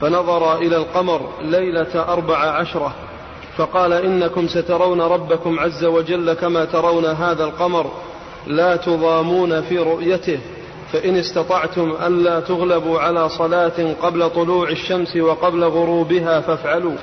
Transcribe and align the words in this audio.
فنظر 0.00 0.58
إلى 0.58 0.76
القمر 0.76 1.20
ليلة 1.42 2.12
أربع 2.12 2.38
عشرة 2.38 2.94
فقال 3.56 3.92
إنكم 3.92 4.48
سترون 4.48 5.00
ربكم 5.00 5.60
عز 5.60 5.84
وجل 5.84 6.32
كما 6.32 6.64
ترون 6.64 7.04
هذا 7.04 7.44
القمر 7.44 7.90
لا 8.46 8.76
تضامون 8.76 9.60
في 9.62 9.78
رؤيته 9.78 10.38
فإن 10.92 11.16
استطعتم 11.16 11.96
ألا 12.06 12.40
تغلبوا 12.40 13.00
على 13.00 13.28
صلاة 13.28 13.94
قبل 14.02 14.30
طلوع 14.30 14.68
الشمس 14.68 15.16
وقبل 15.16 15.64
غروبها 15.64 16.40
فافعلوا. 16.40 16.96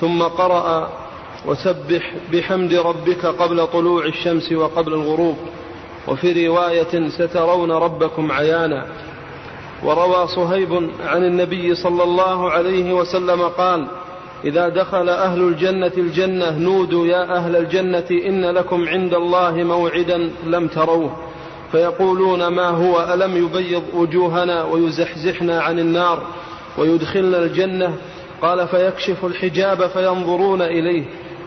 ثم 0.00 0.22
قرأ 0.22 0.88
وسبح 1.46 2.14
بحمد 2.32 2.74
ربك 2.74 3.26
قبل 3.26 3.66
طلوع 3.66 4.04
الشمس 4.04 4.52
وقبل 4.52 4.94
الغروب. 4.94 5.36
وفي 6.08 6.46
رواية 6.46 7.08
سترون 7.08 7.72
ربكم 7.72 8.32
عيانا. 8.32 8.86
وروى 9.82 10.26
صهيب 10.26 10.90
عن 11.06 11.24
النبي 11.24 11.74
صلى 11.74 12.02
الله 12.02 12.50
عليه 12.50 12.92
وسلم 12.92 13.42
قال 13.42 13.86
إذا 14.44 14.68
دخل 14.68 15.08
أهل 15.08 15.40
الجنة 15.40 15.92
الجنة 15.98 16.58
نودوا 16.58 17.06
يا 17.06 17.36
أهل 17.36 17.56
الجنة 17.56 18.06
إن 18.10 18.44
لكم 18.44 18.88
عند 18.88 19.14
الله 19.14 19.52
موعدا 19.54 20.30
لم 20.46 20.68
تروه 20.68 21.16
فيقولون 21.72 22.46
ما 22.46 22.68
هو؟ 22.68 23.14
ألم 23.14 23.36
يبيض 23.36 23.82
وجوهنا 23.94 24.64
ويزحزحنا 24.64 25.60
عن 25.62 25.78
النار 25.78 26.22
ويدخلنا 26.78 27.38
الجنة 27.38 27.94
قال 28.42 28.68
فيكشف 28.68 29.24
الحجاب 29.24 29.86
فينظرون 29.86 30.62
إليه 30.62 31.04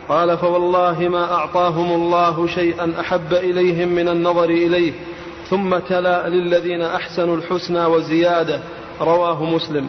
قال 0.10 0.38
فوالله 0.38 1.08
ما 1.10 1.34
أعطاهم 1.34 1.92
الله 2.02 2.48
شيئا 2.48 2.94
أحب 3.00 3.34
إليهم 3.34 3.88
من 3.88 4.10
النظر 4.10 4.50
إليه 4.50 4.94
ثم 5.50 5.78
تلا 5.78 6.30
للذين 6.30 6.82
أحسنوا 6.82 7.38
الحسنى 7.38 7.86
وزيادة 7.86 8.60
رواه 9.02 9.44
مسلم. 9.44 9.88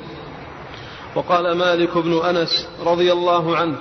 وقال 1.14 1.56
مالك 1.56 1.98
بن 1.98 2.20
أنس 2.24 2.68
رضي 2.86 3.12
الله 3.12 3.56
عنه 3.56 3.76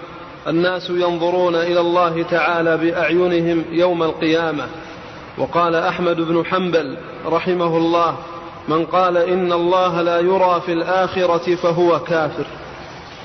الناس 0.48 0.90
ينظرون 0.90 1.56
إلى 1.56 1.80
الله 1.80 2.24
تعالى 2.24 2.78
بأعينهم 2.78 3.66
يوم 3.72 4.04
القيامة. 4.04 4.68
وقال 5.38 5.76
أحمد 5.76 6.16
بن 6.16 6.46
حنبل 6.46 6.98
رحمه 7.26 7.78
الله 7.78 8.18
من 8.68 8.86
قال 8.86 9.18
إن 9.18 9.54
الله 9.54 10.02
لا 10.02 10.20
يرى 10.20 10.62
في 10.66 10.74
الآخرة 10.74 11.56
فهو 11.56 12.00
كافر. 12.00 12.46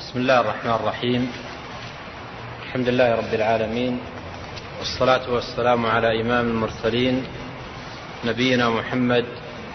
بسم 0.00 0.20
الله 0.20 0.40
الرحمن 0.40 0.70
الرحيم. 0.70 1.32
الحمد 2.66 2.88
لله 2.88 3.14
رب 3.14 3.34
العالمين 3.34 3.98
والصلاة 4.78 5.34
والسلام 5.34 5.86
على 5.86 6.20
إمام 6.20 6.48
المرسلين 6.48 7.24
نبينا 8.24 8.70
محمد 8.70 9.24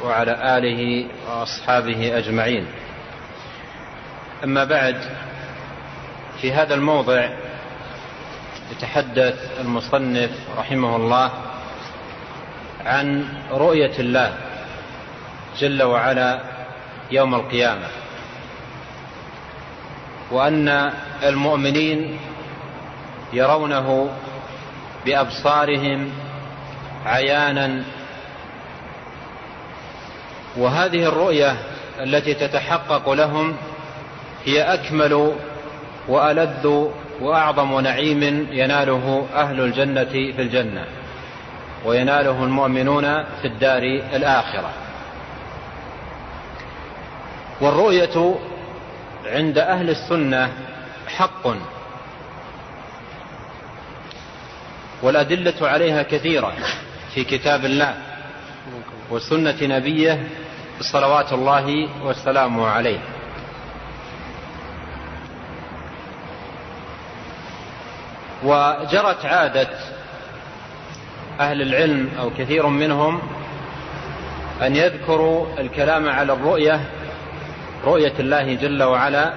وعلى 0.03 0.57
آله 0.57 1.05
وأصحابه 1.27 2.17
أجمعين. 2.17 2.65
أما 4.43 4.63
بعد 4.63 4.95
في 6.41 6.53
هذا 6.53 6.73
الموضع 6.75 7.29
يتحدث 8.71 9.59
المصنف 9.59 10.31
رحمه 10.57 10.95
الله 10.95 11.31
عن 12.85 13.25
رؤية 13.51 13.99
الله 13.99 14.33
جل 15.59 15.83
وعلا 15.83 16.41
يوم 17.11 17.35
القيامة 17.35 17.87
وأن 20.31 20.91
المؤمنين 21.23 22.19
يرونه 23.33 24.09
بأبصارهم 25.05 26.11
عيانا 27.05 27.83
وهذه 30.57 31.03
الرؤية 31.07 31.57
التي 31.99 32.33
تتحقق 32.33 33.09
لهم 33.09 33.55
هي 34.45 34.61
أكمل 34.61 35.33
وألذ 36.07 36.87
وأعظم 37.21 37.79
نعيم 37.79 38.47
يناله 38.51 39.27
أهل 39.35 39.61
الجنة 39.61 40.03
في 40.03 40.41
الجنة 40.41 40.85
ويناله 41.85 42.43
المؤمنون 42.43 43.23
في 43.23 43.45
الدار 43.47 43.83
الآخرة. 44.13 44.69
والرؤية 47.61 48.35
عند 49.25 49.57
أهل 49.57 49.89
السنة 49.89 50.51
حق 51.07 51.47
والأدلة 55.01 55.67
عليها 55.69 56.03
كثيرة 56.03 56.53
في 57.13 57.23
كتاب 57.23 57.65
الله. 57.65 58.08
وسنة 59.11 59.57
نبيه 59.61 60.27
صلوات 60.81 61.33
الله 61.33 61.89
وسلامه 62.03 62.67
عليه. 62.67 62.99
وجرت 68.43 69.25
عادة 69.25 69.69
أهل 71.39 71.61
العلم 71.61 72.09
أو 72.19 72.31
كثير 72.37 72.67
منهم 72.67 73.21
أن 74.61 74.75
يذكروا 74.75 75.59
الكلام 75.59 76.09
على 76.09 76.33
الرؤية 76.33 76.81
رؤية 77.85 78.13
الله 78.19 78.53
جل 78.53 78.83
وعلا 78.83 79.33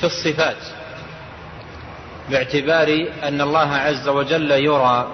في 0.00 0.06
الصفات 0.06 0.56
باعتبار 2.30 3.06
أن 3.22 3.40
الله 3.40 3.74
عز 3.74 4.08
وجل 4.08 4.50
يرى 4.50 5.08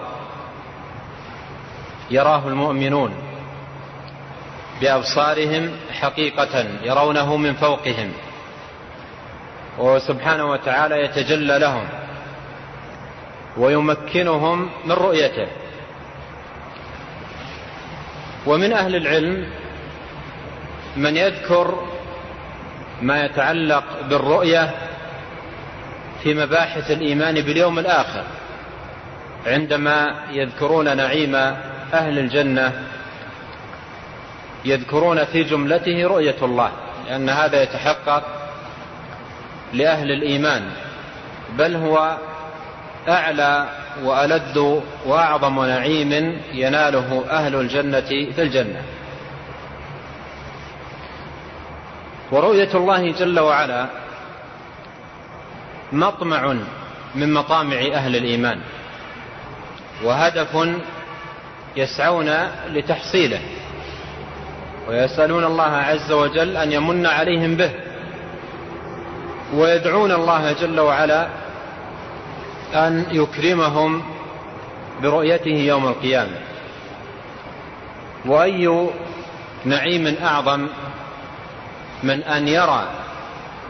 يراه 2.10 2.48
المؤمنون. 2.48 3.27
بأبصارهم 4.80 5.70
حقيقة 6.00 6.64
يرونه 6.82 7.36
من 7.36 7.54
فوقهم. 7.54 8.12
وهو 9.78 9.98
سبحانه 9.98 10.50
وتعالى 10.50 11.04
يتجلى 11.04 11.58
لهم 11.58 11.88
ويمكنهم 13.56 14.70
من 14.84 14.92
رؤيته. 14.92 15.46
ومن 18.46 18.72
أهل 18.72 18.96
العلم 18.96 19.46
من 20.96 21.16
يذكر 21.16 21.86
ما 23.02 23.24
يتعلق 23.24 23.84
بالرؤية 24.08 24.74
في 26.22 26.34
مباحث 26.34 26.90
الإيمان 26.90 27.34
باليوم 27.34 27.78
الآخر 27.78 28.24
عندما 29.46 30.14
يذكرون 30.30 30.96
نعيم 30.96 31.34
أهل 31.94 32.18
الجنة 32.18 32.87
يذكرون 34.64 35.24
في 35.24 35.42
جملته 35.42 36.06
رؤية 36.06 36.36
الله 36.42 36.70
لأن 37.06 37.28
هذا 37.28 37.62
يتحقق 37.62 38.22
لأهل 39.72 40.12
الإيمان 40.12 40.70
بل 41.58 41.76
هو 41.76 42.16
أعلى 43.08 43.68
وألد 44.02 44.82
وأعظم 45.06 45.64
نعيم 45.64 46.40
يناله 46.52 47.24
أهل 47.30 47.54
الجنة 47.54 48.00
في 48.34 48.42
الجنة. 48.42 48.82
ورؤية 52.32 52.74
الله 52.74 53.12
جل 53.12 53.40
وعلا 53.40 53.86
مطمع 55.92 56.56
من 57.14 57.32
مطامع 57.32 57.76
أهل 57.76 58.16
الإيمان 58.16 58.60
وهدف 60.02 60.68
يسعون 61.76 62.30
لتحصيله. 62.68 63.40
ويسألون 64.88 65.44
الله 65.44 65.72
عز 65.76 66.12
وجل 66.12 66.56
أن 66.56 66.72
يمن 66.72 67.06
عليهم 67.06 67.54
به 67.54 67.70
ويدعون 69.54 70.12
الله 70.12 70.52
جل 70.52 70.80
وعلا 70.80 71.28
أن 72.74 73.04
يكرمهم 73.10 74.02
برؤيته 75.02 75.50
يوم 75.50 75.88
القيامة. 75.88 76.36
وأي 78.26 78.88
نعيم 79.64 80.16
أعظم 80.22 80.68
من 82.02 82.22
أن 82.22 82.48
يرى 82.48 82.88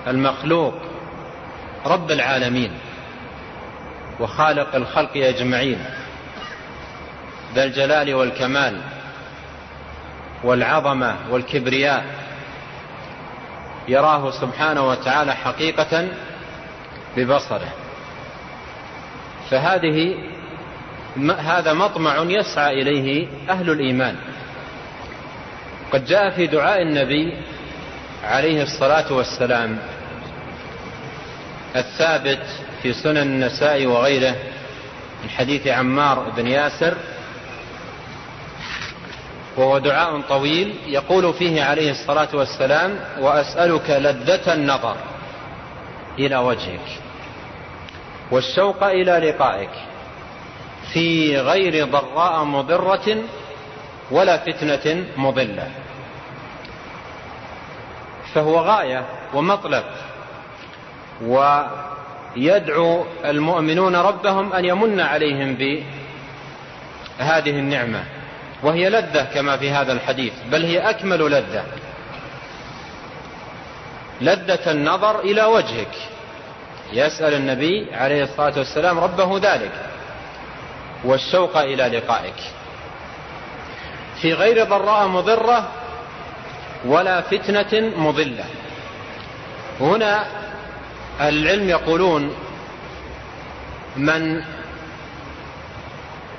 المخلوق 0.07 0.75
رب 1.87 2.11
العالمين 2.11 2.71
وخالق 4.21 4.75
الخلق 4.75 5.17
أجمعين 5.17 5.79
ذا 7.55 7.65
الجلال 7.65 8.15
والكمال 8.15 8.81
والعظمة 10.45 11.17
والكبرياء 11.31 12.05
يراه 13.89 14.31
سبحانه 14.31 14.89
وتعالى 14.89 15.35
حقيقة 15.35 16.09
ببصره. 17.17 17.73
فهذه 19.51 20.15
هذا 21.39 21.73
مطمع 21.73 22.17
يسعى 22.17 22.83
إليه 22.83 23.29
أهل 23.51 23.71
الإيمان. 23.71 24.17
قد 25.93 26.05
جاء 26.05 26.31
في 26.31 26.47
دعاء 26.47 26.83
النبي 26.83 27.37
عليه 28.25 28.63
الصلاة 28.63 29.13
والسلام 29.13 29.79
الثابت 31.77 32.43
في 32.83 32.93
سنن 32.93 33.17
النساء 33.17 33.87
وغيره 33.87 34.35
من 35.23 35.31
حديث 35.31 35.67
عمار 35.67 36.33
بن 36.37 36.47
ياسر 36.47 36.95
وهو 39.59 39.79
دعاء 39.79 40.21
طويل 40.21 40.75
يقول 40.87 41.35
فيه 41.35 41.63
عليه 41.63 41.91
الصلاة 41.91 42.29
والسلام 42.35 43.01
وأسألك 43.21 43.91
لذة 43.91 44.55
النظر 44.55 44.97
إلى 46.19 46.37
وجهك 46.37 46.87
والشوق 48.31 48.85
إلى 48.85 49.31
لقائك 49.31 49.71
في 50.93 51.39
غير 51.39 51.87
ضراء 51.87 52.45
مضرة 52.45 53.17
ولا 54.11 54.37
فتنة 54.37 55.05
مضلة 55.17 55.69
فهو 58.35 58.59
غاية 58.59 59.07
ومطلب 59.35 59.85
ويدعو 61.23 63.05
المؤمنون 63.25 63.97
ربهم 63.97 64.53
أن 64.53 64.65
يمن 64.65 65.01
عليهم 65.01 65.55
بهذه 65.55 67.51
النعمة. 67.51 68.18
وهي 68.63 68.91
لذة 68.91 69.23
كما 69.35 69.57
في 69.57 69.71
هذا 69.71 69.93
الحديث 69.93 70.33
بل 70.51 70.65
هي 70.65 70.91
أكمل 70.91 71.31
لذة. 71.31 71.65
لذة 74.21 74.71
النظر 74.71 75.21
إلى 75.21 75.45
وجهك. 75.45 75.95
يسأل 76.93 77.35
النبي 77.35 77.95
عليه 77.95 78.23
الصلاة 78.23 78.59
والسلام 78.59 78.99
ربه 78.99 79.39
ذلك 79.39 79.73
والشوق 81.05 81.57
إلى 81.57 81.99
لقائك. 81.99 82.41
في 84.21 84.33
غير 84.33 84.65
ضراء 84.65 85.07
مضرة 85.09 85.69
ولا 86.87 87.21
فتنة 87.21 87.93
مضلة. 87.97 88.45
هنا 89.81 90.27
العلم 91.21 91.69
يقولون 91.69 92.35
من 93.97 94.43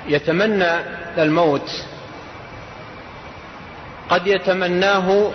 يتمنى 0.08 0.72
الموت 1.18 1.70
قد 4.10 4.26
يتمناه 4.26 5.30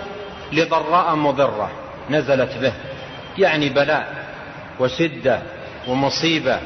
لضراء 0.52 1.14
مضرة 1.14 1.70
نزلت 2.10 2.56
به 2.56 2.72
يعني 3.38 3.68
بلاء 3.68 4.26
وشدة 4.80 5.42
ومصيبة 5.88 6.60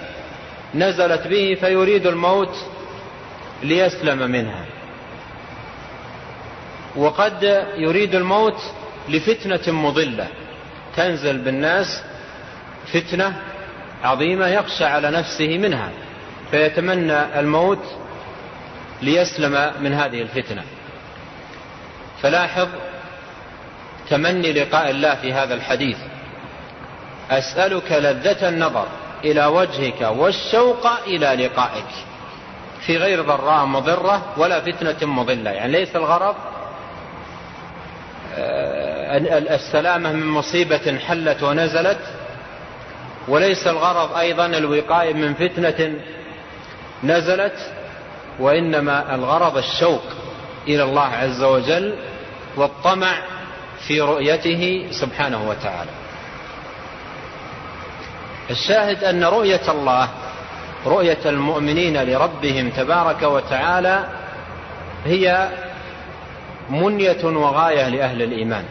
نزلت 0.74 1.26
به 1.26 1.56
فيريد 1.60 2.06
الموت 2.06 2.56
ليسلم 3.62 4.30
منها. 4.30 4.64
وقد 6.96 7.66
يريد 7.76 8.14
الموت 8.14 8.58
لفتنة 9.08 9.74
مضلة 9.74 10.26
تنزل 10.96 11.38
بالناس 11.38 12.02
فتنة 12.92 13.36
عظيمة 14.02 14.46
يخشى 14.46 14.84
على 14.84 15.10
نفسه 15.10 15.58
منها 15.58 15.90
فيتمنى 16.50 17.40
الموت 17.40 17.84
ليسلم 19.02 19.72
من 19.80 19.92
هذه 19.92 20.22
الفتنة. 20.22 20.62
فلاحظ 22.22 22.68
تمني 24.10 24.52
لقاء 24.52 24.90
الله 24.90 25.14
في 25.14 25.32
هذا 25.32 25.54
الحديث. 25.54 25.96
أسألك 27.30 27.92
لذة 27.92 28.48
النظر 28.48 28.86
إلى 29.24 29.46
وجهك 29.46 30.00
والشوق 30.00 30.86
إلى 31.06 31.46
لقائك. 31.46 31.90
في 32.86 32.96
غير 32.96 33.22
ضراء 33.22 33.64
مضرة 33.64 34.22
ولا 34.36 34.60
فتنة 34.60 35.12
مضلة. 35.12 35.50
يعني 35.50 35.72
ليس 35.72 35.96
الغرض 35.96 36.34
آه، 38.36 39.16
السلامة 39.54 40.12
من 40.12 40.26
مصيبة 40.26 40.98
حلت 40.98 41.42
ونزلت 41.42 42.00
وليس 43.28 43.66
الغرض 43.66 44.16
أيضا 44.16 44.46
الوقاية 44.46 45.12
من 45.14 45.34
فتنة 45.34 45.94
نزلت 47.04 47.72
وإنما 48.38 49.14
الغرض 49.14 49.56
الشوق 49.56 50.02
إلى 50.68 50.82
الله 50.82 51.06
عز 51.06 51.42
وجل 51.42 51.94
والطمع 52.56 53.16
في 53.86 54.00
رؤيته 54.00 54.86
سبحانه 54.90 55.48
وتعالى. 55.48 55.90
الشاهد 58.50 59.04
أن 59.04 59.24
رؤية 59.24 59.70
الله 59.70 60.08
رؤية 60.86 61.18
المؤمنين 61.26 62.02
لربهم 62.02 62.70
تبارك 62.70 63.22
وتعالى 63.22 64.04
هي 65.04 65.48
منية 66.70 67.24
وغاية 67.24 67.88
لأهل 67.88 68.22
الإيمان. 68.22 68.64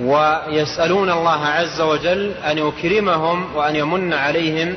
ويسألون 0.00 1.10
الله 1.10 1.46
عز 1.46 1.80
وجل 1.80 2.34
أن 2.50 2.58
يكرمهم 2.58 3.56
وأن 3.56 3.76
يمن 3.76 4.12
عليهم 4.12 4.74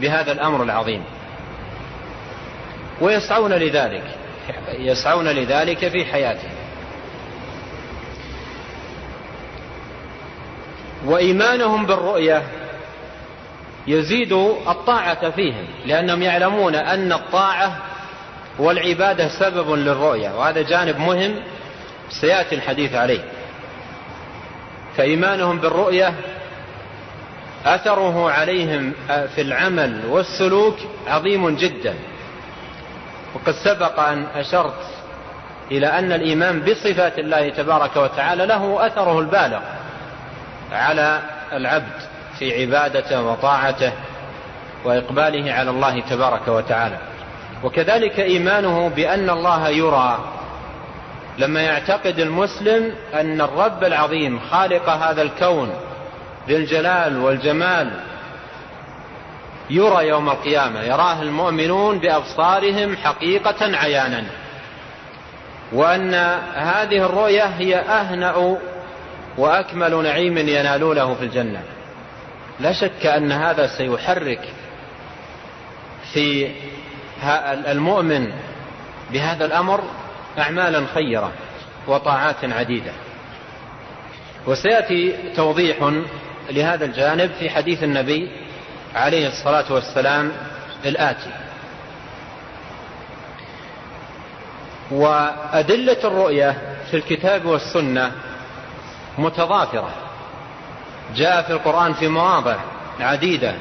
بهذا 0.00 0.32
الأمر 0.32 0.62
العظيم. 0.62 1.04
ويسعون 3.00 3.52
لذلك. 3.52 4.19
يسعون 4.78 5.28
لذلك 5.28 5.88
في 5.88 6.04
حياتهم. 6.04 6.50
وإيمانهم 11.06 11.86
بالرؤية 11.86 12.42
يزيد 13.86 14.32
الطاعة 14.68 15.30
فيهم 15.30 15.64
لأنهم 15.86 16.22
يعلمون 16.22 16.74
أن 16.74 17.12
الطاعة 17.12 17.76
والعبادة 18.58 19.28
سبب 19.28 19.70
للرؤية 19.70 20.38
وهذا 20.38 20.62
جانب 20.62 20.98
مهم 20.98 21.34
سيأتي 22.10 22.54
الحديث 22.54 22.94
عليه. 22.94 23.24
فإيمانهم 24.96 25.58
بالرؤية 25.58 26.14
أثره 27.64 28.30
عليهم 28.30 28.92
في 29.08 29.40
العمل 29.40 30.06
والسلوك 30.06 30.76
عظيم 31.06 31.56
جدا. 31.56 31.94
وقد 33.34 33.54
سبق 33.64 34.00
أن 34.00 34.26
أشرت 34.36 34.86
إلى 35.70 35.86
أن 35.86 36.12
الإيمان 36.12 36.60
بصفات 36.60 37.18
الله 37.18 37.48
تبارك 37.48 37.96
وتعالى 37.96 38.46
له 38.46 38.86
أثره 38.86 39.20
البالغ 39.20 39.60
على 40.72 41.20
العبد 41.52 41.92
في 42.38 42.60
عبادته 42.60 43.22
وطاعته 43.22 43.92
وإقباله 44.84 45.52
على 45.52 45.70
الله 45.70 46.00
تبارك 46.00 46.48
وتعالى. 46.48 46.98
وكذلك 47.64 48.20
إيمانه 48.20 48.88
بأن 48.88 49.30
الله 49.30 49.68
يرى 49.68 50.18
لما 51.38 51.60
يعتقد 51.60 52.18
المسلم 52.18 52.94
أن 53.14 53.40
الرب 53.40 53.84
العظيم 53.84 54.40
خالق 54.50 54.88
هذا 54.88 55.22
الكون 55.22 55.72
ذي 56.48 56.56
الجلال 56.56 57.18
والجمال 57.18 57.90
يرى 59.70 60.08
يوم 60.08 60.28
القيامة 60.28 60.82
يراه 60.82 61.22
المؤمنون 61.22 61.98
بأبصارهم 61.98 62.96
حقيقة 62.96 63.76
عيانا. 63.76 64.24
وأن 65.72 66.14
هذه 66.54 67.06
الرؤية 67.06 67.44
هي 67.44 67.76
أهنأ 67.76 68.56
وأكمل 69.38 70.02
نعيم 70.02 70.38
ينالونه 70.38 71.14
في 71.14 71.24
الجنة. 71.24 71.62
لا 72.60 72.72
شك 72.72 73.06
أن 73.06 73.32
هذا 73.32 73.66
سيحرك 73.66 74.40
في 76.12 76.50
المؤمن 77.66 78.32
بهذا 79.12 79.44
الأمر 79.44 79.80
أعمالا 80.38 80.86
خيرة 80.94 81.32
وطاعات 81.86 82.44
عديدة. 82.44 82.92
وسيأتي 84.46 85.14
توضيح 85.36 85.92
لهذا 86.50 86.84
الجانب 86.84 87.30
في 87.38 87.50
حديث 87.50 87.82
النبي 87.82 88.30
عليه 88.94 89.28
الصلاة 89.28 89.72
والسلام 89.72 90.32
الآتي. 90.84 91.30
وأدلة 94.90 95.96
الرؤية 96.04 96.58
في 96.90 96.96
الكتاب 96.96 97.46
والسنة 97.46 98.12
متضافرة. 99.18 99.90
جاء 101.16 101.42
في 101.42 101.52
القرآن 101.52 101.92
في 101.92 102.08
مواضع 102.08 102.56
عديدة. 103.00 103.54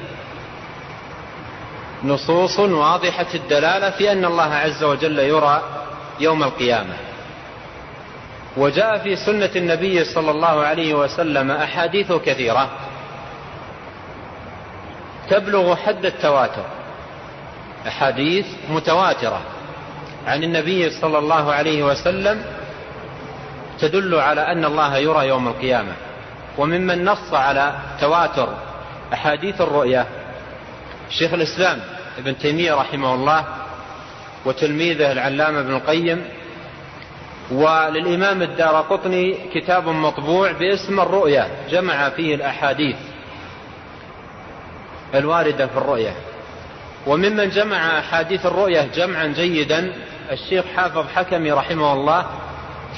نصوص 2.03 2.59
واضحة 2.59 3.27
الدلالة 3.35 3.89
في 3.89 4.11
أن 4.11 4.25
الله 4.25 4.53
عز 4.53 4.83
وجل 4.83 5.19
يرى 5.19 5.61
يوم 6.19 6.43
القيامة. 6.43 6.93
وجاء 8.57 8.97
في 8.97 9.15
سنة 9.15 9.49
النبي 9.55 10.05
صلى 10.05 10.31
الله 10.31 10.63
عليه 10.63 10.93
وسلم 10.93 11.51
أحاديث 11.51 12.11
كثيرة. 12.11 12.69
تبلغ 15.29 15.75
حد 15.75 16.05
التواتر. 16.05 16.65
أحاديث 17.87 18.45
متواترة 18.69 19.41
عن 20.27 20.43
النبي 20.43 20.89
صلى 20.89 21.17
الله 21.17 21.53
عليه 21.53 21.83
وسلم 21.83 22.41
تدل 23.79 24.15
على 24.15 24.41
أن 24.41 24.65
الله 24.65 24.97
يرى 24.97 25.27
يوم 25.27 25.47
القيامة. 25.47 25.93
وممن 26.57 27.05
نص 27.05 27.33
على 27.33 27.73
تواتر 28.01 28.49
أحاديث 29.13 29.61
الرؤيا 29.61 30.05
شيخ 31.09 31.33
الإسلام 31.33 31.79
ابن 32.17 32.37
تيمية 32.37 32.73
رحمه 32.73 33.13
الله 33.13 33.45
وتلميذه 34.45 35.11
العلامة 35.11 35.59
ابن 35.59 35.75
القيم 35.75 36.25
وللإمام 37.51 38.41
الدار 38.41 38.81
قطني 38.81 39.37
كتاب 39.53 39.87
مطبوع 39.87 40.51
باسم 40.51 40.99
الرؤيا 40.99 41.47
جمع 41.69 42.09
فيه 42.09 42.35
الأحاديث. 42.35 42.95
الواردة 45.15 45.67
في 45.67 45.77
الرؤيا 45.77 46.13
وممن 47.07 47.49
جمع 47.49 47.99
أحاديث 47.99 48.45
الرؤيا 48.45 48.89
جمعا 48.95 49.27
جيدا 49.27 49.93
الشيخ 50.31 50.65
حافظ 50.75 51.05
حكمي 51.15 51.51
رحمه 51.51 51.93
الله 51.93 52.25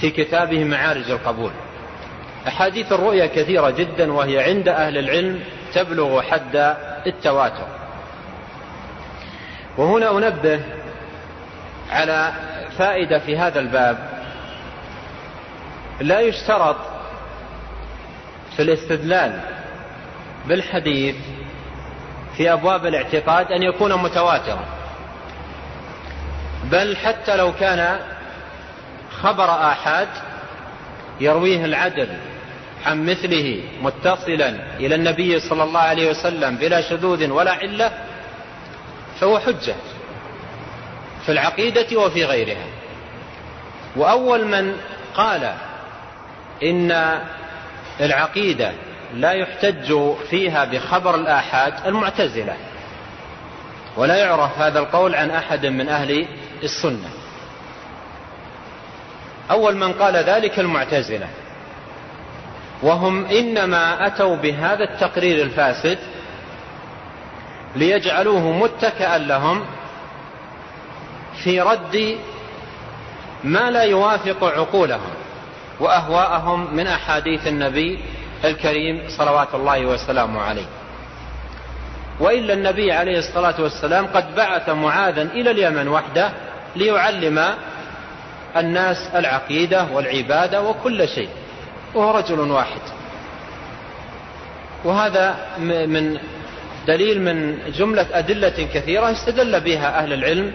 في 0.02 0.10
كتابه 0.10 0.64
معارج 0.64 1.12
القبول. 1.12 1.52
أحاديث 2.48 2.92
الرؤيا 2.92 3.26
كثيرة 3.26 3.70
جدا 3.70 4.14
وهي 4.14 4.44
عند 4.44 4.68
أهل 4.68 4.98
العلم 4.98 5.40
تبلغ 5.74 6.22
حد 6.22 6.76
التواتر. 7.08 7.68
وهنا 9.78 10.18
أنبه 10.18 10.60
على 11.90 12.34
فائدة 12.78 13.20
في 13.20 13.38
هذا 13.38 13.60
الباب. 13.60 14.10
لا 16.02 16.20
يشترط 16.20 16.78
في 18.56 18.62
الاستدلال 18.62 19.40
بالحديث 20.48 21.16
في 22.42 22.54
أبواب 22.54 22.86
الاعتقاد 22.86 23.52
أن 23.52 23.64
يكون 23.64 23.94
متواترا. 23.94 24.66
بل 26.64 26.98
حتى 26.98 27.36
لو 27.36 27.54
كان 27.54 28.00
خبر 29.22 29.50
آحاد 29.50 30.08
يرويه 31.20 31.66
العدل 31.66 32.08
عن 32.86 33.06
مثله 33.06 33.64
متصلا 33.82 34.50
إلى 34.80 34.96
النبي 34.96 35.40
صلى 35.40 35.64
الله 35.64 35.80
عليه 35.80 36.10
وسلم 36.10 36.56
بلا 36.56 36.82
شذوذ 36.82 37.30
ولا 37.30 37.52
علة 37.52 37.92
فهو 39.20 39.40
حجة 39.40 39.76
في 41.26 41.32
العقيدة 41.32 41.98
وفي 41.98 42.26
غيرها. 42.26 42.66
وأول 43.96 44.46
من 44.46 44.78
قال 45.16 45.54
إن 46.64 47.20
العقيدة 48.00 48.72
لا 49.14 49.32
يحتج 49.32 50.14
فيها 50.30 50.66
بخبر 50.66 51.16
الآحاد 51.16 51.74
المعتزلة 51.86 52.56
ولا 53.98 54.16
يعرف 54.16 54.60
هذا 54.60 54.80
القول 54.80 55.16
عن 55.16 55.32
أحد 55.32 55.66
من 55.66 55.90
أهل 55.90 56.28
السنة. 56.64 57.10
أول 59.52 59.76
من 59.76 59.94
قال 59.94 60.16
ذلك 60.16 60.60
المعتزلة. 60.60 61.28
وهم 62.84 63.26
إنما 63.26 64.08
أتوا 64.08 64.36
بهذا 64.36 64.84
التقرير 64.84 65.42
الفاسد 65.44 65.98
ليجعلوه 67.76 68.52
متكئا 68.52 69.18
لهم 69.18 69.66
في 71.44 71.62
رد 71.62 72.18
ما 73.44 73.72
لا 73.72 73.84
يوافق 73.84 74.44
عقولهم 74.44 75.12
وأهواءهم 75.80 76.76
من 76.76 76.88
أحاديث 76.88 77.48
النبي 77.48 78.00
الكريم 78.48 79.04
صلوات 79.18 79.56
الله 79.56 79.86
وسلامه 79.86 80.42
عليه. 80.42 80.66
وإلا 82.20 82.54
النبي 82.54 82.92
عليه 82.92 83.20
الصلاة 83.20 83.62
والسلام 83.62 84.08
قد 84.08 84.36
بعث 84.36 84.70
معاذا 84.70 85.22
إلى 85.22 85.52
اليمن 85.52 85.88
وحده 85.88 86.30
ليعلم 86.76 87.56
الناس 88.58 88.98
العقيدة 89.16 89.88
والعبادة 89.94 90.62
وكل 90.62 91.08
شيء. 91.08 91.30
وهو 91.96 92.18
رجل 92.18 92.40
واحد. 92.40 92.82
وهذا 94.84 95.36
من 95.88 96.18
دليل 96.88 97.22
من 97.22 97.60
جملة 97.72 98.06
أدلة 98.14 98.68
كثيرة 98.74 99.12
استدل 99.12 99.60
بها 99.60 100.00
أهل 100.00 100.14
العلم 100.14 100.54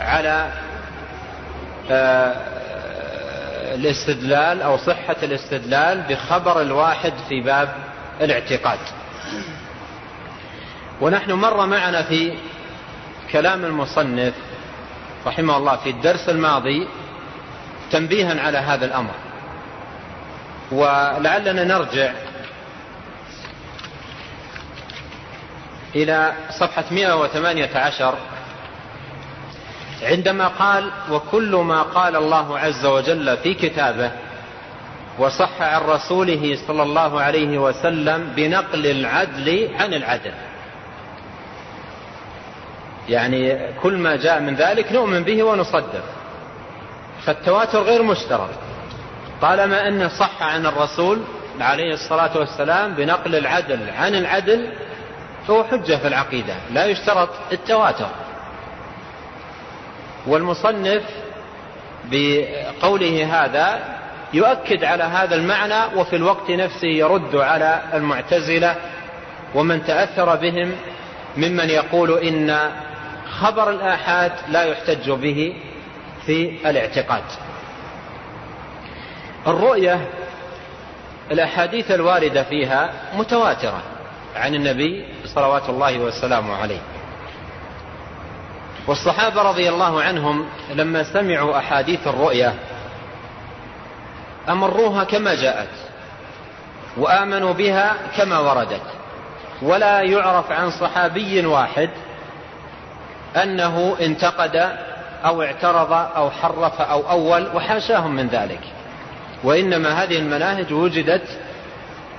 على 0.00 0.48
آه، 1.90 2.36
الاستدلال 3.74 4.62
أو 4.62 4.76
صحة 4.76 5.16
الاستدلال 5.22 6.02
بخبر 6.08 6.60
الواحد 6.60 7.12
في 7.28 7.40
باب 7.40 7.74
الاعتقاد. 8.20 8.78
ونحن 11.00 11.32
مر 11.32 11.66
معنا 11.66 12.02
في 12.02 12.34
كلام 13.32 13.64
المصنف 13.64 14.34
رحمه 15.26 15.56
الله 15.56 15.76
في 15.76 15.90
الدرس 15.90 16.28
الماضي 16.28 16.88
تنبيها 17.90 18.40
على 18.40 18.58
هذا 18.58 18.84
الأمر. 18.84 19.14
ولعلنا 20.72 21.64
نرجع 21.64 22.12
إلى 25.94 26.32
صفحة 26.50 26.84
118 26.90 28.14
عندما 30.02 30.48
قال 30.48 30.90
وكل 31.10 31.56
ما 31.56 31.82
قال 31.82 32.16
الله 32.16 32.58
عز 32.58 32.86
وجل 32.86 33.36
في 33.36 33.54
كتابه 33.54 34.10
وصح 35.18 35.62
عن 35.62 35.82
رسوله 35.82 36.58
صلى 36.66 36.82
الله 36.82 37.20
عليه 37.20 37.58
وسلم 37.58 38.32
بنقل 38.36 38.86
العدل 38.86 39.68
عن 39.80 39.94
العدل. 39.94 40.32
يعني 43.08 43.58
كل 43.82 43.98
ما 43.98 44.16
جاء 44.16 44.40
من 44.40 44.54
ذلك 44.54 44.92
نؤمن 44.92 45.22
به 45.22 45.42
ونصدق. 45.42 46.04
فالتواتر 47.24 47.82
غير 47.82 48.02
مشترط 48.02 48.50
طالما 49.42 49.88
أنه 49.88 50.08
صح 50.08 50.42
عن 50.42 50.66
الرسول 50.66 51.18
عليه 51.60 51.94
الصلاة 51.94 52.38
والسلام 52.38 52.94
بنقل 52.94 53.34
العدل 53.34 53.90
عن 53.90 54.14
العدل 54.14 54.68
فهو 55.46 55.64
حجة 55.64 55.96
في 55.96 56.08
العقيدة. 56.08 56.54
لا 56.72 56.86
يشترط 56.86 57.28
التواتر. 57.52 58.08
والمصنف 60.26 61.02
بقوله 62.04 63.44
هذا 63.44 63.80
يؤكد 64.32 64.84
على 64.84 65.04
هذا 65.04 65.34
المعنى 65.34 65.96
وفي 65.96 66.16
الوقت 66.16 66.50
نفسه 66.50 66.88
يرد 66.88 67.36
على 67.36 67.82
المعتزلة 67.94 68.76
ومن 69.54 69.84
تأثر 69.84 70.36
بهم 70.36 70.72
ممن 71.36 71.70
يقول 71.70 72.18
إن 72.18 72.70
خبر 73.40 73.70
الآحاد 73.70 74.32
لا 74.48 74.62
يحتج 74.62 75.10
به 75.10 75.54
في 76.26 76.56
الاعتقاد. 76.70 77.22
الرؤية 79.46 80.08
الأحاديث 81.30 81.90
الواردة 81.90 82.42
فيها 82.42 82.90
متواترة 83.14 83.82
عن 84.36 84.54
النبي 84.54 85.04
صلوات 85.24 85.68
الله 85.68 85.98
وسلامه 85.98 86.56
عليه. 86.56 86.80
والصحابة 88.86 89.42
رضي 89.42 89.68
الله 89.68 90.02
عنهم 90.02 90.46
لما 90.74 91.02
سمعوا 91.02 91.58
أحاديث 91.58 92.06
الرؤيا 92.06 92.54
أمروها 94.48 95.04
كما 95.04 95.34
جاءت 95.34 95.68
وآمنوا 96.96 97.52
بها 97.52 97.94
كما 98.16 98.38
وردت. 98.38 98.82
ولا 99.62 100.00
يعرف 100.00 100.52
عن 100.52 100.70
صحابي 100.70 101.46
واحد 101.46 101.90
أنه 103.42 103.96
انتقد 104.00 104.76
أو 105.24 105.42
اعترض 105.42 105.92
أو 105.92 106.30
حرف 106.30 106.80
أو 106.80 107.10
أول 107.10 107.56
وحاشاهم 107.56 108.14
من 108.14 108.26
ذلك. 108.26 108.60
وإنما 109.44 110.02
هذه 110.02 110.18
المناهج 110.18 110.72
وجدت 110.72 111.38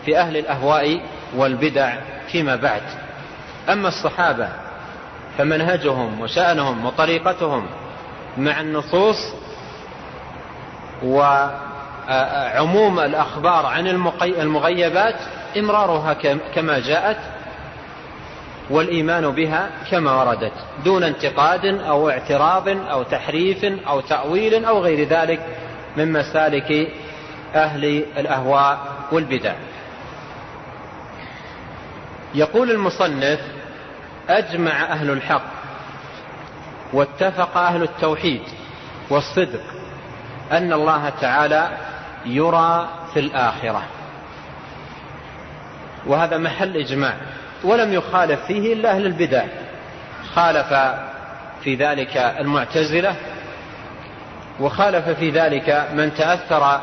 في 0.06 0.20
أهل 0.20 0.38
الأهواء 0.38 1.02
والبدع 1.36 1.96
فيما 2.28 2.56
بعد. 2.56 2.84
أما 3.70 3.88
الصحابة 3.88 4.63
فمنهجهم 5.38 6.22
وشأنهم 6.22 6.86
وطريقتهم 6.86 7.66
مع 8.38 8.62
النصوص 8.62 9.18
وعموم 11.04 13.00
الأخبار 13.00 13.66
عن 13.66 13.88
المغيبات 14.22 15.16
إمرارها 15.58 16.14
كما 16.56 16.80
جاءت 16.80 17.18
والإيمان 18.70 19.32
بها 19.32 19.70
كما 19.92 20.24
وردت 20.24 20.54
دون 20.86 21.04
انتقاد 21.04 21.66
أو 21.66 22.10
اعتراض 22.10 22.70
أو 22.70 23.04
تحريف 23.04 23.66
أو 23.88 24.02
تأويل 24.02 24.66
أو 24.66 24.80
غير 24.80 25.08
ذلك 25.08 25.40
من 25.98 26.12
مسالك 26.12 26.88
أهل 27.56 27.86
الأهواء 28.18 28.80
والبدع. 29.12 29.54
يقول 32.36 32.72
المصنف 32.72 33.40
أجمع 34.30 34.84
أهل 34.84 35.10
الحق 35.10 35.44
واتفق 36.94 37.58
أهل 37.58 37.84
التوحيد 37.84 38.42
والصدق 39.10 39.62
أن 40.52 40.74
الله 40.74 41.10
تعالى 41.10 41.70
يرى 42.26 42.90
في 43.14 43.20
الآخرة. 43.20 43.84
وهذا 46.06 46.38
محل 46.38 46.78
إجماع 46.78 47.14
ولم 47.64 47.94
يخالف 47.94 48.46
فيه 48.46 48.74
إلا 48.74 48.92
أهل 48.92 49.06
البدع. 49.06 49.44
خالف 50.36 50.74
في 51.64 51.76
ذلك 51.76 52.18
المعتزلة 52.18 53.16
وخالف 54.60 55.10
في 55.10 55.30
ذلك 55.30 55.88
من 55.94 56.14
تأثر 56.14 56.82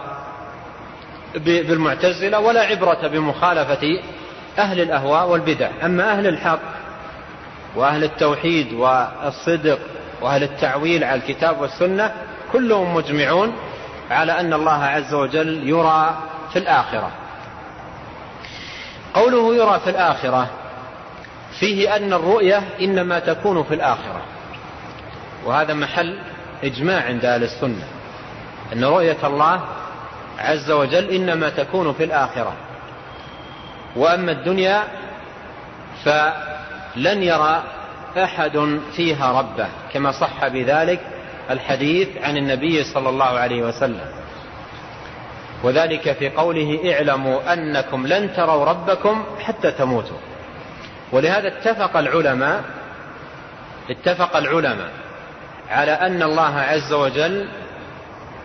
بالمعتزلة 1.35 2.41
ولا 2.41 2.61
عبرة 2.61 3.09
بمخالفة 3.09 4.03
أهل 4.59 4.81
الأهواء 4.81 5.29
والبدع. 5.29 5.69
أما 5.85 6.13
أهل 6.13 6.27
الحق 6.27 6.61
وأهل 7.77 8.05
التوحيد 8.05 8.73
والصدق 8.73 9.79
وأهل 10.21 10.43
التعويل 10.43 11.05
على 11.05 11.21
الكتاب 11.21 11.61
والسنة 11.61 12.15
كلهم 12.53 12.95
مجمعون 12.95 13.53
على 14.11 14.41
أن 14.41 14.53
الله 14.53 14.85
عز 14.85 15.15
وجل 15.15 15.69
يرى 15.69 16.19
في 16.53 16.59
الآخرة. 16.59 17.11
قوله 19.15 19.55
يرى 19.55 19.81
في 19.81 19.91
الآخرة 19.91 20.51
فيه 21.61 21.97
أن 21.97 22.13
الرؤية 22.13 22.63
إنما 22.81 23.19
تكون 23.19 23.63
في 23.63 23.75
الآخرة. 23.75 24.23
وهذا 25.45 25.75
محل 25.75 26.19
إجماع 26.65 27.05
عند 27.05 27.25
أهل 27.25 27.43
السنة. 27.43 27.85
أن 28.73 28.85
رؤية 28.85 29.17
الله 29.25 29.61
عز 30.39 30.71
وجل 30.71 31.11
إنما 31.11 31.49
تكون 31.49 31.93
في 31.93 32.05
الآخرة. 32.05 32.53
وأما 33.97 34.33
الدنيا 34.33 34.85
فلن 36.95 37.23
يرى 37.23 37.63
أحد 38.17 38.81
فيها 38.97 39.39
ربه 39.41 39.69
كما 39.93 40.13
صح 40.13 40.49
بذلك 40.49 41.01
الحديث 41.51 42.09
عن 42.23 42.37
النبي 42.37 42.85
صلى 42.85 43.09
الله 43.09 43.25
عليه 43.25 43.63
وسلم. 43.63 44.07
وذلك 45.63 46.13
في 46.13 46.29
قوله 46.29 46.95
اعلموا 46.95 47.53
أنكم 47.53 48.07
لن 48.07 48.35
تروا 48.35 48.65
ربكم 48.65 49.25
حتى 49.41 49.71
تموتوا. 49.71 50.17
ولهذا 51.13 51.49
اتفق 51.49 51.97
العلماء 51.97 52.65
اتفق 53.91 54.37
العلماء 54.37 54.91
على 55.71 55.93
أن 55.93 56.23
الله 56.23 56.57
عز 56.59 56.93
وجل 56.93 57.49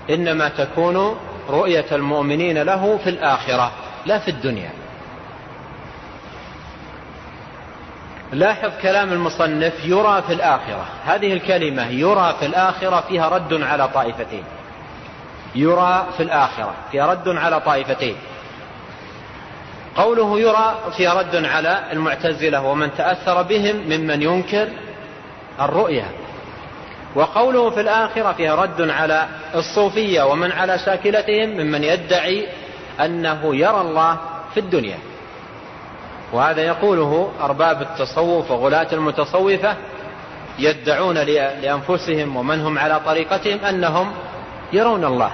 إنما 0.09 0.49
تكون 0.49 1.17
رؤية 1.49 1.85
المؤمنين 1.91 2.61
له 2.61 2.97
في 2.97 3.09
الآخرة 3.09 3.71
لا 4.05 4.19
في 4.19 4.31
الدنيا. 4.31 4.84
لاحظ 8.31 8.71
كلام 8.81 9.13
المصنف 9.13 9.85
يرى 9.85 10.23
في 10.27 10.33
الآخرة. 10.33 10.85
هذه 11.05 11.33
الكلمة 11.33 11.87
يرى 11.87 12.35
في 12.39 12.45
الآخرة 12.45 13.01
فيها 13.07 13.29
رد 13.29 13.61
على 13.61 13.87
طائفتين. 13.87 14.43
يرى 15.55 16.07
في 16.17 16.23
الآخرة 16.23 16.73
فيها 16.91 17.05
رد 17.05 17.29
على 17.29 17.59
طائفتين. 17.61 18.15
قوله 19.95 20.39
يرى 20.39 20.75
فيها 20.97 21.13
رد 21.13 21.45
على 21.45 21.83
المعتزلة 21.91 22.61
ومن 22.61 22.95
تأثر 22.97 23.41
بهم 23.41 23.75
ممن 23.75 24.21
ينكر 24.21 24.67
الرؤية. 25.61 26.05
وقوله 27.15 27.69
في 27.69 27.81
الآخرة 27.81 28.31
فيها 28.31 28.55
رد 28.55 28.89
على 28.89 29.27
الصوفية 29.55 30.23
ومن 30.23 30.51
على 30.51 30.79
شاكلتهم 30.79 31.49
ممن 31.49 31.83
يدعي 31.83 32.47
أنه 32.99 33.55
يرى 33.55 33.81
الله 33.81 34.17
في 34.53 34.59
الدنيا. 34.59 34.97
وهذا 36.33 36.61
يقوله 36.61 37.31
أرباب 37.41 37.81
التصوف 37.81 38.51
وغلاة 38.51 38.87
المتصوفة 38.93 39.75
يدعون 40.59 41.17
لأنفسهم 41.17 42.35
ومن 42.37 42.61
هم 42.61 42.79
على 42.79 42.99
طريقتهم 42.99 43.65
أنهم 43.65 44.13
يرون 44.73 45.05
الله. 45.05 45.31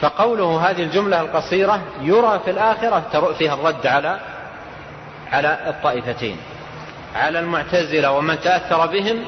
فقوله 0.00 0.70
هذه 0.70 0.82
الجملة 0.82 1.20
القصيرة 1.20 1.80
يرى 2.00 2.40
في 2.44 2.50
الآخرة 2.50 3.32
فيها 3.38 3.54
الرد 3.54 3.86
على 3.86 4.20
على 5.32 5.58
الطائفتين. 5.66 6.36
على 7.14 7.38
المعتزلة 7.38 8.12
ومن 8.12 8.40
تأثر 8.40 8.86
بهم 8.86 9.24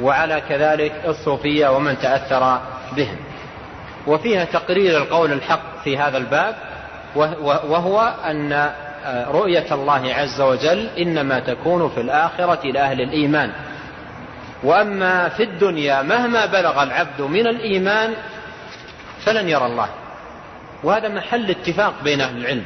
وعلى 0.00 0.42
كذلك 0.48 0.92
الصوفية 1.06 1.68
ومن 1.68 1.98
تأثر 1.98 2.60
بهم. 2.92 3.16
وفيها 4.06 4.44
تقرير 4.44 4.96
القول 4.96 5.32
الحق 5.32 5.82
في 5.84 5.98
هذا 5.98 6.18
الباب 6.18 6.56
وهو 7.16 8.14
أن 8.24 8.72
رؤية 9.28 9.74
الله 9.74 10.14
عز 10.14 10.40
وجل 10.40 10.88
إنما 10.98 11.38
تكون 11.38 11.88
في 11.88 12.00
الآخرة 12.00 12.66
لأهل 12.66 13.00
الإيمان. 13.00 13.52
وأما 14.62 15.28
في 15.28 15.42
الدنيا 15.42 16.02
مهما 16.02 16.46
بلغ 16.46 16.82
العبد 16.82 17.20
من 17.20 17.46
الإيمان 17.46 18.14
فلن 19.24 19.48
يرى 19.48 19.66
الله. 19.66 19.88
وهذا 20.84 21.08
محل 21.08 21.50
اتفاق 21.50 21.94
بين 22.04 22.20
أهل 22.20 22.36
العلم. 22.36 22.64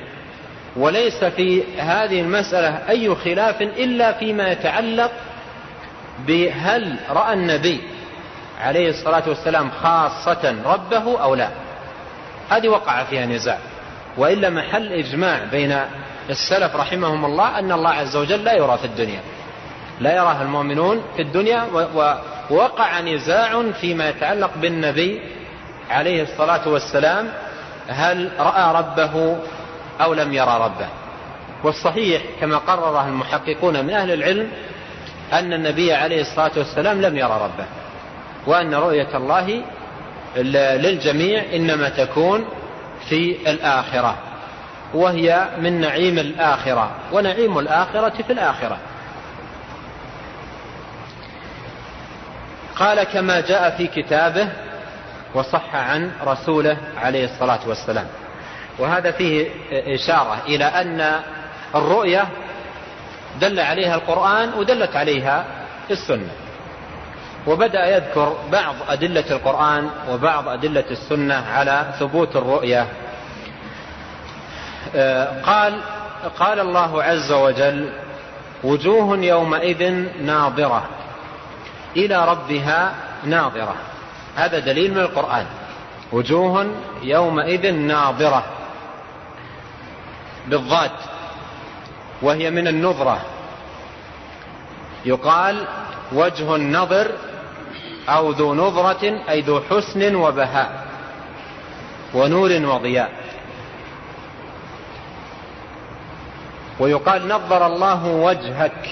وليس 0.77 1.25
في 1.25 1.63
هذه 1.79 2.21
المسألة 2.21 2.89
أي 2.89 3.15
خلاف 3.15 3.63
إلا 3.63 4.13
فيما 4.13 4.51
يتعلق 4.51 5.11
بهل 6.27 6.97
رأى 7.11 7.33
النبي 7.33 7.81
عليه 8.61 8.91
الصلاة 8.91 9.29
والسلام 9.29 9.71
خاصة 9.71 10.55
ربه 10.65 11.23
أو 11.23 11.35
لا. 11.35 11.49
هذه 12.51 12.69
وقع 12.69 13.05
فيها 13.05 13.27
نزاع. 13.27 13.59
وإلا 14.16 14.50
محل 14.50 14.92
إجماع 14.92 15.45
بين 15.50 15.81
السلف 16.31 16.76
رحمهم 16.76 17.25
الله 17.25 17.59
أن 17.59 17.72
الله 17.72 17.90
عز 17.90 18.16
وجل 18.16 18.44
لا 18.44 18.53
يرى 18.53 18.79
في 18.79 18.85
الدنيا. 18.85 19.20
لا 20.01 20.16
يراه 20.16 20.42
المؤمنون 20.42 21.03
في 21.16 21.22
الدنيا 21.22 21.66
ووقع 22.51 23.01
نزاع 23.01 23.62
فيما 23.81 24.09
يتعلق 24.09 24.51
بالنبي 24.57 25.20
عليه 25.90 26.22
الصلاة 26.22 26.68
والسلام 26.68 27.29
هل 27.88 28.31
رأى 28.38 28.75
ربه 28.75 29.37
أو 30.01 30.14
لم 30.14 30.33
يرى 30.33 30.61
ربه. 30.64 30.88
والصحيح 31.64 32.22
كما 32.40 32.59
قرره 32.59 33.09
المحققون 33.09 33.85
من 33.85 33.90
أهل 33.90 34.11
العلم 34.11 34.48
أن 35.33 35.53
النبي 35.53 35.92
عليه 35.92 36.20
الصلاة 36.20 36.51
والسلام 36.57 37.01
لم 37.01 37.16
يرى 37.16 37.40
ربه 37.44 37.64
وأن 38.46 38.75
رؤية 38.75 39.16
الله 39.16 39.62
للجميع 40.77 41.44
إنما 41.55 41.88
تكون 41.88 42.44
في 43.09 43.51
الآخرة 43.51 44.17
وهي 44.95 45.49
من 45.59 45.81
نعيم 45.81 46.19
الآخرة 46.19 46.91
ونعيم 47.12 47.59
الآخرة 47.59 48.23
في 48.23 48.33
الآخرة. 48.33 48.79
قال 52.77 53.03
كما 53.03 53.41
جاء 53.41 53.77
في 53.77 53.87
كتابه 53.87 54.49
وصح 55.35 55.75
عن 55.75 56.12
رسوله 56.27 56.77
عليه 56.97 57.25
الصلاة 57.25 57.61
والسلام. 57.67 58.07
وهذا 58.79 59.11
فيه 59.11 59.49
إشارة 59.71 60.43
إلى 60.47 60.65
أن 60.65 61.21
الرؤية 61.75 62.29
دل 63.41 63.61
عليها 63.61 63.95
القرآن 63.95 64.55
ودلت 64.55 64.97
عليها 64.97 65.45
السنة. 65.91 66.41
وبدأ 67.46 67.96
يذكر 67.96 68.37
بعض 68.52 68.74
أدلة 68.88 69.24
القرآن 69.31 69.90
وبعض 70.11 70.48
أدلة 70.48 70.85
السنة 70.90 71.35
على 71.35 71.94
ثبوت 71.98 72.37
الرؤية 72.37 72.87
آه، 74.94 75.42
قال 75.42 75.81
قال 76.38 76.61
الله 76.61 77.02
عز 77.02 77.33
وجل 77.33 77.92
وجوه 78.64 79.18
يومئذ 79.18 80.07
ناظرة 80.22 80.88
إلى 81.96 82.28
ربها 82.28 82.94
ناظرة. 83.24 83.74
هذا 84.37 84.59
دليل 84.59 84.90
من 84.90 84.98
القرآن. 84.98 85.46
وجوه 86.12 86.66
يومئذ 87.02 87.74
ناظرة 87.74 88.44
بالضاد 90.46 90.90
وهي 92.22 92.50
من 92.50 92.68
النظرة. 92.68 93.20
يقال 95.05 95.66
وجه 96.12 96.57
النظر 96.57 97.11
أو 98.09 98.31
ذو 98.31 98.55
نظرة 98.55 99.21
أي 99.31 99.41
ذو 99.41 99.61
حسن 99.71 100.15
وبهاء 100.15 100.87
ونور 102.15 102.51
وضياء. 102.53 103.11
ويقال 106.81 107.29
نظر 107.29 107.67
الله 107.67 108.07
وجهك 108.07 108.88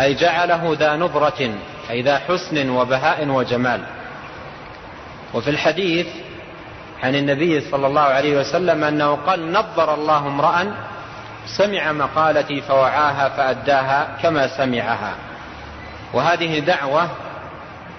أي 0.00 0.14
جعله 0.14 0.76
ذا 0.78 0.96
نظرة 0.96 1.54
أي 1.90 2.02
ذا 2.02 2.18
حسن 2.18 2.70
وبهاء 2.70 3.28
وجمال. 3.28 3.80
وفي 5.34 5.50
الحديث 5.50 6.06
عن 7.02 7.14
النبي 7.14 7.60
صلى 7.60 7.86
الله 7.86 8.00
عليه 8.00 8.40
وسلم 8.40 8.84
أنه 8.84 9.14
قال 9.26 9.52
نظر 9.52 9.94
الله 9.94 10.26
امرأ 10.26 10.74
سمع 11.46 11.92
مقالتي 11.92 12.60
فوعاها 12.60 13.28
فأداها 13.28 14.16
كما 14.22 14.48
سمعها. 14.56 15.14
وهذه 16.12 16.58
دعوة 16.58 17.08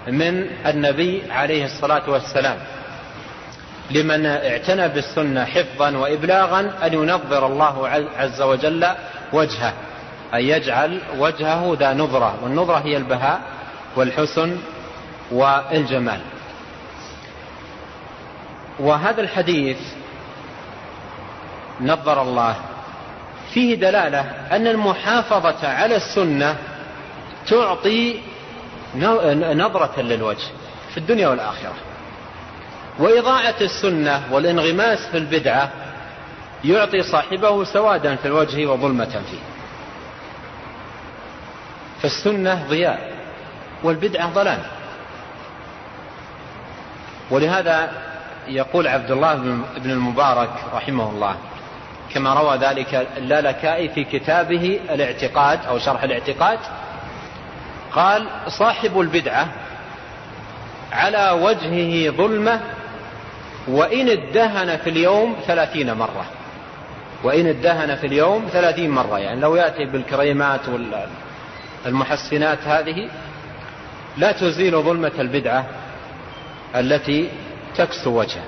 من 0.07 0.47
النبي 0.65 1.23
عليه 1.31 1.65
الصلاة 1.65 2.09
والسلام. 2.09 2.57
لمن 3.91 4.25
اعتنى 4.25 4.87
بالسنة 4.87 5.45
حفظا 5.45 5.97
وإبلاغا 5.97 6.73
أن 6.83 6.93
ينظر 6.93 7.47
الله 7.47 7.89
عز 8.17 8.41
وجل 8.41 8.87
وجهه 9.33 9.73
أن 10.33 10.39
يجعل 10.39 10.99
وجهه 11.17 11.77
ذا 11.79 11.93
نظرة 11.93 12.39
والنظرة 12.43 12.77
هي 12.77 12.97
البهاء 12.97 13.41
والحسن 13.95 14.57
والجمال. 15.31 16.19
وهذا 18.79 19.21
الحديث 19.21 19.77
نظر 21.81 22.21
الله 22.21 22.55
فيه 23.53 23.75
دلالة 23.75 24.19
أن 24.51 24.67
المحافظة 24.67 25.67
على 25.67 25.95
السنة 25.95 26.55
تعطي 27.47 28.19
نظرة 29.53 30.01
للوجه 30.01 30.47
في 30.91 30.97
الدنيا 30.97 31.27
والآخرة. 31.27 31.73
وإضاعة 32.99 33.55
السنة 33.61 34.23
والانغماس 34.31 35.07
في 35.11 35.17
البدعة 35.17 35.71
يعطي 36.63 37.03
صاحبه 37.03 37.63
سوادا 37.63 38.15
في 38.15 38.25
الوجه 38.25 38.65
وظلمة 38.65 39.05
فيه. 39.05 39.39
فالسنة 42.01 42.65
ضياء 42.69 43.11
والبدعة 43.83 44.33
ضلال. 44.33 44.59
ولهذا 47.31 47.91
يقول 48.47 48.87
عبد 48.87 49.11
الله 49.11 49.35
بن 49.77 49.91
المبارك 49.91 50.49
رحمه 50.73 51.09
الله 51.09 51.35
كما 52.13 52.33
روى 52.33 52.57
ذلك 52.57 53.07
اللالكائي 53.17 53.89
في 53.89 54.03
كتابه 54.03 54.79
الاعتقاد 54.89 55.59
أو 55.65 55.79
شرح 55.79 56.03
الاعتقاد 56.03 56.59
قال 57.93 58.27
صاحب 58.47 58.99
البدعة 58.99 59.47
على 60.91 61.31
وجهه 61.41 62.11
ظلمة 62.11 62.59
وإن 63.67 64.09
ادهن 64.09 64.77
في 64.77 64.89
اليوم 64.89 65.35
ثلاثين 65.47 65.93
مرة. 65.93 66.25
وإن 67.23 67.47
ادهن 67.47 67.95
في 67.95 68.07
اليوم 68.07 68.47
ثلاثين 68.53 68.89
مرة. 68.89 69.19
يعني 69.19 69.41
لو 69.41 69.55
يأتي 69.55 69.85
بالكريمات 69.85 70.61
والمحسنات 71.85 72.59
هذه 72.65 73.09
لا 74.17 74.31
تزيل 74.31 74.81
ظلمة 74.81 75.11
البدعة 75.19 75.65
التي 76.75 77.29
تكسو 77.75 78.19
وجهه. 78.19 78.45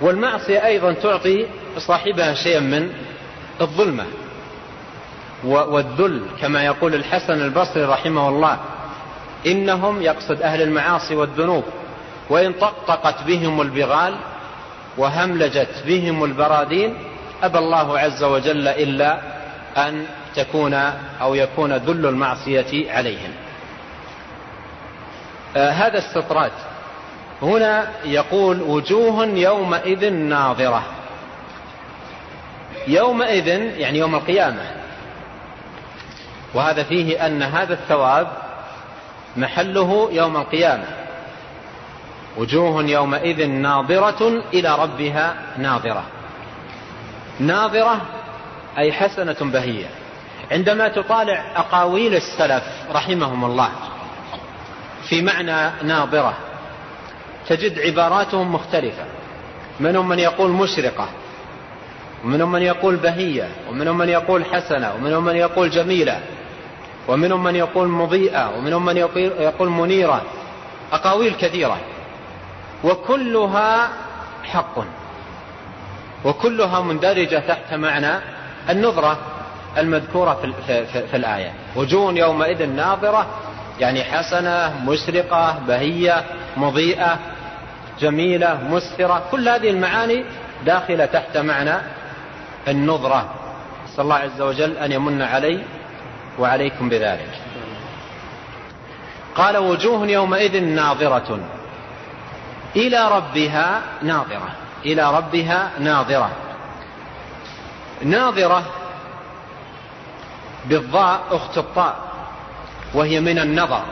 والمعصية 0.00 0.66
أيضا 0.66 0.92
تعطي 0.92 1.46
صاحبها 1.78 2.34
شيئا 2.34 2.60
من 2.60 2.92
الظلمة. 3.60 4.04
والذل 5.44 6.26
كما 6.40 6.64
يقول 6.64 6.94
الحسن 6.94 7.42
البصري 7.42 7.84
رحمه 7.84 8.28
الله 8.28 8.58
إنهم 9.46 10.02
يقصد 10.02 10.42
أهل 10.42 10.62
المعاصي 10.62 11.14
والذنوب 11.14 11.64
وإن 12.30 12.52
طقطقت 12.52 13.22
بهم 13.26 13.60
البغال 13.60 14.14
وهملجت 14.98 15.82
بهم 15.86 16.24
البرادين 16.24 16.94
أبى 17.42 17.58
الله 17.58 17.98
عز 17.98 18.24
وجل 18.24 18.68
إلا 18.68 19.20
أن 19.76 20.06
تكون 20.34 20.74
أو 21.20 21.34
يكون 21.34 21.72
ذل 21.72 22.06
المعصية 22.06 22.92
عليهم. 22.92 23.30
آه 25.56 25.70
هذا 25.70 25.98
استطراد 25.98 26.52
هنا 27.42 27.88
يقول 28.04 28.62
وجوه 28.62 29.24
يومئذ 29.26 30.12
ناظرة. 30.12 30.82
يومئذ 32.88 33.46
يعني 33.78 33.98
يوم 33.98 34.14
القيامة 34.14 34.75
وهذا 36.54 36.82
فيه 36.82 37.26
أن 37.26 37.42
هذا 37.42 37.74
الثواب 37.74 38.28
محله 39.36 40.08
يوم 40.12 40.36
القيامة. 40.36 40.86
وجوه 42.36 42.84
يومئذ 42.84 43.46
ناظرة 43.46 44.42
إلى 44.54 44.76
ربها 44.78 45.34
ناظرة. 45.58 46.04
ناظرة 47.40 48.00
أي 48.78 48.92
حسنة 48.92 49.36
بهية. 49.40 49.86
عندما 50.50 50.88
تطالع 50.88 51.44
أقاويل 51.56 52.14
السلف 52.14 52.64
رحمهم 52.92 53.44
الله 53.44 53.70
في 55.08 55.22
معنى 55.22 55.70
ناظرة 55.82 56.34
تجد 57.48 57.78
عباراتهم 57.78 58.54
مختلفة. 58.54 59.04
منهم 59.80 60.08
من 60.08 60.18
يقول 60.18 60.50
مشرقة 60.50 61.08
ومنهم 62.24 62.52
من 62.52 62.62
يقول 62.62 62.96
بهية 62.96 63.48
ومنهم 63.70 63.98
من 63.98 64.08
يقول 64.08 64.44
حسنة 64.44 64.94
ومنهم 64.94 65.24
من 65.24 65.36
يقول 65.36 65.70
جميلة 65.70 66.20
ومنهم 67.08 67.44
من 67.44 67.56
يقول 67.56 67.88
مضيئة 67.88 68.56
ومنهم 68.56 68.84
من 68.84 68.96
يقول 69.38 69.70
منيرة 69.70 70.22
أقاويل 70.92 71.34
كثيرة. 71.34 71.78
وكلها 72.84 73.88
حق. 74.44 74.78
وكلها 76.24 76.80
مندرجة 76.80 77.38
تحت 77.48 77.74
معنى 77.74 78.12
النظرة 78.70 79.18
المذكورة 79.78 80.34
في, 80.66 80.86
في, 80.86 81.06
في, 81.06 81.16
الآية. 81.16 81.52
وجوه 81.76 82.12
يومئذ 82.12 82.66
ناظرة 82.66 83.26
يعني 83.80 84.04
حسنة 84.04 84.84
مشرقة 84.86 85.58
بهية 85.68 86.24
مضيئة 86.56 87.18
جميلة 88.00 88.58
مسفرة 88.70 89.22
كل 89.30 89.48
هذه 89.48 89.70
المعاني 89.70 90.24
داخلة 90.66 91.06
تحت 91.06 91.36
معنى 91.36 91.74
النظرة. 92.68 93.34
نسأل 93.84 94.00
الله 94.00 94.16
عز 94.16 94.40
وجل 94.40 94.78
أن 94.78 94.92
يمن 94.92 95.22
علي 95.22 95.62
وعليكم 96.38 96.88
بذلك. 96.88 97.30
قال 99.34 99.56
وجوه 99.56 100.06
يومئذ 100.06 100.62
ناظرة. 100.62 101.40
إلى 102.76 103.08
ربها 103.08 103.80
ناظرة. 104.02 104.48
إلى 104.84 105.16
ربها 105.16 105.70
ناظرة. 105.78 106.30
ناظرة 108.02 108.62
بالضاء 110.64 111.20
أخت 111.30 111.58
الطاء 111.58 111.96
وهي 112.94 113.20
من 113.20 113.38
النظر. 113.38 113.82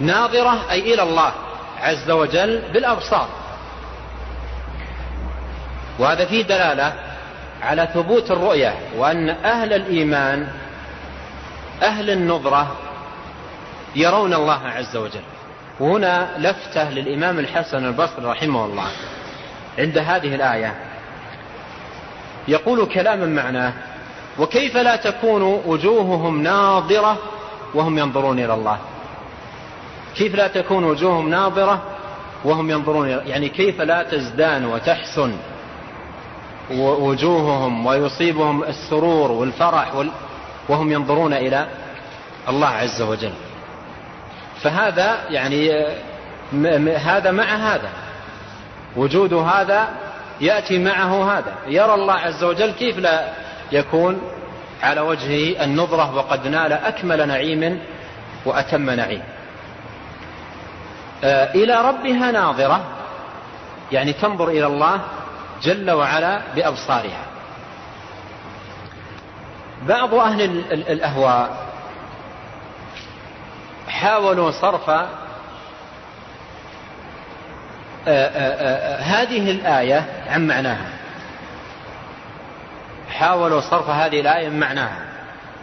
ناظرة 0.00 0.70
أي 0.70 0.94
إلى 0.94 1.02
الله 1.02 1.32
عز 1.80 2.10
وجل 2.10 2.62
بالأبصار. 2.72 3.28
وهذا 5.98 6.24
فيه 6.24 6.42
دلالة 6.42 6.92
على 7.62 7.88
ثبوت 7.94 8.30
الرؤية 8.30 8.74
وأن 8.96 9.28
أهل 9.28 9.72
الإيمان 9.72 10.48
أهل 11.82 12.10
النظرة 12.10 12.76
يرون 13.96 14.34
الله 14.34 14.60
عز 14.66 14.96
وجل. 14.96 15.22
وهنا 15.80 16.28
لفتة 16.38 16.90
للإمام 16.90 17.38
الحسن 17.38 17.86
البصري 17.86 18.24
رحمه 18.24 18.64
الله 18.64 18.86
عند 19.78 19.98
هذه 19.98 20.34
الآية. 20.34 20.74
يقول 22.48 22.86
كلاما 22.86 23.26
معناه 23.26 23.72
وكيف 24.38 24.76
لا 24.76 24.96
تكون 24.96 25.42
وجوههم 25.42 26.42
ناظرة 26.42 27.18
وهم 27.74 27.98
ينظرون 27.98 28.38
إلى 28.38 28.54
الله؟ 28.54 28.78
كيف 30.16 30.34
لا 30.34 30.48
تكون 30.48 30.84
وجوههم 30.84 31.30
ناظرة 31.30 31.82
وهم 32.44 32.70
ينظرون 32.70 33.08
يعني 33.08 33.48
كيف 33.48 33.80
لا 33.80 34.02
تزدان 34.02 34.64
وتحسن؟ 34.64 35.32
وجوههم 36.70 37.86
ويصيبهم 37.86 38.64
السرور 38.64 39.32
والفرح 39.32 40.04
وهم 40.68 40.92
ينظرون 40.92 41.32
إلى 41.32 41.66
الله 42.48 42.68
عز 42.68 43.02
وجل. 43.02 43.32
فهذا 44.62 45.16
يعني 45.30 45.86
هذا 46.96 47.30
مع 47.30 47.44
هذا. 47.44 47.88
وجود 48.96 49.34
هذا 49.34 49.88
يأتي 50.40 50.78
معه 50.78 51.38
هذا. 51.38 51.54
يرى 51.66 51.94
الله 51.94 52.14
عز 52.14 52.44
وجل 52.44 52.70
كيف 52.70 52.98
لا 52.98 53.28
يكون 53.72 54.20
على 54.82 55.00
وجهه 55.00 55.64
النظرة 55.64 56.14
وقد 56.16 56.46
نال 56.46 56.72
أكمل 56.72 57.28
نعيم 57.28 57.80
وأتم 58.44 58.90
نعيم. 58.90 59.22
آه، 61.24 61.54
إلى 61.54 61.80
ربها 61.80 62.32
ناظرة 62.32 62.80
يعني 63.92 64.12
تنظر 64.12 64.48
إلى 64.48 64.66
الله 64.66 65.00
جل 65.62 65.90
وعلا 65.90 66.40
بأبصارها. 66.56 67.26
بعض 69.88 70.14
أهل 70.14 70.42
الأهواء 70.72 71.68
حاولوا 73.88 74.50
صرف 74.50 74.90
آه، 74.90 75.06
آه، 78.08 79.00
هذه 79.00 79.50
الآية 79.50 80.06
عن 80.28 80.46
معناها. 80.46 80.90
حاولوا 83.10 83.60
صرف 83.60 83.88
هذه 83.88 84.20
الآية 84.20 84.48
من 84.48 84.60
معناها 84.60 85.02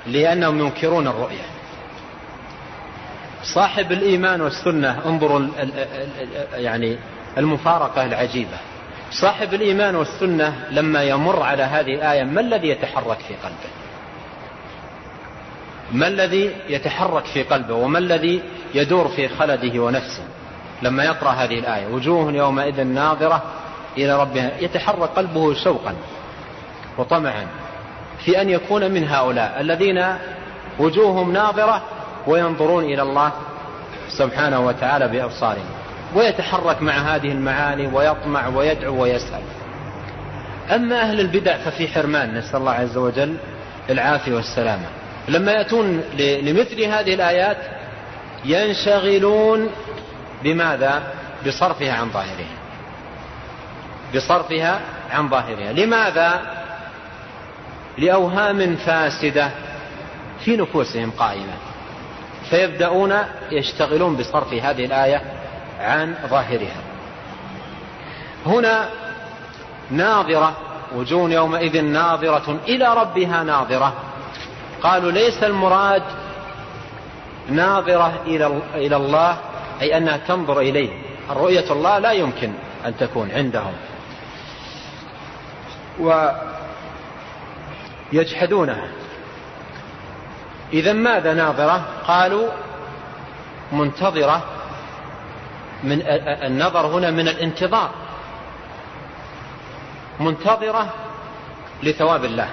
لأنهم 0.05 0.59
ينكرون 0.59 1.07
الرؤية. 1.07 1.45
صاحب 3.43 3.91
الإيمان 3.91 4.41
والسنة 4.41 5.01
انظروا 5.05 5.47
يعني 6.53 6.97
المفارقة 7.37 8.05
العجيبة. 8.05 8.57
صاحب 9.21 9.53
الإيمان 9.53 9.95
والسنة 9.95 10.65
لما 10.71 11.03
يمر 11.03 11.43
على 11.43 11.63
هذه 11.63 11.93
الآية 11.95 12.23
ما 12.23 12.41
الذي 12.41 12.67
يتحرك 12.67 13.17
في 13.17 13.33
قلبه؟ 13.33 13.69
ما 15.91 16.07
الذي 16.07 16.55
يتحرك 16.69 17.25
في 17.25 17.43
قلبه؟ 17.43 17.73
وما 17.73 17.99
الذي 17.99 18.41
يدور 18.73 19.07
في 19.07 19.27
خلده 19.27 19.79
ونفسه 19.79 20.23
لما 20.81 21.03
يقرأ 21.03 21.29
هذه 21.29 21.59
الآية؟ 21.59 21.87
وجوه 21.87 22.31
يومئذ 22.31 22.83
ناظرة 22.83 23.43
إلى 23.97 24.21
ربها. 24.21 24.51
يتحرك 24.59 25.09
قلبه 25.09 25.53
شوقا 25.53 25.95
وطمعا 26.97 27.47
في 28.25 28.41
أن 28.41 28.49
يكون 28.49 28.91
من 28.91 29.07
هؤلاء 29.07 29.61
الذين 29.61 30.05
وجوههم 30.79 31.33
ناظرة 31.33 31.81
وينظرون 32.27 32.83
إلى 32.83 33.01
الله 33.01 33.31
سبحانه 34.09 34.59
وتعالى 34.59 35.07
بأبصارهم. 35.07 35.84
ويتحرك 36.15 36.81
مع 36.81 36.93
هذه 36.93 37.31
المعاني 37.31 37.87
ويطمع 37.87 38.47
ويدعو 38.47 39.03
ويسأل. 39.03 39.41
أما 40.71 41.01
أهل 41.01 41.19
البدع 41.19 41.57
ففي 41.57 41.87
حرمان 41.87 42.37
نسأل 42.37 42.55
الله 42.59 42.71
عز 42.71 42.97
وجل 42.97 43.37
العافية 43.89 44.33
والسلامة. 44.33 44.85
لما 45.27 45.51
يأتون 45.51 46.03
لمثل 46.19 46.81
هذه 46.81 47.13
الآيات 47.13 47.57
ينشغلون 48.45 49.69
بماذا؟ 50.43 51.03
بصرفها 51.47 51.93
عن 51.93 52.09
ظاهرها. 52.09 52.55
بصرفها 54.15 54.79
عن 55.11 55.29
ظاهرها. 55.29 55.73
لماذا؟ 55.73 56.41
لأوهام 57.97 58.75
فاسدة 58.75 59.49
في 60.45 60.57
نفوسهم 60.57 61.11
قائمة. 61.11 61.53
فيبدأون 62.49 63.13
يشتغلون 63.51 64.15
بصرف 64.15 64.53
هذه 64.53 64.85
الآية 64.85 65.21
عن 65.79 66.15
ظاهرها. 66.27 66.81
هنا 68.45 68.89
ناظرة 69.91 70.57
وجون 70.95 71.31
يومئذ 71.31 71.81
ناظرة 71.81 72.59
إلى 72.67 72.93
ربها 72.93 73.43
ناظرة. 73.43 73.93
قالوا 74.83 75.11
ليس 75.11 75.43
المراد 75.43 76.03
ناظرة 77.49 78.13
إلى 78.75 78.95
الله 78.95 79.37
أي 79.81 79.97
أنها 79.97 80.17
تنظر 80.17 80.59
إليه. 80.59 80.89
الرؤية 81.29 81.71
الله 81.71 81.99
لا 81.99 82.11
يمكن 82.11 82.53
أن 82.85 82.97
تكون 82.97 83.31
عندهم. 83.31 83.73
ويجحدونها. 88.13 88.87
إذا 90.73 90.93
ماذا 90.93 91.33
ناظرة؟ 91.33 91.85
قالوا 92.07 92.49
منتظرة. 93.71 94.43
من 95.83 96.01
النظر 96.27 96.87
هنا 96.87 97.11
من 97.11 97.27
الانتظار 97.27 97.89
منتظرة 100.19 100.93
لثواب 101.83 102.25
الله 102.25 102.49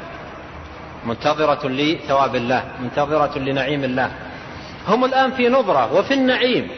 منتظرة 1.07 1.69
لثواب 1.69 2.37
الله 2.37 2.65
منتظرة 2.81 3.39
لنعيم 3.39 3.85
الله. 3.85 4.11
هم 4.89 5.05
الآن 5.05 5.33
في 5.33 5.49
نظرة 5.49 5.95
وفي 5.95 6.15
النعيم. 6.15 6.69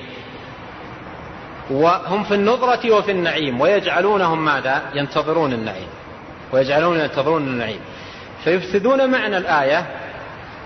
وهم 1.70 2.24
في 2.24 2.34
النظرة 2.34 2.90
وفي 2.90 3.10
النعيم 3.10 3.60
ويجعلونهم 3.60 4.44
ماذا؟ 4.44 4.82
ينتظرون 4.94 5.52
النعيم. 5.52 5.88
ويجعلون 6.52 7.00
ينتظرون 7.00 7.42
النعيم. 7.42 7.80
فيفسدون 8.44 9.10
معنى 9.10 9.36
الآية 9.36 9.86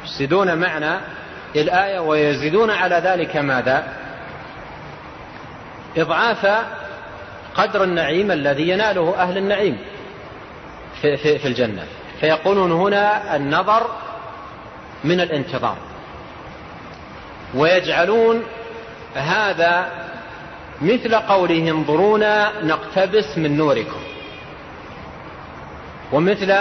يفسدون 0.04 0.58
معنى 0.58 1.00
الآية 1.56 1.98
ويزيدون 1.98 2.70
على 2.70 2.96
ذلك 2.96 3.36
ماذا؟ 3.36 3.88
إضعاف 5.98 6.64
قدر 7.54 7.84
النعيم 7.84 8.30
الذي 8.30 8.68
يناله 8.68 9.14
أهل 9.18 9.38
النعيم 9.38 9.78
في, 11.02 11.16
في, 11.16 11.38
في 11.38 11.48
الجنة. 11.48 11.84
فيقولون 12.20 12.72
هنا 12.72 13.36
النظر 13.36 13.86
من 15.04 15.20
الانتظار. 15.20 15.76
ويجعلون 17.54 18.42
هذا 19.14 19.90
مثل 20.82 21.14
قوله 21.14 21.70
انظرونا 21.70 22.52
نقتبس 22.62 23.38
من 23.38 23.56
نوركم. 23.56 24.00
ومثل 26.12 26.54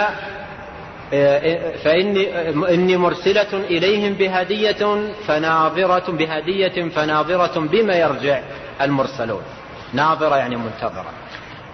فإني 1.84 2.48
إني 2.74 2.96
مرسلة 2.96 3.52
إليهم 3.52 4.12
بهدية 4.12 5.12
فناظرة 5.26 6.12
بهدية 6.12 6.88
فناظرة 6.88 7.60
بما 7.60 7.94
يرجع. 7.94 8.40
المرسلون. 8.80 9.42
ناظرة 9.92 10.36
يعني 10.36 10.56
منتظرة. 10.56 11.10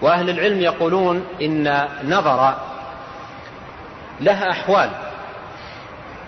وأهل 0.03 0.31
العلم 0.31 0.61
يقولون 0.61 1.25
إن 1.43 1.89
نظر 2.05 2.55
لها 4.21 4.51
أحوال 4.51 4.91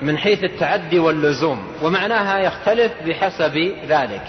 من 0.02 0.18
حيث 0.18 0.44
التعدي 0.44 0.98
واللزوم 0.98 1.66
ومعناها 1.82 2.38
يختلف 2.38 2.92
بحسب 3.06 3.74
ذلك. 3.88 4.26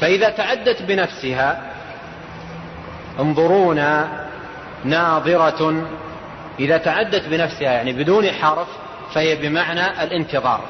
فإذا 0.00 0.30
تعدت 0.30 0.82
بنفسها 0.82 1.72
انظرونا 3.20 4.08
ناظرة. 4.84 5.86
إذا 6.60 6.76
تعدت 6.78 7.28
بنفسها 7.28 7.72
يعني 7.72 7.92
بدون 7.92 8.30
حرف 8.30 8.68
فهي 9.14 9.36
بمعنى 9.36 10.02
الانتظار. 10.02 10.60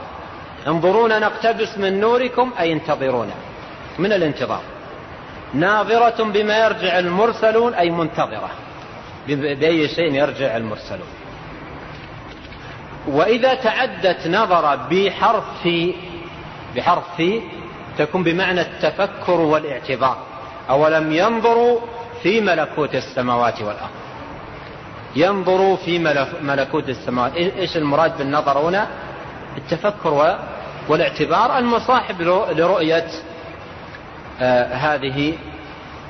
انظرونا 0.67 1.19
نقتبس 1.19 1.79
من 1.79 2.01
نوركم 2.01 2.53
أي 2.61 2.73
انتظرونا. 2.73 3.35
من 3.99 4.13
الانتظار. 4.13 4.61
ناظرة 5.55 6.25
بما 6.25 6.59
يرجع 6.59 6.99
المرسلون 6.99 7.75
أي 7.75 7.91
منتظرة. 7.91 8.51
بأي 9.29 9.89
شيء 9.89 10.15
يرجع 10.15 10.57
المرسلون. 10.57 11.09
وإذا 13.07 13.55
تعدت 13.55 14.27
نظر 14.27 14.77
بحرف 14.77 15.45
في 15.63 15.95
بحرف 16.77 17.05
في 17.17 17.41
تكون 17.99 18.23
بمعنى 18.23 18.61
التفكر 18.61 19.41
والاعتبار 19.41 20.17
أولم 20.71 21.13
ينظروا 21.13 21.81
في 22.23 22.41
ملكوت 22.41 22.95
السماوات 22.95 23.61
والأرض؟ 23.61 23.91
ينظروا 25.17 25.77
في 25.77 25.99
ملكوت 26.43 26.89
السماوات. 26.89 27.37
إيش 27.37 27.77
المراد 27.77 28.19
بالنظر 28.19 28.59
هنا؟ 28.59 28.87
التفكر 29.57 30.39
والاعتبار 30.89 31.59
المصاحب 31.59 32.23
لرؤية 32.23 33.07
هذه 34.71 35.35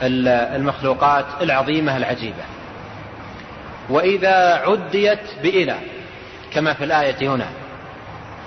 المخلوقات 0.03 1.25
العظيمة 1.43 1.97
العجيبة. 1.97 2.45
وإذا 3.91 4.55
عديت 4.55 5.21
بإلى 5.43 5.77
كما 6.53 6.73
في 6.73 6.85
الآية 6.85 7.35
هنا 7.35 7.47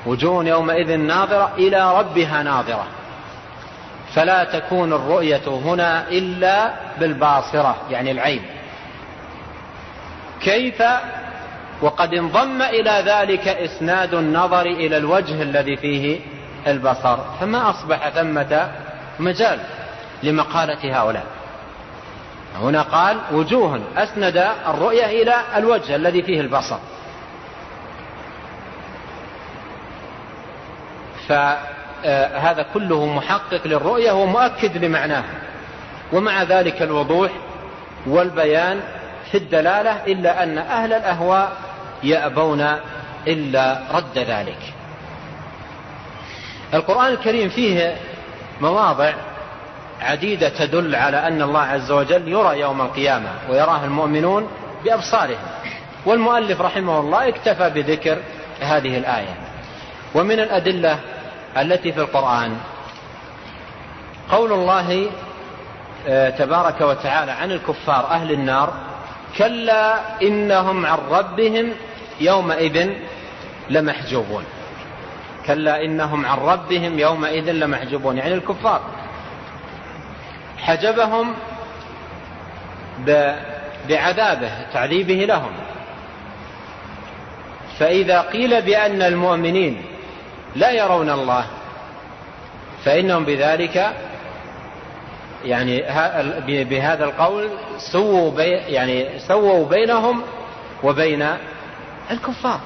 وجوه 0.06 0.46
يومئذ 0.46 0.98
ناظرة 0.98 1.52
إلى 1.58 2.00
ربها 2.00 2.44
ناظرة. 2.44 2.88
فلا 4.16 4.44
تكون 4.44 4.94
الرؤية 4.94 5.48
هنا 5.48 6.08
إلا 6.10 6.74
بالباصرة 7.00 7.76
يعني 7.90 8.12
العين. 8.12 8.42
كيف؟ 10.42 10.84
وقد 11.82 12.14
انضم 12.14 12.62
إلى 12.62 13.04
ذلك 13.06 13.48
إسناد 13.48 14.14
النظر 14.14 14.62
إلى 14.62 14.98
الوجه 14.98 15.42
الذي 15.42 15.76
فيه 15.78 16.20
البصر. 16.68 17.18
فما 17.40 17.70
أصبح 17.70 18.10
ثمة 18.10 18.72
مجال 19.20 19.60
لمقالة 20.24 21.02
هؤلاء. 21.02 21.26
هنا 22.56 22.82
قال 22.82 23.18
وجوه 23.32 23.82
أسند 23.98 24.38
الرؤية 24.68 25.06
إلى 25.24 25.36
الوجه 25.56 25.96
الذي 25.96 26.24
فيه 26.24 26.42
البصر. 26.42 26.78
فهذا 31.28 32.66
كله 32.74 33.06
محقق 33.06 33.68
للرؤية 33.68 34.12
ومؤكد 34.12 34.86
لمعناها 34.86 35.34
ومع 36.14 36.44
ذلك 36.44 36.82
الوضوح 36.82 37.32
والبيان 38.08 38.82
في 39.32 39.38
الدلالة 39.38 40.06
إلا 40.08 40.44
أن 40.44 40.58
أهل 40.58 40.94
الأهواء 40.94 41.52
يأبون 42.04 42.68
إلا 43.28 43.82
رد 43.92 44.18
ذلك. 44.18 44.74
القرآن 46.74 47.14
الكريم 47.14 47.50
فيه 47.50 47.98
مواضع 48.62 49.14
عديدة 50.02 50.50
تدل 50.50 50.96
على 50.96 51.28
أن 51.28 51.42
الله 51.42 51.62
عز 51.62 51.92
وجل 51.92 52.28
يرى 52.28 52.60
يوم 52.60 52.82
القيامة 52.82 53.30
ويراه 53.50 53.86
المؤمنون 53.86 54.48
بأبصارهم. 54.86 55.38
والمؤلف 56.06 56.62
رحمه 56.62 57.00
الله 57.00 57.28
اكتفى 57.28 57.70
بذكر 57.70 58.18
هذه 58.62 58.98
الآية. 58.98 59.36
ومن 60.16 60.40
الأدلة 60.40 61.00
التي 61.58 61.92
في 61.92 62.00
القرآن 62.00 62.58
قول 64.32 64.52
الله 64.52 65.10
آه، 66.08 66.30
تبارك 66.30 66.82
وتعالى 66.82 67.32
عن 67.32 67.52
الكفار 67.52 68.08
أهل 68.08 68.32
النار 68.32 68.74
كلا 69.38 70.00
إنهم 70.22 70.86
عن 70.86 70.98
ربهم 71.12 71.72
يومئذ 72.20 72.90
لمحجوبون. 73.70 74.44
كلا 75.50 75.84
إنهم 75.86 76.26
عن 76.26 76.38
ربهم 76.38 77.00
يومئذ 77.00 77.52
لمحجوبون 77.52 78.18
يعني 78.18 78.34
الكفار. 78.34 78.82
حجبهم 80.58 81.34
بعذابه 83.90 84.52
تعذيبه 84.74 85.14
لهم. 85.14 85.52
فإذا 87.80 88.22
قيل 88.22 88.62
بأن 88.62 89.02
المؤمنين 89.02 89.82
لا 90.56 90.72
يرون 90.72 91.10
الله 91.10 91.46
فإنهم 92.86 93.26
بذلك 93.26 93.94
يعني 95.46 95.84
بهذا 96.64 97.06
القول 97.06 97.50
سووا 97.78 98.42
يعني 98.68 99.20
سووا 99.20 99.70
بينهم 99.70 100.22
وبين 100.84 101.28
الكفار. 102.12 102.60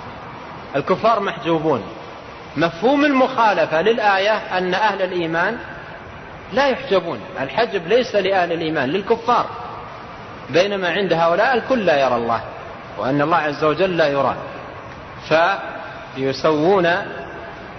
الكفار 0.76 1.20
محجوبون. 1.20 1.84
مفهوم 2.58 3.06
المخالفة 3.06 3.82
للآية 3.82 4.58
أن 4.58 4.74
أهل 4.74 5.02
الإيمان 5.02 5.58
لا 6.54 6.68
يحجبون. 6.68 7.20
الحجب 7.42 7.88
ليس 7.88 8.16
لأهل 8.16 8.52
الإيمان 8.52 8.90
للكفار. 8.90 9.46
بينما 10.50 10.90
عند 10.92 11.14
هؤلاء 11.14 11.54
الكل 11.56 11.86
لا 11.86 12.02
يرى 12.02 12.16
الله 12.16 12.42
وأن 12.98 13.22
الله 13.22 13.38
عز 13.38 13.64
وجل 13.64 13.98
لا 13.98 14.08
يرى 14.08 14.36
فيسوون 16.16 16.90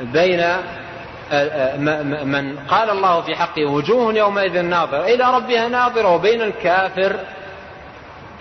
بين 0.00 0.46
من 2.24 2.56
قال 2.68 2.90
الله 2.90 3.20
في 3.20 3.36
حقه 3.36 3.64
وجوه 3.64 4.14
يومئذ 4.14 4.62
ناظرة 4.62 5.04
إلى 5.04 5.24
ربها 5.24 5.68
ناظرة 5.68 6.08
وبين 6.08 6.42
الكافر 6.42 7.16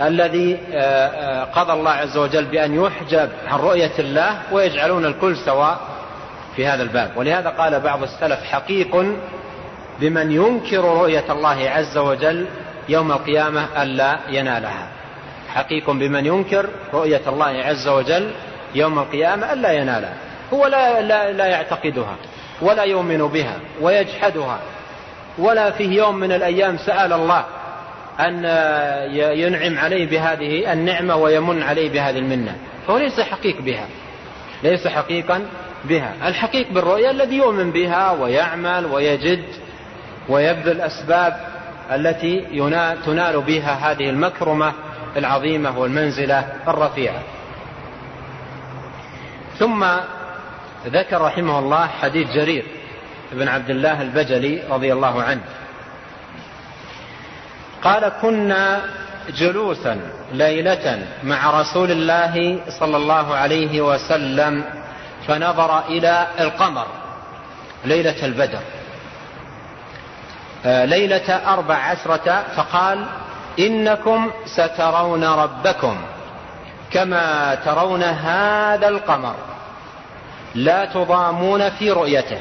الذي 0.02 0.54
قضى 1.56 1.74
الله 1.74 1.92
عز 1.92 2.18
وجل 2.18 2.46
بأن 2.46 2.84
يحجب 2.84 3.30
عن 3.48 3.60
رؤية 3.60 3.94
الله 4.00 4.38
ويجعلون 4.52 5.06
الكل 5.06 5.38
سواء. 5.38 5.80
في 6.56 6.68
هذا 6.68 6.84
الباب. 6.84 7.12
ولهذا 7.16 7.50
قال 7.50 7.80
بعض 7.80 8.04
السلف 8.04 8.44
حقيق 8.44 9.06
بمن 10.00 10.32
ينكر 10.32 10.84
رؤية 10.84 11.26
الله 11.30 11.70
عز 11.70 11.98
وجل 11.98 12.48
يوم 12.90 13.12
القيامة 13.12 13.84
ألا 13.84 14.18
ينالها. 14.30 14.88
حقيق 15.54 15.92
بمن 15.92 16.26
ينكر 16.26 16.70
رؤية 16.94 17.22
الله 17.28 17.46
عز 17.46 17.88
وجل 17.88 18.32
يوم 18.76 19.00
القيامة 19.00 19.54
ألا 19.54 19.72
ينالها. 19.72 20.14
هو 20.54 20.68
لا, 20.68 21.02
لا, 21.02 21.32
لا 21.32 21.46
يعتقدها 21.46 22.16
ولا 22.62 22.84
يؤمن 22.84 23.28
بها 23.28 23.60
ويجحدها. 23.82 24.60
ولا 25.38 25.72
فيه 25.72 25.98
يوم 25.98 26.16
من 26.16 26.32
الأيام 26.32 26.78
سأل 26.78 27.14
الله 27.14 27.46
أن 28.20 28.44
ينعم 29.38 29.80
عليه 29.80 30.10
بهذه 30.10 30.74
النعمة 30.74 31.16
ويمن 31.16 31.64
عليه 31.64 31.90
بهذه 31.90 32.18
المنة. 32.18 32.56
فهو 32.88 32.98
ليس 32.98 33.20
حقيق 33.20 33.62
بها. 33.62 33.88
ليس 34.64 34.88
حقيقا 34.88 35.46
بها. 35.86 36.14
الحقيق 36.28 36.72
بالرؤيا 36.72 37.12
الذي 37.12 37.36
يؤمن 37.36 37.72
بها 37.72 38.12
ويعمل 38.12 38.86
ويجد 38.86 39.44
ويبذل 40.30 40.72
الأسباب 40.72 41.48
التي 41.92 42.40
تنال 43.06 43.42
بها 43.42 43.92
هذه 43.92 44.10
المكرمة 44.10 44.74
العظيمة 45.18 45.80
والمنزلة 45.80 46.46
الرفيعة. 46.68 47.22
ثم 49.60 49.86
ذكر 50.88 51.22
رحمه 51.22 51.60
الله 51.60 51.88
حديث 51.88 52.32
جرير 52.32 52.66
بن 53.32 53.48
عبد 53.48 53.70
الله 53.70 54.02
البجلي 54.02 54.64
رضي 54.70 54.94
الله 54.94 55.24
عنه. 55.24 55.42
قال 57.84 58.12
كنا 58.22 58.82
جلوسا 59.30 60.00
ليلة 60.32 61.06
مع 61.24 61.62
رسول 61.62 61.92
الله 61.92 62.60
صلى 62.80 62.98
الله 62.98 63.36
عليه 63.36 63.82
وسلم 63.82 64.64
فنظر 65.28 65.80
إلى 65.88 66.28
القمر 66.40 66.88
ليلة 67.86 68.26
البدر. 68.26 68.60
آه، 70.66 70.86
ليلة 70.86 71.54
أربع 71.54 71.76
عشرة 71.76 72.44
فقال 72.56 73.06
إنكم 73.60 74.32
سترون 74.46 75.24
ربكم 75.24 75.98
كما 76.92 77.56
ترون 77.56 78.04
هذا 78.04 78.88
القمر 78.88 79.36
لا 80.56 80.86
تضامون 80.86 81.70
في 81.70 81.92
رؤيته 81.92 82.40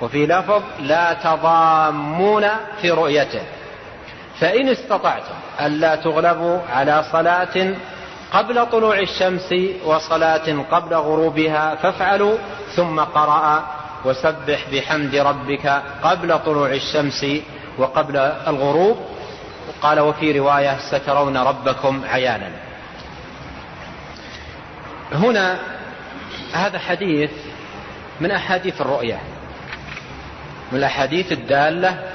وفي 0.00 0.26
لفظ 0.26 0.62
لا 0.78 1.12
تضامون 1.12 2.48
في 2.80 2.90
رؤيته. 2.90 3.42
فإن 4.40 4.68
استطعتم 4.68 5.34
ألا 5.60 5.94
تغلبوا 5.94 6.58
على 6.72 7.04
صلاة 7.12 7.74
قبل 8.32 8.66
طلوع 8.66 8.98
الشمس 8.98 9.54
وصلاة 9.84 10.64
قبل 10.70 10.94
غروبها 10.94 11.74
فافعلوا 11.74 12.36
ثم 12.76 13.00
قرأ 13.00 13.64
وسبح 14.04 14.60
بحمد 14.72 15.14
ربك 15.14 15.82
قبل 16.02 16.38
طلوع 16.38 16.70
الشمس 16.70 17.26
وقبل 17.78 18.16
الغروب. 18.46 18.96
قال 19.82 20.00
وفي 20.00 20.38
رواية 20.38 20.78
سترون 20.90 21.36
ربكم 21.36 22.02
عيانا. 22.04 22.50
هنا 25.12 25.58
هذا 26.52 26.78
حديث 26.78 27.30
من 28.20 28.30
أحاديث 28.30 28.80
الرؤيا 28.80 29.18
من 30.72 30.78
الأحاديث 30.78 31.32
الدالة 31.32 32.12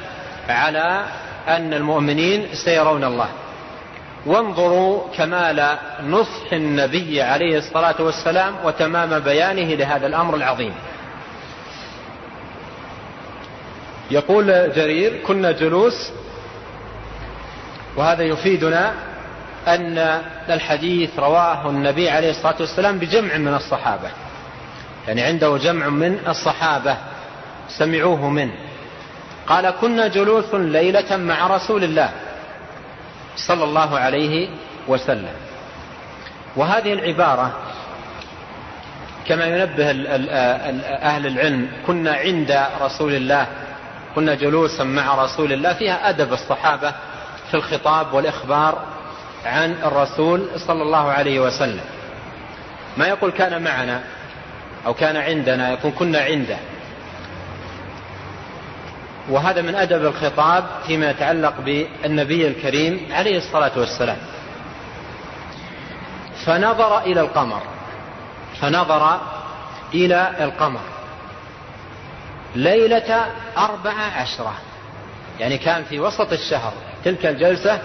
على 0.49 1.05
أن 1.47 1.73
المؤمنين 1.73 2.47
سيرون 2.53 3.03
الله. 3.03 3.29
وانظروا 4.27 5.03
كمال 5.17 5.77
نصح 6.03 6.53
النبي 6.53 7.21
عليه 7.21 7.57
الصلاة 7.57 7.95
والسلام 7.99 8.55
وتمام 8.63 9.19
بيانه 9.19 9.73
لهذا 9.73 10.07
الأمر 10.07 10.35
العظيم. 10.35 10.73
يقول 14.11 14.73
جرير 14.75 15.21
كنا 15.27 15.51
جلوس 15.51 16.11
وهذا 17.95 18.23
يفيدنا 18.23 18.93
أن 19.67 20.21
الحديث 20.49 21.19
رواه 21.19 21.69
النبي 21.69 22.09
عليه 22.09 22.29
الصلاة 22.29 22.55
والسلام 22.59 22.97
بجمع 22.97 23.37
من 23.37 23.53
الصحابة. 23.53 24.09
يعني 25.07 25.21
عنده 25.21 25.57
جمع 25.57 25.89
من 25.89 26.19
الصحابة 26.27 26.97
سمعوه 27.69 28.29
منه 28.29 28.53
قال 29.47 29.69
كنا 29.81 30.07
جلوس 30.07 30.53
ليلة 30.53 31.17
مع 31.17 31.47
رسول 31.47 31.83
الله. 31.83 32.09
صلى 33.37 33.63
الله 33.63 33.99
عليه 33.99 34.49
وسلم. 34.87 35.33
وهذه 36.55 36.93
العبارة 36.93 37.51
كما 39.27 39.45
ينبه 39.45 39.89
أهل 41.01 41.27
العلم 41.27 41.69
كنا 41.87 42.13
عند 42.13 42.65
رسول 42.81 43.13
الله 43.13 43.47
كنا 44.15 44.35
جلوسا 44.35 44.83
مع 44.83 45.23
رسول 45.23 45.53
الله 45.53 45.73
فيها 45.73 46.09
أدب 46.09 46.33
الصحابة 46.33 46.93
في 47.51 47.53
الخطاب 47.53 48.13
والإخبار 48.13 48.83
عن 49.45 49.75
الرسول 49.85 50.47
صلى 50.57 50.83
الله 50.83 51.11
عليه 51.11 51.39
وسلم. 51.39 51.85
ما 52.97 53.07
يقول 53.07 53.31
كان 53.31 53.63
معنا 53.63 54.01
أو 54.85 54.93
كان 54.93 55.17
عندنا 55.17 55.71
يقول 55.71 55.91
كنا 55.99 56.19
عنده. 56.19 56.57
وهذا 59.29 59.61
من 59.61 59.75
أدب 59.75 60.05
الخطاب 60.05 60.65
فيما 60.87 61.09
يتعلق 61.09 61.53
بالنبي 61.59 62.47
الكريم 62.47 63.07
عليه 63.11 63.37
الصلاة 63.37 63.71
والسلام. 63.75 64.17
فنظر 66.45 67.01
إلى 67.01 67.21
القمر. 67.21 67.61
فنظر 68.61 69.19
إلى 69.93 70.33
القمر. 70.39 70.79
ليلة 72.55 73.25
أربع 73.57 73.93
عشرة. 74.15 74.53
يعني 75.39 75.57
كان 75.57 75.83
في 75.83 75.99
وسط 75.99 76.33
الشهر. 76.33 76.73
تلك 77.05 77.25
الجلسة 77.25 77.79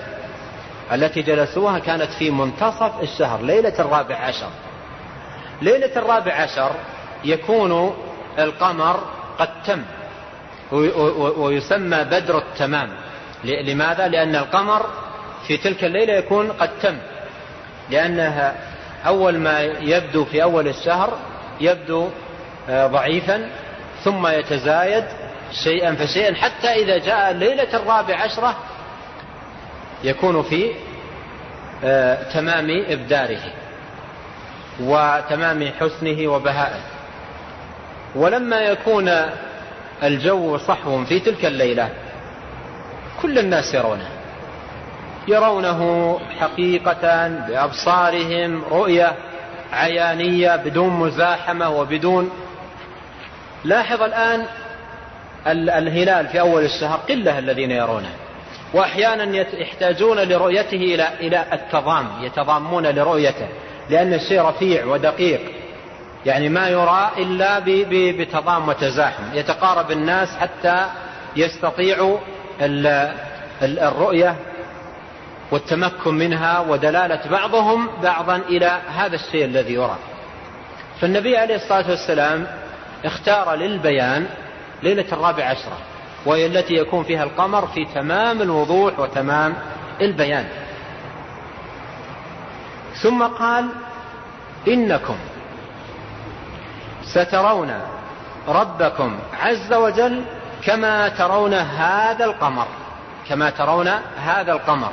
التي 0.93 1.23
جلسوها 1.23 1.79
كانت 1.79 2.11
في 2.19 2.31
منتصف 2.31 3.03
الشهر 3.03 3.43
ليلة 3.43 3.75
الرابع 3.79 4.17
عشر. 4.17 4.51
ليلة 5.63 5.91
الرابع 5.97 6.35
عشر 6.35 6.71
يكون 7.25 7.95
القمر 8.39 9.01
قد 9.39 9.49
تم. 9.67 9.83
ويسمى 11.37 12.05
بدر 12.05 12.39
التمام. 12.39 12.89
لماذا؟ 13.45 14.09
لأن 14.09 14.37
القمر 14.37 14.87
في 15.47 15.57
تلك 15.57 15.85
الليلة 15.85 16.13
يكون 16.13 16.53
قد 16.53 16.71
تم. 16.83 16.97
لأنها 17.91 18.55
أول 19.07 19.39
ما 19.39 19.61
يبدو 19.61 20.25
في 20.25 20.43
أول 20.43 20.69
الشهر 20.69 21.19
يبدو 21.61 22.09
آه، 22.69 22.87
ضعيفا 22.87 23.51
ثم 24.05 24.27
يتزايد 24.27 25.05
شيئا 25.65 25.95
فشيئا 25.95 26.35
حتى 26.35 26.69
إذا 26.69 26.99
جاء 26.99 27.31
الليلة 27.31 27.77
الرابع 27.77 28.17
عشرة 28.17 28.57
يكون 30.05 30.43
في 30.43 30.73
آه، 31.85 32.23
تمام 32.23 32.85
إبداره 32.89 33.41
وتمام 34.81 35.71
حسنه 35.81 36.29
وبهائه. 36.29 36.81
ولما 38.15 38.61
يكون 38.61 39.11
الجو 40.03 40.59
صحو 40.59 41.05
في 41.05 41.21
تلك 41.21 41.45
الليلة. 41.45 41.89
كل 43.23 43.39
الناس 43.39 43.75
يرونه. 43.75 44.09
يرونه 45.29 46.21
حقيقة 46.41 47.29
بأبصارهم 47.29 48.65
رؤية 48.65 49.17
عيانية 49.73 50.57
بدون 50.57 50.91
مزاحمة 50.91 51.71
وبدون. 51.71 52.31
لاحظ 53.65 54.03
الآن 54.03 54.47
الهلال 55.47 56.27
في 56.29 56.41
أول 56.41 56.65
الشهر 56.65 56.99
قلة 57.09 57.39
الذين 57.39 57.71
يرونه. 57.71 58.11
وأحيانا 58.75 59.37
يحتاجون 59.37 60.19
لرؤيته 60.19 60.77
إلى 60.77 61.09
إلى 61.21 61.45
التضام 61.53 62.09
يتضامون 62.23 62.87
لرؤيته 62.87 63.49
لأن 63.91 64.15
الشيء 64.15 64.43
رفيع 64.43 64.85
ودقيق. 64.85 65.62
يعني 66.27 66.49
ما 66.49 66.69
يرى 66.69 67.11
إلا 67.19 67.59
بتضام 67.89 68.69
وتزاحم. 68.69 69.23
يتقارب 69.35 69.91
الناس 69.91 70.29
حتى 70.37 70.87
يستطيعوا 71.37 72.19
الرؤية 73.63 74.37
والتمكن 75.51 76.15
منها 76.15 76.61
ودلالة 76.61 77.31
بعضهم 77.31 77.89
بعضا 78.03 78.37
إلى 78.37 78.81
هذا 78.97 79.15
الشيء 79.15 79.45
الذي 79.45 79.75
يرى. 79.75 79.97
فالنبي 81.01 81.37
عليه 81.37 81.55
الصلاة 81.55 81.91
والسلام 81.91 82.47
اختار 83.05 83.55
للبيان 83.55 84.27
ليلة 84.83 85.07
الرابع 85.13 85.45
عشرة 85.45 85.79
وهي 86.27 86.47
التي 86.47 86.75
يكون 86.75 87.05
فيها 87.05 87.25
القمر 87.25 87.67
في 87.67 87.85
تمام 87.95 88.43
الوضوح 88.43 88.99
وتمام 88.99 89.55
البيان. 90.01 90.49
ثم 93.03 93.23
قال 93.23 93.69
إنكم 94.69 95.17
سترون 97.15 97.73
ربكم 98.49 99.19
عز 99.43 99.73
وجل 99.73 100.25
كما 100.65 101.09
ترون 101.09 101.55
هذا 101.55 102.25
القمر 102.25 102.67
كما 103.29 103.51
ترون 103.51 103.89
هذا 104.25 104.53
القمر. 104.53 104.93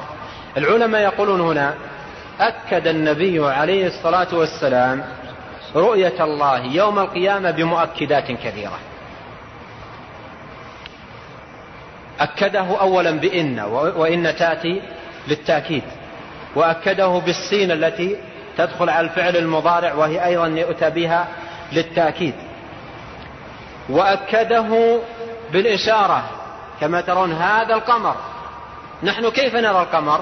العلماء 0.58 1.02
يقولون 1.02 1.42
هنا 1.42 1.74
أكد 2.40 2.88
النبي 2.88 3.46
عليه 3.46 3.88
الصلاة 3.88 4.28
والسلام 4.34 5.04
رؤية 5.76 6.24
الله 6.24 6.60
يوم 6.60 7.00
القيامة 7.00 7.52
بمؤكدات 7.52 8.32
كثيرة 8.32 8.80
أكده 12.20 12.80
أولا 12.82 13.12
بإن 13.12 13.60
وإن 13.70 14.36
تأتي 14.36 14.82
للتأكيد 15.28 15.84
وأكده 16.56 17.08
بالسين 17.08 17.72
التي 17.72 18.18
تدخل 18.58 18.90
على 18.90 19.08
الفعل 19.08 19.38
المضارع 19.38 19.94
وهي 19.94 20.26
أيضا 20.26 20.48
يؤتى 20.48 20.90
بها 20.90 21.28
للتأكيد. 21.72 22.34
وأكده 23.90 25.00
بالإشارة 25.54 26.24
كما 26.82 27.02
ترون 27.02 27.32
هذا 27.34 27.74
القمر. 27.74 28.16
نحن 29.04 29.30
كيف 29.30 29.56
نرى 29.56 29.82
القمر؟ 29.82 30.22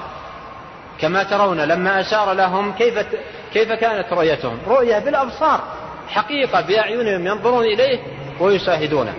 كما 1.00 1.22
ترون 1.22 1.60
لما 1.60 2.00
أشار 2.00 2.32
لهم 2.32 2.72
كيف 2.72 3.06
كيف 3.52 3.72
كانت 3.72 4.12
رؤيتهم؟ 4.12 4.58
رؤية 4.66 4.98
بالأبصار 4.98 5.60
حقيقة 6.08 6.60
بأعينهم 6.60 7.26
ينظرون 7.26 7.64
إليه 7.64 7.98
ويشاهدونه. 8.40 9.14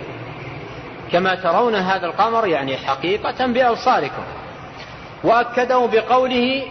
كما 1.12 1.34
ترون 1.34 1.74
هذا 1.74 2.06
القمر 2.06 2.46
يعني 2.46 2.76
حقيقة 2.76 3.46
بأبصاركم. 3.46 4.22
وأكده 5.24 5.86
بقوله 5.86 6.62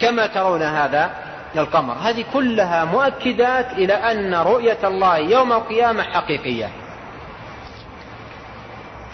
كما 0.00 0.26
ترون 0.26 0.62
هذا 0.62 1.25
القمر. 1.58 1.94
هذه 1.94 2.24
كلها 2.32 2.84
مؤكدات 2.84 3.72
إلى 3.72 3.94
أن 3.94 4.34
رؤية 4.34 4.78
الله 4.84 5.16
يوم 5.18 5.52
القيامة 5.52 6.02
حقيقية. 6.02 6.70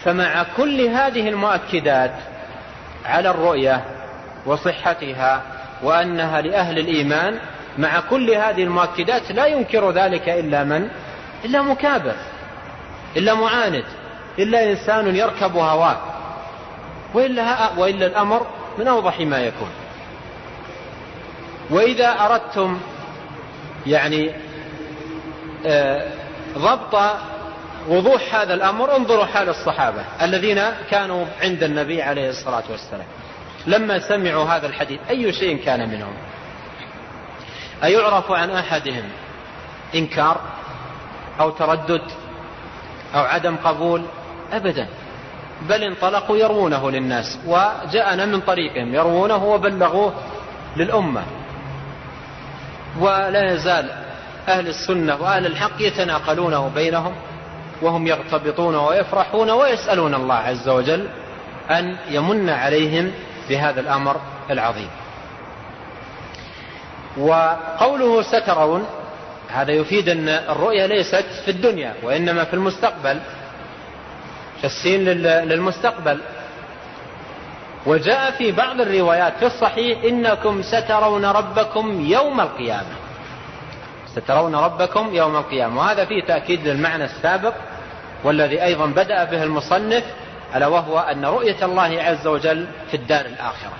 فمع 0.05 0.47
كل 0.57 0.80
هذه 0.80 1.28
المؤكدات 1.28 2.12
على 3.05 3.30
الرؤية 3.30 3.84
وصحتها 4.47 5.43
وأنها 5.82 6.40
لأهل 6.40 6.78
الإيمان 6.78 7.38
مع 7.78 8.01
كل 8.01 8.30
هذه 8.30 8.62
المؤكدات 8.62 9.32
لا 9.32 9.47
ينكر 9.47 9.90
ذلك 9.90 10.28
إلا 10.28 10.64
من؟ 10.64 10.88
إلا 11.45 11.62
مكابر 11.62 12.14
إلا 13.16 13.34
معاند 13.34 13.84
إلا 14.38 14.70
إنسان 14.70 15.16
يركب 15.16 15.57
هواه 15.57 15.97
وإلا, 17.14 17.70
وإلا 17.78 18.07
الأمر 18.07 18.47
من 18.78 18.88
أوضح 18.88 19.20
ما 19.20 19.40
يكون. 19.40 19.70
وإذا 21.73 22.09
أردتم 22.09 22.81
يعني 23.87 24.31
آه، 25.66 26.09
ضبط 26.59 27.01
وضوح 27.89 28.35
هذا 28.35 28.55
الأمر 28.55 28.97
انظروا 28.97 29.25
حال 29.25 29.49
الصحابة 29.49 30.05
الذين 30.23 30.62
كانوا 30.91 31.27
عند 31.43 31.62
النبي 31.62 32.03
عليه 32.03 32.31
الصلاة 32.31 32.62
والسلام. 32.70 33.07
لما 33.66 33.99
سمعوا 33.99 34.45
هذا 34.45 34.66
الحديث 34.66 35.01
أي 35.11 35.33
شيء 35.33 35.64
كان 35.64 35.89
منهم؟ 35.89 36.14
أيعرف 37.85 38.31
عن 38.31 38.51
أحدهم 38.51 39.05
إنكار 39.95 40.41
أو 41.41 41.51
تردد 41.51 42.03
أو 43.14 43.20
عدم 43.20 43.57
قبول؟ 43.57 44.03
أبدا. 44.53 44.89
بل 45.68 45.83
انطلقوا 45.83 46.37
يروونه 46.37 46.91
للناس 46.91 47.39
وجاءنا 47.47 48.27
من 48.27 48.41
طريقهم 48.41 48.95
يروونه 48.95 49.45
وبلغوه 49.45 50.14
للأمة. 50.77 51.25
ولا 53.01 53.53
يزال 53.53 53.90
أهل 54.49 54.68
السنة 54.68 55.16
وأهل 55.22 55.47
الحق 55.47 55.80
يتناقلونه 55.80 56.70
بينهم 56.74 57.14
وهم 57.82 58.07
يغتبطون 58.07 58.74
ويفرحون 58.74 59.51
ويسألون 59.51 60.14
الله 60.14 60.34
عز 60.34 60.68
وجل 60.68 61.09
أن 61.70 61.97
يمن 62.11 62.51
عليهم 62.51 63.12
بهذا 63.49 63.80
الأمر 63.80 64.20
العظيم. 64.51 64.88
وقوله 67.18 68.22
سترون 68.22 68.86
هذا 69.49 69.72
يفيد 69.72 70.09
أن 70.09 70.28
الرؤيا 70.28 70.86
ليست 70.86 71.26
في 71.45 71.51
الدنيا 71.51 71.95
وإنما 72.03 72.45
في 72.45 72.55
المستقبل. 72.55 73.20
فالسين 74.62 75.05
للمستقبل. 75.05 76.18
وجاء 77.87 78.30
في 78.30 78.53
بعض 78.53 78.80
الروايات 78.80 79.33
في 79.39 79.47
الصحيح 79.47 80.05
إنكم 80.05 80.62
سترون 80.62 81.24
ربكم 81.24 82.01
يوم 82.01 82.41
القيامة. 82.41 82.95
سترون 84.07 84.55
ربكم 84.55 85.14
يوم 85.14 85.37
القيامة. 85.37 85.80
وهذا 85.80 86.05
فيه 86.05 86.24
تأكيد 86.24 86.68
للمعنى 86.68 87.05
السابق 87.05 87.55
والذي 88.24 88.62
أيضا 88.62 88.87
بدأ 88.87 89.24
به 89.24 89.43
المصنف 89.43 90.05
ألا 90.57 90.66
وهو 90.66 90.99
أن 90.99 91.24
رؤية 91.24 91.64
الله 91.64 92.03
عز 92.03 92.26
وجل 92.26 92.66
في 92.91 92.97
الدار 92.97 93.26
الآخرة. 93.26 93.72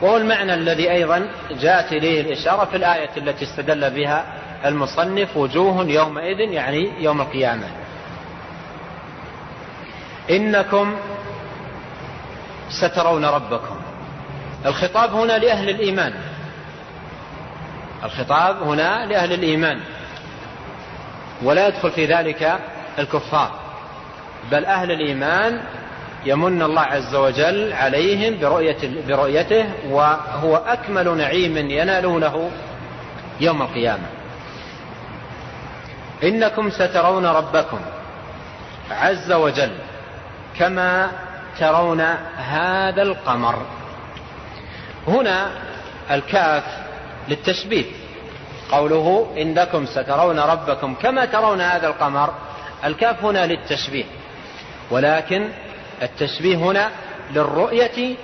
وهو 0.00 0.16
المعنى 0.16 0.54
الذي 0.54 0.90
أيضا 0.90 1.28
جاءت 1.50 1.92
إليه 1.92 2.20
الإشارة 2.20 2.64
في 2.64 2.76
الآية 2.76 3.10
التي 3.16 3.44
استدل 3.44 3.90
بها 3.90 4.24
المصنف 4.64 5.36
وجوه 5.36 5.84
يومئذ 5.90 6.40
يعني 6.40 6.90
يوم 6.98 7.20
القيامة. 7.20 7.68
إنكم 10.30 10.96
سترون 12.70 13.24
ربكم. 13.24 13.76
الخطاب 14.66 15.14
هنا 15.14 15.38
لأهل 15.38 15.70
الإيمان. 15.70 16.14
الخطاب 18.04 18.62
هنا 18.62 19.06
لأهل 19.06 19.32
الإيمان. 19.32 19.80
ولا 21.42 21.68
يدخل 21.68 21.90
في 21.90 22.06
ذلك 22.06 22.58
الكفار. 22.98 23.50
بل 24.50 24.64
أهل 24.64 24.92
الإيمان 24.92 25.60
يمن 26.26 26.62
الله 26.62 26.82
عز 26.82 27.14
وجل 27.14 27.72
عليهم 27.72 28.40
برؤية 28.40 28.78
برؤيته 29.08 29.66
وهو 29.88 30.56
أكمل 30.56 31.16
نعيم 31.16 31.56
ينالونه 31.56 32.50
يوم 33.40 33.62
القيامة. 33.62 34.06
إنكم 36.22 36.70
سترون 36.70 37.26
ربكم 37.26 37.80
عز 38.90 39.32
وجل 39.32 39.70
كما 40.58 41.10
ترون 41.60 42.00
هذا 42.36 43.02
القمر. 43.02 43.56
هنا 45.08 45.50
الكاف 46.10 46.64
للتشبيه. 47.28 47.84
قوله 48.72 49.34
إنكم 49.36 49.86
سترون 49.86 50.38
ربكم 50.38 50.94
كما 50.94 51.24
ترون 51.24 51.60
هذا 51.60 51.86
القمر. 51.88 52.34
الكاف 52.84 53.24
هنا 53.24 53.46
للتشبيه. 53.46 54.04
ولكن 54.90 55.48
التشبيه 56.02 56.56
هنا 56.56 56.90
للرؤية 57.32 58.16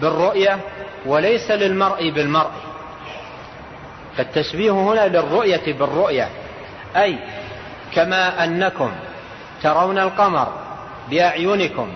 بالرؤية 0.00 0.58
وليس 1.06 1.50
للمرء 1.50 2.10
بالمرء. 2.10 2.50
فالتشبيه 4.16 4.70
هنا 4.70 5.08
للرؤية 5.08 5.72
بالرؤية. 5.72 6.28
أي 6.96 7.18
كما 7.94 8.44
أنكم 8.44 8.92
ترون 9.62 9.98
القمر 9.98 10.48
بأعينكم 11.10 11.88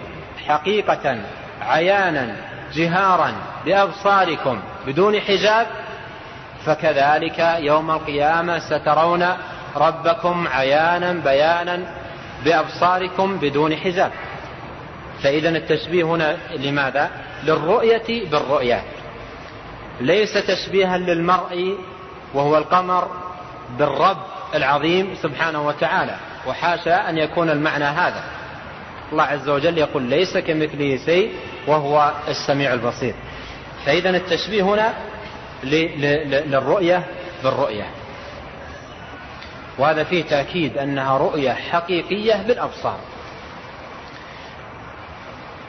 حقيقة 0.48 1.18
عيانا 1.60 2.36
جهارا 2.74 3.32
بأبصاركم 3.64 4.60
بدون 4.86 5.20
حجاب 5.20 5.66
فكذلك 6.66 7.38
يوم 7.58 7.90
القيامة 7.90 8.58
سترون 8.58 9.26
ربكم 9.76 10.48
عيانا 10.48 11.12
بيانا 11.12 11.78
بأبصاركم 12.44 13.36
بدون 13.36 13.76
حجاب. 13.76 14.12
فإذا 15.22 15.48
التشبيه 15.48 16.04
هنا 16.04 16.36
لماذا؟ 16.56 17.10
للرؤية 17.44 18.30
بالرؤية. 18.30 18.82
ليس 20.00 20.32
تشبيها 20.46 20.98
للمرء 20.98 21.78
وهو 22.34 22.58
القمر 22.58 23.10
بالرب 23.78 24.16
العظيم 24.54 25.14
سبحانه 25.22 25.66
وتعالى 25.66 26.16
وحاشا 26.46 27.10
أن 27.10 27.18
يكون 27.18 27.50
المعنى 27.50 27.84
هذا. 27.84 28.24
الله 29.12 29.24
عز 29.24 29.48
وجل 29.48 29.78
يقول 29.78 30.02
ليس 30.02 30.38
كمثله 30.38 30.98
شيء 31.04 31.32
وهو 31.66 32.12
السميع 32.28 32.72
البصير. 32.72 33.14
فإذا 33.86 34.10
التشبيه 34.10 34.62
هنا 34.62 34.94
للرؤية 35.64 37.02
بالرؤية. 37.44 37.86
وهذا 39.78 40.04
فيه 40.04 40.24
تأكيد 40.24 40.78
أنها 40.78 41.18
رؤية 41.18 41.52
حقيقية 41.52 42.34
بالأبصار 42.46 42.98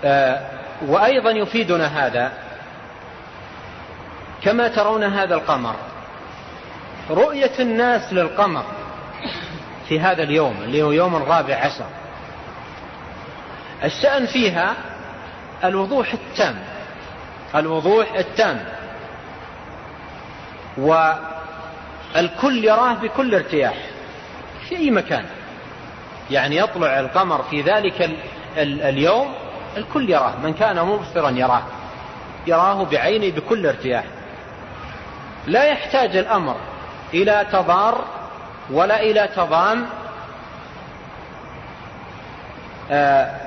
آه، 0.03 0.49
وأيضا 0.87 1.31
يفيدنا 1.31 1.85
هذا 1.85 2.31
كما 4.43 4.67
ترون 4.67 5.03
هذا 5.03 5.35
القمر. 5.35 5.75
رؤية 7.09 7.51
الناس 7.59 8.13
للقمر 8.13 8.63
في 9.89 9.99
هذا 9.99 10.23
اليوم 10.23 10.55
اللي 10.63 10.81
هو 10.81 10.91
يوم 10.91 11.15
الرابع 11.15 11.55
عشر. 11.55 11.85
الشأن 13.83 14.25
فيها 14.25 14.73
الوضوح 15.63 16.13
التام 16.13 16.55
الوضوح 17.55 18.13
التام. 18.13 18.63
والكل 20.77 22.63
يراه 22.63 22.93
بكل 22.93 23.35
ارتياح 23.35 23.73
في 24.69 24.75
أي 24.77 24.91
مكان. 24.91 25.25
يعني 26.31 26.57
يطلع 26.57 26.99
القمر 26.99 27.43
في 27.43 27.61
ذلك 27.61 28.01
ال 28.01 28.15
ال 28.57 28.81
اليوم 28.81 29.33
الكل 29.77 30.09
يراه 30.09 30.33
من 30.43 30.53
كان 30.53 30.85
مبصرا 30.85 31.29
يراه. 31.29 31.63
يراه 32.47 32.83
بعينه 32.83 33.35
بكل 33.35 33.65
ارتياح. 33.65 34.03
لا 35.47 35.63
يحتاج 35.63 36.17
الأمر 36.17 36.55
إلى 37.13 37.45
تضار 37.51 38.05
ولا 38.71 39.01
إلى 39.01 39.29
تضام 39.35 39.85
آه 42.91 43.46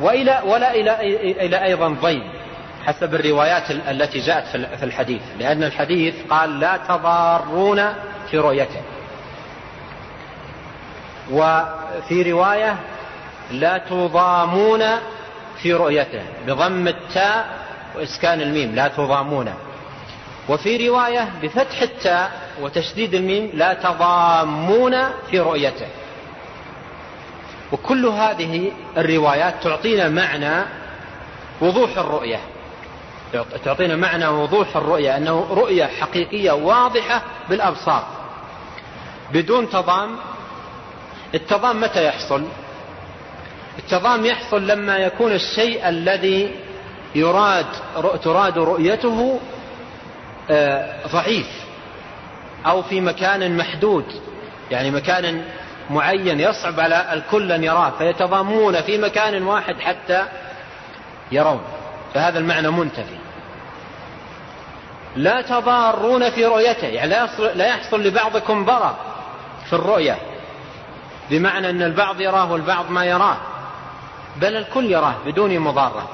وإلى 0.00 0.42
ولا 0.44 0.74
إلى, 0.74 1.00
إلى 1.46 1.64
أيضا 1.64 1.88
ضيم 1.88 2.22
حسب 2.86 3.14
الروايات 3.14 3.70
التي 3.70 4.18
جاءت 4.18 4.46
في 4.46 4.84
الحديث 4.84 5.22
لأن 5.38 5.62
الحديث 5.64 6.14
قال 6.30 6.60
لا 6.60 6.76
تضارون 6.88 7.94
في 8.30 8.38
رؤيته. 8.38 8.82
وفي 11.30 12.32
رواية 12.32 12.76
لا 13.50 13.78
تضامون 13.78 14.82
في 15.62 15.72
رؤيته 15.72 16.22
بضم 16.46 16.88
التاء 16.88 17.46
وإسكان 17.96 18.40
الميم 18.40 18.74
لا 18.74 18.88
تضامون. 18.88 19.54
وفي 20.48 20.88
رواية 20.88 21.28
بفتح 21.42 21.82
التاء 21.82 22.30
وتشديد 22.62 23.14
الميم 23.14 23.50
لا 23.54 23.74
تضامون 23.74 24.96
في 25.30 25.40
رؤيته. 25.40 25.86
وكل 27.72 28.06
هذه 28.06 28.72
الروايات 28.96 29.54
تعطينا 29.62 30.08
معنى 30.08 30.64
وضوح 31.60 31.98
الرؤية. 31.98 32.40
تعطينا 33.64 33.96
معنى 33.96 34.28
وضوح 34.28 34.76
الرؤية 34.76 35.16
أنه 35.16 35.46
رؤية 35.50 35.84
حقيقية 35.84 36.52
واضحة 36.52 37.22
بالأبصار. 37.48 38.04
بدون 39.32 39.70
تضام 39.70 40.16
التضام 41.34 41.80
متى 41.80 42.06
يحصل؟ 42.06 42.44
التضام 43.78 44.26
يحصل 44.26 44.66
لما 44.66 44.96
يكون 44.96 45.32
الشيء 45.32 45.88
الذي 45.88 46.54
يراد 47.14 47.66
تراد 48.22 48.58
رؤيته 48.58 49.40
آه، 50.50 51.06
ضعيف 51.06 51.48
أو 52.66 52.82
في 52.82 53.00
مكان 53.00 53.56
محدود. 53.56 54.04
يعني 54.70 54.90
مكان 54.90 55.44
معين 55.90 56.40
يصعب 56.40 56.80
على 56.80 57.12
الكل 57.12 57.52
أن 57.52 57.64
يراه 57.64 57.90
فيتضامون 57.98 58.82
في 58.82 58.98
مكان 58.98 59.42
واحد 59.42 59.80
حتى 59.80 60.24
يرون. 61.32 61.60
فهذا 62.14 62.38
المعنى 62.38 62.70
منتفي. 62.70 63.18
لا 65.16 65.42
تضارون 65.42 66.30
في 66.30 66.46
رؤيته 66.46 66.86
يعني 66.86 67.10
لا 67.54 67.66
يحصل 67.66 68.02
لبعضكم 68.02 68.64
ضرر 68.64 68.94
في 69.66 69.72
الرؤية 69.72 70.18
بمعنى 71.30 71.70
أن 71.70 71.82
البعض 71.82 72.20
يراه 72.20 72.52
والبعض 72.52 72.90
ما 72.90 73.04
يراه. 73.04 73.36
بل 74.36 74.56
الكل 74.56 74.90
يراه 74.90 75.14
بدون 75.26 75.58
مضارة. 75.58 76.08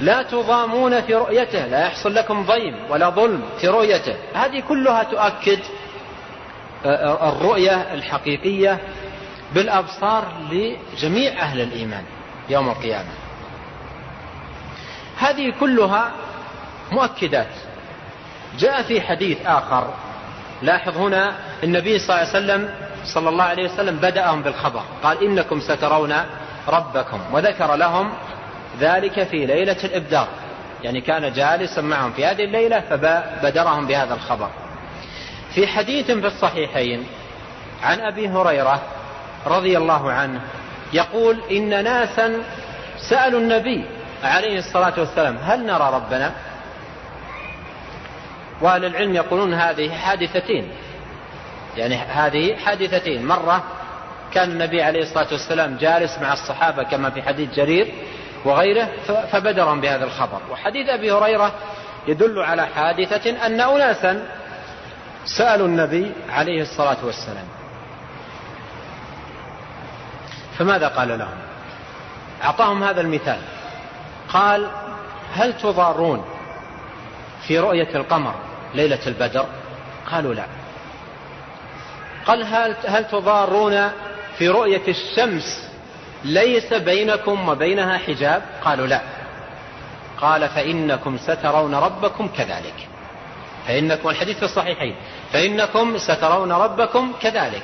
لا 0.00 0.22
تضامون 0.22 1.00
في 1.00 1.14
رؤيته 1.14 1.66
لا 1.66 1.86
يحصل 1.86 2.14
لكم 2.14 2.46
ضيم 2.46 2.76
ولا 2.90 3.10
ظلم 3.10 3.42
في 3.60 3.68
رؤيته. 3.68 4.16
هذه 4.34 4.62
كلها 4.68 5.02
تؤكد 5.02 5.58
الرؤية 6.84 7.94
الحقيقية 7.94 8.80
بالأبصار 9.54 10.28
لجميع 10.50 11.32
أهل 11.32 11.60
الإيمان 11.60 12.04
يوم 12.48 12.68
القيامة. 12.68 13.10
هذه 15.18 15.52
كلها 15.60 16.10
مؤكدات. 16.92 17.50
جاء 18.58 18.82
في 18.82 19.00
حديث 19.00 19.38
آخر. 19.46 19.94
لاحظ 20.62 20.96
هنا 20.96 21.32
النبي 21.64 21.98
صلى 21.98 22.16
الله 22.16 22.28
عليه 22.28 22.44
وسلم 22.44 22.74
صلى 23.04 23.28
الله 23.28 23.44
عليه 23.44 23.64
وسلم 23.64 23.96
بدأهم 23.96 24.42
بالخبر. 24.42 24.82
قال 25.02 25.24
إنكم 25.24 25.60
سترون 25.60 26.14
ربكم. 26.68 27.20
وذكر 27.32 27.74
لهم 27.74 28.12
ذلك 28.80 29.22
في 29.22 29.46
ليلة 29.46 29.84
الإبدار. 29.84 30.28
يعني 30.82 31.00
كان 31.00 31.32
جالسا 31.32 31.80
معهم 31.80 32.12
في 32.12 32.26
هذه 32.26 32.44
الليلة 32.44 32.80
فبدرهم 32.80 33.86
بهذا 33.86 34.14
الخبر. 34.14 34.48
في 35.54 35.66
حديث 35.66 36.06
في 36.06 36.26
الصحيحين 36.26 37.06
عن 37.82 38.00
أبي 38.00 38.28
هريرة 38.28 38.82
رضي 39.46 39.78
الله 39.78 40.12
عنه 40.12 40.40
يقول 40.92 41.40
إن 41.50 41.84
ناسا 41.84 42.42
سألوا 43.10 43.40
النبي 43.40 43.84
عليه 44.22 44.58
الصلاة 44.58 45.00
والسلام 45.00 45.36
هل 45.42 45.66
نرى 45.66 45.90
ربنا؟ 45.94 46.32
وأهل 48.60 48.84
العلم 48.84 49.14
يقولون 49.14 49.54
هذه 49.54 49.90
حادثتين 49.90 50.68
يعني 51.76 51.96
هذه 51.96 52.56
حادثتين. 52.56 53.26
مرة 53.26 53.64
كان 54.34 54.50
النبي 54.50 54.82
عليه 54.82 55.02
الصلاة 55.02 55.28
والسلام 55.32 55.76
جالس 55.76 56.18
مع 56.18 56.32
الصحابة 56.32 56.82
كما 56.82 57.10
في 57.10 57.22
حديث 57.22 57.54
جرير 57.54 57.94
وغيره 58.44 58.88
فبدرهم 59.32 59.80
بهذا 59.80 60.04
الخبر. 60.04 60.40
وحديث 60.50 60.88
أبي 60.88 61.12
هريرة 61.12 61.52
يدل 62.08 62.38
على 62.38 62.66
حادثة 62.66 63.46
أن 63.46 63.60
أناسا 63.60 64.26
سألوا 65.24 65.66
النبي 65.66 66.12
عليه 66.30 66.62
الصلاة 66.62 66.96
والسلام. 67.04 67.46
فماذا 70.58 70.88
قال 70.88 71.18
لهم؟ 71.18 71.38
أعطاهم 72.44 72.82
هذا 72.84 73.00
المثال. 73.00 73.38
قال 74.28 74.70
هل 75.34 75.58
تضارون 75.58 76.24
في 77.46 77.58
رؤية 77.58 77.96
القمر 77.96 78.34
ليلة 78.74 79.06
البدر؟ 79.06 79.46
قالوا 80.10 80.34
لا. 80.34 80.44
قال 82.26 82.44
هل, 82.44 82.76
هل 82.86 83.04
تضارون 83.08 83.90
في 84.38 84.48
رؤية 84.48 84.82
الشمس 84.88 85.68
ليس 86.24 86.72
بينكم 86.72 87.48
وبينها 87.48 87.98
حجاب؟ 87.98 88.42
قالوا 88.64 88.86
لا. 88.86 89.00
قال 90.20 90.48
فإنكم 90.48 91.18
سترون 91.18 91.74
ربكم 91.74 92.28
كذلك. 92.28 92.88
فإنكم 93.66 94.08
الحديث 94.08 94.38
في 94.38 94.44
الصحيحين. 94.44 94.94
فإنكم 95.32 95.98
سترون 95.98 96.52
ربكم 96.52 97.12
كذلك. 97.20 97.62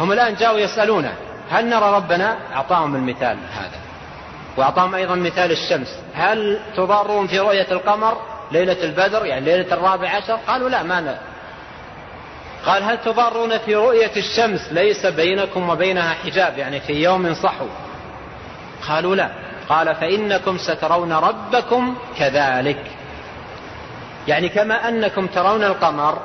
هم 0.00 0.12
الآن 0.12 0.34
جاءوا 0.34 0.58
يسألونه 0.58 1.14
هل 1.50 1.66
نرى 1.66 1.94
ربنا؟ 1.94 2.36
أعطاهم 2.54 2.96
المثال 2.96 3.38
هذا. 3.52 3.80
وأعطاهم 4.56 4.94
أيضا 4.94 5.14
مثال 5.14 5.50
الشمس. 5.50 5.98
هل 6.14 6.60
تضارون 6.76 7.26
في 7.26 7.38
رؤية 7.38 7.66
القمر 7.70 8.16
ليلة 8.52 8.84
البدر؟ 8.84 9.26
يعني 9.26 9.44
ليلة 9.44 9.74
الرابع 9.74 10.08
عشر؟ 10.08 10.38
قالوا 10.46 10.68
لا 10.68 10.82
ما 10.82 11.18
قال 12.66 12.82
هل 12.82 12.98
تضارون 12.98 13.58
في 13.58 13.74
رؤية 13.74 14.10
الشمس؟ 14.16 14.72
ليس 14.72 15.06
بينكم 15.06 15.70
وبينها 15.70 16.14
حجاب 16.24 16.58
يعني 16.58 16.80
في 16.80 16.92
يوم 16.92 17.34
صحو. 17.34 17.66
قالوا 18.88 19.16
لا. 19.16 19.30
قال 19.68 19.94
فإنكم 19.94 20.58
سترون 20.58 21.12
ربكم 21.12 21.96
كذلك. 22.18 22.99
يعني 24.28 24.48
كما 24.48 24.88
أنكم 24.88 25.26
ترون 25.26 25.64
القمر 25.64 26.18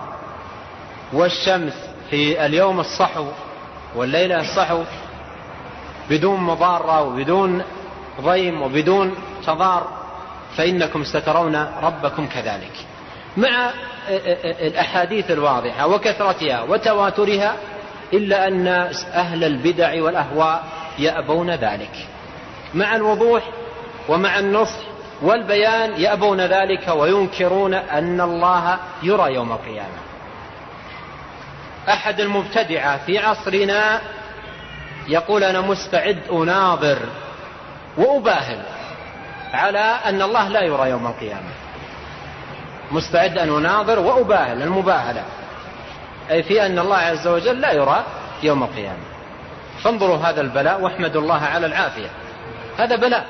والشمس 1.13 1.73
في 2.09 2.45
اليوم 2.45 2.79
الصحو 2.79 3.27
والليلة 3.95 4.39
الصحو 4.39 4.83
بدون 6.09 6.39
مضارة 6.39 7.01
وبدون 7.01 7.63
ضيم 8.21 8.61
وبدون 8.61 9.15
تضار 9.45 9.87
فإنكم 10.57 11.03
سترون 11.03 11.55
ربكم 11.81 12.27
كذلك. 12.27 12.71
مع 13.37 13.71
الأحاديث 14.45 15.31
الواضحة 15.31 15.87
وكثرتها 15.87 16.61
وتواترها 16.61 17.55
إلا 18.13 18.47
أن 18.47 18.67
أهل 19.13 19.43
البدع 19.43 20.03
والأهواء 20.03 20.63
يأبون 20.99 21.51
ذلك. 21.51 22.07
مع 22.73 22.95
الوضوح 22.95 23.43
ومع 24.09 24.39
النصح 24.39 24.94
والبيان 25.21 26.01
يأبون 26.01 26.41
ذلك 26.41 26.87
وينكرون 26.87 27.73
أن 27.73 28.21
الله 28.21 28.77
يرى 29.03 29.33
يوم 29.33 29.51
القيامة. 29.51 29.97
أحد 31.89 32.19
المبتدعة 32.19 33.05
في 33.05 33.17
عصرنا 33.17 34.01
يقول 35.07 35.43
أنا 35.43 35.61
مستعد 35.61 36.19
أناظر 36.31 36.99
وأباهل 37.97 38.61
على 39.53 39.99
أن 40.05 40.21
الله 40.21 40.47
لا 40.47 40.61
يرى 40.61 40.89
يوم 40.89 41.07
القيامة. 41.07 41.49
مستعد 42.91 43.37
أن 43.37 43.49
أناظر 43.49 43.99
وأباهل 43.99 44.61
المباهلة. 44.61 45.23
أي 46.31 46.43
في 46.43 46.65
أن 46.65 46.79
الله 46.79 46.97
عز 46.97 47.27
وجل 47.27 47.61
لا 47.61 47.71
يرى 47.71 48.03
يوم 48.43 48.63
القيامة. 48.63 49.03
فانظروا 49.83 50.17
هذا 50.17 50.41
البلاء 50.41 50.81
واحمدوا 50.81 51.21
الله 51.21 51.41
على 51.41 51.65
العافية. 51.65 52.09
هذا 52.77 52.95
بلاء. 52.95 53.25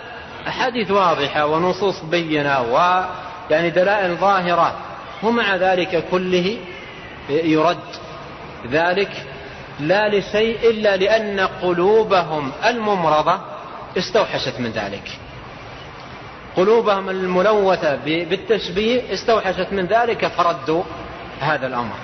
أحاديث 0.48 0.92
واضحة 0.92 1.46
ونصوص 1.46 2.04
بينة 2.04 2.62
ويعني 2.62 3.70
دلائل 3.70 4.16
ظاهرة 4.16 4.76
ومع 5.24 5.56
ذلك 5.56 6.04
كله 6.12 6.58
يرد. 7.30 7.78
ذلك 8.72 9.12
لا 9.80 10.10
لشيء 10.10 10.70
إلا 10.70 10.98
لأن 10.98 11.40
قلوبهم 11.40 12.52
الممرضة 12.66 13.40
استوحشت 13.98 14.60
من 14.60 14.72
ذلك. 14.72 15.12
قلوبهم 16.56 17.10
الملوثة 17.10 17.96
بالتشبيه 18.06 19.14
استوحشت 19.14 19.68
من 19.72 19.86
ذلك 19.86 20.28
فردوا 20.28 20.84
هذا 21.40 21.68
الأمر. 21.68 21.96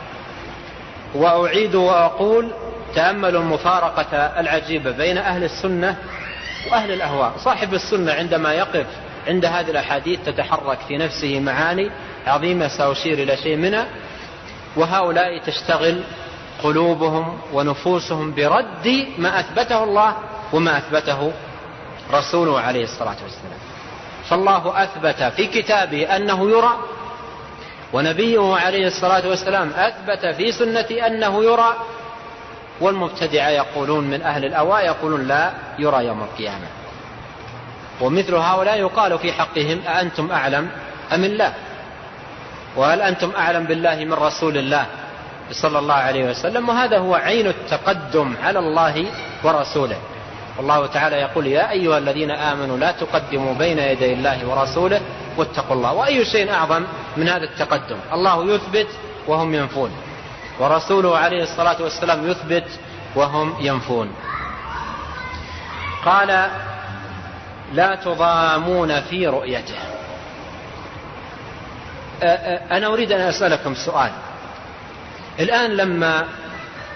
وأعيد 1.16 1.76
وأقول 1.76 2.52
تأملوا 2.96 3.42
المفارقة 3.42 4.18
العجيبة 4.18 4.92
بين 4.92 5.18
أهل 5.18 5.44
السنة 5.44 5.98
وأهل 6.72 6.92
الأهواء. 6.92 7.34
صاحب 7.38 7.74
السنة 7.74 8.14
عندما 8.14 8.54
يقف 8.54 8.86
عند 9.28 9.46
هذه 9.46 9.70
الأحاديث 9.72 10.20
تتحرك 10.26 10.78
في 10.88 10.98
نفسه 10.98 11.40
معاني 11.40 11.92
عظيمة 12.28 12.68
سأشير 12.68 13.14
إلى 13.14 13.38
شيء 13.38 13.58
منها 13.58 13.88
وهؤلاء 14.76 15.38
تشتغل 15.38 16.04
قلوبهم 16.64 17.40
ونفوسهم 17.54 18.34
برد 18.34 19.08
ما 19.18 19.40
أثبته 19.40 19.84
الله 19.84 20.16
وما 20.54 20.78
أثبته 20.78 21.32
رسوله 22.14 22.60
عليه 22.60 22.84
الصلاة 22.84 23.18
والسلام. 23.24 23.60
فالله 24.30 24.84
أثبت 24.84 25.24
في 25.24 25.48
كتابه 25.48 26.16
أنه 26.16 26.50
يرى 26.50 26.78
ونبيه 27.94 28.56
عليه 28.56 28.88
الصلاة 28.88 29.28
والسلام 29.30 29.72
أثبت 29.76 30.26
في 30.26 30.52
سنة 30.52 31.08
أنه 31.08 31.44
يرى 31.44 31.76
والمبتدعة 32.82 33.50
يقولون 33.50 34.04
من 34.04 34.22
أهل 34.22 34.46
الأواء 34.46 34.86
يقولون 34.86 35.28
لا 35.28 35.52
يرى 35.80 36.06
يوم 36.06 36.24
القيامة. 36.24 36.68
ومثل 38.02 38.36
هؤلاء 38.36 38.80
يقال 38.80 39.20
في 39.20 39.34
حقهم 39.34 39.82
أأنتم 39.88 40.32
أعلم 40.32 40.70
أم 41.14 41.24
الله؟ 41.24 41.54
وهل 42.76 43.02
أنتم 43.02 43.32
أعلم 43.38 43.64
بالله 43.64 43.96
من 43.96 44.14
رسول 44.14 44.58
الله 44.58 44.86
صلى 45.52 45.80
الله 45.80 45.94
عليه 45.94 46.30
وسلم؟ 46.30 46.70
وهذا 46.70 46.98
هو 46.98 47.16
عين 47.16 47.48
التقدم 47.48 48.34
على 48.44 48.60
الله 48.60 49.06
ورسوله. 49.44 49.98
والله 50.58 50.86
تعالى 50.86 51.16
يقول 51.16 51.48
يا 51.48 51.72
أيها 51.72 51.98
الذين 51.98 52.32
آمنوا 52.32 52.78
لا 52.78 52.92
تقدموا 52.92 53.54
بين 53.54 53.80
يدي 53.80 54.14
الله 54.14 54.48
ورسوله 54.48 55.02
واتقوا 55.38 55.76
الله. 55.76 55.94
وأي 55.94 56.26
شيء 56.26 56.54
أعظم 56.54 56.84
من 57.18 57.30
هذا 57.30 57.44
التقدم؟ 57.44 57.98
الله 58.14 58.56
يثبت 58.56 58.88
وهم 59.28 59.56
ينفون. 59.56 59.92
ورسوله 60.62 61.18
عليه 61.18 61.44
الصلاة 61.44 61.82
والسلام 61.82 62.30
يثبت 62.30 62.68
وهم 63.16 63.56
ينفون. 63.60 64.14
قال 66.06 66.50
لا 67.74 67.96
تضامون 67.96 69.02
في 69.02 69.28
رؤيته. 69.28 69.80
أنا 72.72 72.88
أريد 72.88 73.12
أن 73.12 73.22
أسألكم 73.22 73.76
سؤال. 73.76 74.12
الآن 75.40 75.72
لما 75.72 76.26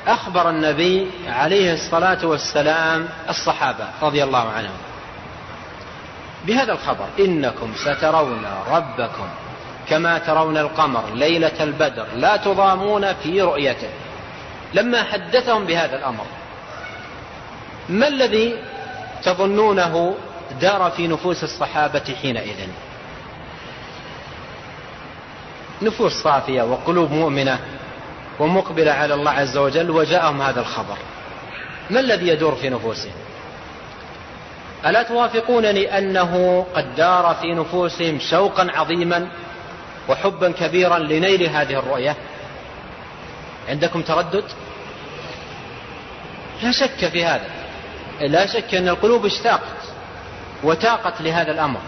أخبر 0.08 0.50
النبي 0.50 1.12
عليه 1.28 1.74
الصلاة 1.74 2.26
والسلام 2.26 3.10
الصحابة 3.30 3.88
رضي 4.02 4.24
الله 4.24 4.50
عنهم 4.50 4.78
بهذا 6.46 6.74
الخبر 6.74 7.08
إنكم 7.20 7.74
سترون 7.76 8.46
ربكم. 8.70 9.28
كما 9.90 10.18
ترون 10.18 10.58
القمر 10.58 11.14
ليلة 11.14 11.64
البدر 11.64 12.06
لا 12.16 12.38
تضامون 12.38 13.14
في 13.14 13.42
رؤيته. 13.42 13.90
لما 14.74 15.04
حدثهم 15.04 15.66
بهذا 15.66 15.96
الأمر 15.98 16.26
ما 17.90 18.08
الذي 18.08 18.56
تظنونه 19.24 20.16
دار 20.62 20.92
في 20.92 21.08
نفوس 21.08 21.44
الصحابة 21.44 22.16
حينئذ؟ 22.22 22.68
نفوس 25.82 26.14
صافية 26.14 26.64
وقلوب 26.64 27.12
مؤمنة 27.12 27.60
ومقبلة 28.40 28.92
على 28.92 29.14
الله 29.14 29.32
عز 29.32 29.58
وجل 29.58 29.92
وجاءهم 29.92 30.42
هذا 30.42 30.60
الخبر. 30.60 30.98
ما 31.90 32.00
الذي 32.00 32.28
يدور 32.28 32.56
في 32.56 32.70
نفوسهم؟ 32.70 33.14
ألا 34.86 35.04
توافقونني 35.04 35.98
أنه 35.98 36.66
قد 36.76 36.96
دار 36.96 37.36
في 37.42 37.54
نفوسهم 37.54 38.20
شوقا 38.20 38.68
عظيما 38.76 39.28
وحبا 40.10 40.52
كبيرا 40.52 41.00
لنيل 41.00 41.44
هذه 41.44 41.80
الرؤية. 41.80 42.16
عندكم 43.70 44.02
تردد؟ 44.02 44.44
لا 46.64 46.72
شك 46.72 47.10
في 47.12 47.26
هذا. 47.26 47.50
لا 48.22 48.46
شك 48.46 48.76
أن 48.76 48.88
القلوب 48.88 49.26
اشتاقت 49.26 49.82
وتاقت 50.64 51.22
لهذا 51.22 51.52
الأمر 51.52 51.80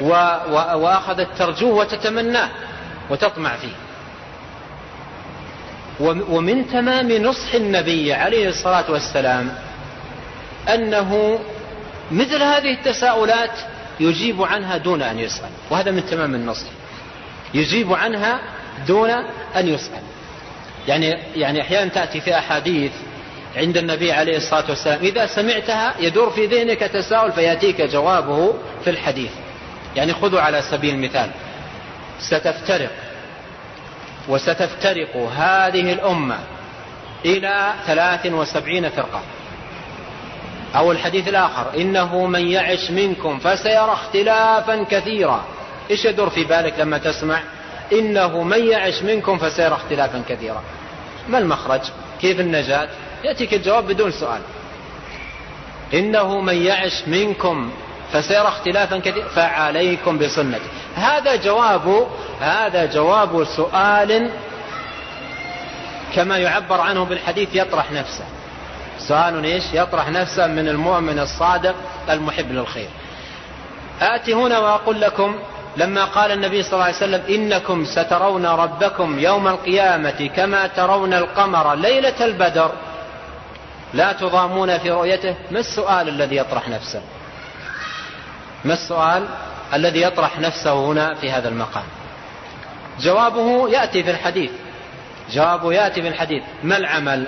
و 0.00 0.08
و 0.48 0.54
وأخذت 0.78 1.28
ترجوه 1.38 1.74
وتتمناه 1.74 2.48
وتطمع 3.10 3.56
فيه. 3.56 3.74
ومن 6.00 6.70
تمام 6.70 7.12
نصح 7.12 7.54
النبي 7.54 8.12
عليه 8.12 8.48
الصلاة 8.48 8.90
والسلام 8.90 9.54
أنه 10.68 11.38
مثل 12.10 12.42
هذه 12.42 12.74
التساؤلات 12.74 13.58
يجيب 14.00 14.42
عنها 14.42 14.76
دون 14.76 15.02
أن 15.02 15.18
يسأل. 15.18 15.50
وهذا 15.70 15.90
من 15.90 16.06
تمام 16.06 16.34
النصح 16.34 16.66
يجيب 17.54 17.92
عنها 17.92 18.40
دون 18.86 19.10
أن 19.56 19.68
يسأل. 19.68 20.02
يعني 20.88 21.18
يعني 21.36 21.60
أحيانا 21.60 21.90
تأتي 21.90 22.20
في 22.20 22.38
أحاديث 22.38 22.92
عند 23.56 23.76
النبي 23.76 24.12
عليه 24.12 24.36
الصلاة 24.36 24.64
والسلام 24.68 24.98
إذا 25.02 25.26
سمعتها 25.26 25.94
يدور 26.00 26.30
في 26.30 26.46
ذهنك 26.46 26.78
تساؤل 26.78 27.32
فيأتيك 27.32 27.80
جوابه 27.80 28.54
في 28.84 28.90
الحديث. 28.90 29.30
يعني 29.96 30.12
خذوا 30.12 30.40
على 30.40 30.62
سبيل 30.62 30.94
المثال. 30.94 31.30
ستفترق 32.20 32.90
وستفترق 34.28 35.16
هذه 35.16 35.92
الأمة 35.92 36.38
إلى 37.24 37.72
ثلاث 37.86 38.26
وسبعين 38.26 38.88
فرقة. 38.88 39.22
أو 40.76 40.92
الحديث 40.92 41.28
الآخر 41.28 41.66
إنه 41.76 42.26
من 42.26 42.48
يعش 42.48 42.90
منكم 42.90 43.38
فسيرى 43.38 43.92
اختلافا 43.92 44.82
كثيرا. 44.82 45.44
إيش 45.90 46.04
يدور 46.04 46.30
في 46.30 46.44
بالك 46.44 46.74
لما 46.78 46.98
تسمع؟ 46.98 47.40
إنه 47.92 48.42
من 48.42 48.66
يعش 48.66 49.02
منكم 49.02 49.38
فسيرى 49.38 49.74
اختلافا 49.74 50.22
كثيرا. 50.28 50.62
ما 51.28 51.38
المخرج؟ 51.38 51.80
كيف 52.20 52.40
النجاة؟ 52.40 52.88
يأتيك 53.24 53.54
الجواب 53.54 53.86
بدون 53.86 54.10
سؤال. 54.10 54.40
إنه 55.94 56.40
من 56.40 56.62
يعش 56.62 57.02
منكم 57.06 57.72
فسيرى 58.12 58.48
اختلافا 58.48 58.98
كثيرا 58.98 59.28
فعليكم 59.28 60.18
بسنتي. 60.18 60.68
هذا 60.96 61.36
جواب 61.36 62.06
هذا 62.40 62.86
جواب 62.86 63.44
سؤال 63.44 64.30
كما 66.14 66.38
يعبر 66.38 66.80
عنه 66.80 67.04
بالحديث 67.04 67.48
يطرح 67.54 67.92
نفسه. 67.92 68.24
سؤال 68.98 69.44
إيش 69.44 69.64
يطرح 69.72 70.08
نفسه 70.08 70.46
من 70.46 70.68
المؤمن 70.68 71.18
الصادق 71.18 71.74
المحب 72.10 72.52
للخير. 72.52 72.88
آتي 74.00 74.34
هنا 74.34 74.58
وأقول 74.58 75.00
لكم 75.00 75.38
لما 75.76 76.04
قال 76.04 76.32
النبي 76.32 76.62
صلى 76.62 76.72
الله 76.72 76.84
عليه 76.84 76.96
وسلم 76.96 77.22
إنكم 77.28 77.84
سترون 77.84 78.46
ربكم 78.46 79.18
يوم 79.18 79.48
القيامة 79.48 80.30
كما 80.36 80.66
ترون 80.66 81.14
القمر 81.14 81.74
ليلة 81.74 82.24
البدر. 82.24 82.72
لا 83.94 84.12
تضامون 84.12 84.78
في 84.78 84.90
رؤيته. 84.90 85.34
ما 85.50 85.58
السؤال 85.60 86.08
الذي 86.08 86.36
يطرح 86.36 86.68
نفسه؟ 86.68 87.02
ما 88.64 88.72
السؤال 88.72 89.26
الذي 89.74 90.02
يطرح 90.02 90.38
نفسه 90.38 90.86
هنا 90.86 91.14
في 91.14 91.30
هذا 91.30 91.48
المقام؟ 91.48 91.84
جوابه 93.00 93.68
يأتي 93.68 94.02
في 94.02 94.10
الحديث. 94.10 94.50
جوابه 95.30 95.72
يأتي 95.72 96.02
في 96.02 96.08
الحديث. 96.08 96.42
ما 96.62 96.76
العمل؟ 96.76 97.26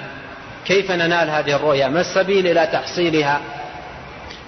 كيف 0.65 0.91
ننال 0.91 1.31
هذه 1.31 1.57
الرؤيا 1.57 1.89
ما 1.89 2.01
السبيل 2.01 2.47
إلى 2.47 2.67
تحصيلها؟ 2.67 3.41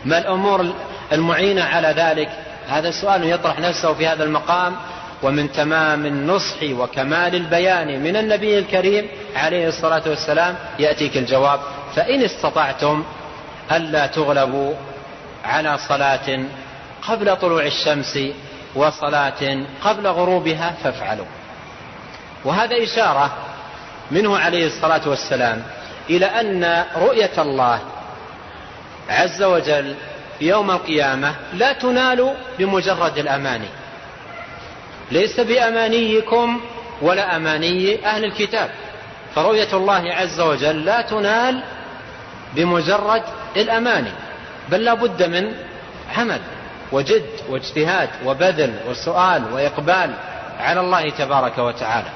ما 0.04 0.18
الأمور 0.18 0.66
المعينة 1.12 1.64
على 1.64 1.88
ذلك؟ 1.88 2.28
هذا 2.68 2.88
السؤال 2.88 3.24
يطرح 3.24 3.58
نفسه 3.58 3.94
في 3.94 4.06
هذا 4.06 4.24
المقام. 4.24 4.76
ومن 5.22 5.52
تمام 5.52 6.06
النصح 6.06 6.62
وكمال 6.62 7.34
البيان 7.34 8.02
من 8.02 8.16
النبي 8.16 8.58
الكريم 8.58 9.08
عليه 9.36 9.68
الصلاة 9.68 10.02
والسلام 10.06 10.54
يأتيك 10.78 11.16
الجواب. 11.16 11.60
فإن 11.94 12.22
استطعتم 12.22 13.04
ألا 13.72 14.06
تغلبوا 14.06 14.74
على 15.44 15.78
صلاة 15.88 16.44
قبل 17.08 17.36
طلوع 17.36 17.62
الشمس 17.62 18.18
وصلاة 18.74 19.66
قبل 19.84 20.06
غروبها 20.06 20.74
فافعلوا. 20.84 21.26
وهذا 22.44 22.84
إشارة 22.84 23.32
منه 24.10 24.38
عليه 24.38 24.66
الصلاة 24.66 25.08
والسلام. 25.08 25.62
إلى 26.10 26.26
أن 26.26 26.84
رؤية 26.96 27.32
الله 27.38 27.80
عز 29.08 29.42
وجل 29.42 29.94
يوم 30.40 30.70
القيامة 30.70 31.34
لا 31.54 31.72
تنال 31.72 32.34
بمجرد 32.58 33.18
الأماني. 33.18 33.68
ليس 35.10 35.40
بأمانيكم 35.40 36.60
ولا 37.02 37.36
أماني 37.36 38.06
أهل 38.06 38.24
الكتاب. 38.24 38.70
فرؤية 39.34 39.72
الله 39.72 40.12
عز 40.12 40.40
وجل 40.40 40.84
لا 40.84 41.00
تنال 41.00 41.62
بمجرد 42.54 43.22
الأماني. 43.56 44.12
بل 44.68 44.84
لا 44.84 44.94
بد 44.94 45.22
من 45.22 45.52
عمل 46.16 46.40
وجد 46.92 47.24
واجتهاد 47.48 48.08
وبذل 48.24 48.74
وسؤال 48.88 49.52
وإقبال 49.52 50.14
على 50.58 50.80
الله 50.80 51.10
تبارك 51.10 51.58
وتعالى. 51.58 52.08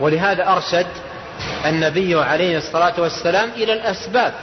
ولهذا 0.00 0.52
أرشد 0.52 0.86
النبي 1.66 2.14
عليه 2.14 2.58
الصلاة 2.58 2.94
والسلام 2.98 3.50
إلى 3.50 3.72
الأسباب 3.72 4.34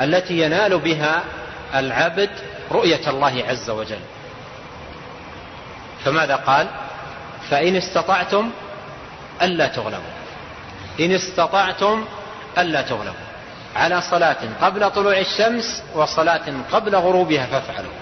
التي 0.00 0.40
ينال 0.40 0.78
بها 0.78 1.22
العبد 1.74 2.30
رؤية 2.72 3.10
الله 3.10 3.44
عز 3.48 3.70
وجل. 3.70 3.98
فماذا 6.04 6.36
قال؟ 6.36 6.66
فإن 7.50 7.76
استطعتم 7.76 8.50
ألا 9.42 9.66
تغلبوا. 9.66 10.12
إن 11.00 11.12
استطعتم 11.12 12.04
ألا 12.58 12.82
تغلبوا. 12.82 13.30
على 13.76 14.00
صلاة 14.00 14.36
قبل 14.62 14.90
طلوع 14.90 15.18
الشمس 15.18 15.82
وصلاة 15.94 16.42
قبل 16.72 16.96
غروبها 16.96 17.46
فافعلوا. 17.46 17.92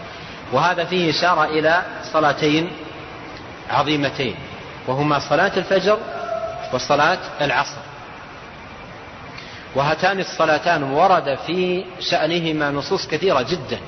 وهذا 0.53 0.85
فيه 0.85 1.11
إشارة 1.11 1.45
إلى 1.45 1.83
صلاتين 2.13 2.71
عظيمتين. 3.71 4.37
وهما 4.89 5.19
صلاة 5.19 5.53
الفجر 5.57 5.99
وصلاة 6.73 7.19
العصر. 7.41 7.81
وهاتان 9.75 10.21
الصلاتان 10.21 10.83
ورد 10.83 11.39
في 11.47 11.85
شأنهما 12.01 12.71
نصوص 12.71 13.07
كثيرة 13.07 13.43
جدا 13.43 13.79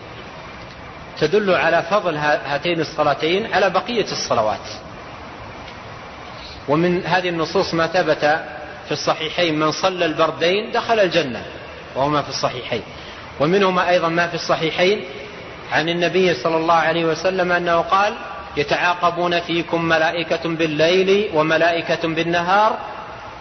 تدل 1.20 1.54
على 1.54 1.82
فضل 1.82 2.16
هاتين 2.16 2.80
الصلاتين 2.80 3.54
على 3.54 3.70
بقية 3.70 4.12
الصلوات. 4.12 4.66
ومن 6.68 7.06
هذه 7.06 7.28
النصوص 7.28 7.74
ما 7.74 7.86
ثبت 7.86 8.24
في 8.86 8.92
الصحيحين 8.92 9.58
من 9.58 9.72
صلى 9.72 10.04
البردين 10.04 10.72
دخل 10.72 11.00
الجنة 11.00 11.42
وهما 11.96 12.22
في 12.22 12.28
الصحيحين. 12.28 12.82
ومنهما 13.40 13.88
أيضا 13.88 14.08
ما 14.08 14.26
في 14.26 14.34
الصحيحين 14.34 15.04
عن 15.72 15.88
النبي 15.88 16.34
صلى 16.34 16.56
الله 16.56 16.74
عليه 16.74 17.04
وسلم 17.04 17.52
أنه 17.52 17.76
قال 17.76 18.14
يتعاقبون 18.56 19.40
فيكم 19.40 19.84
ملائكة 19.84 20.48
بالليل 20.48 21.30
وملائكة 21.34 22.08
بالنهار 22.08 22.78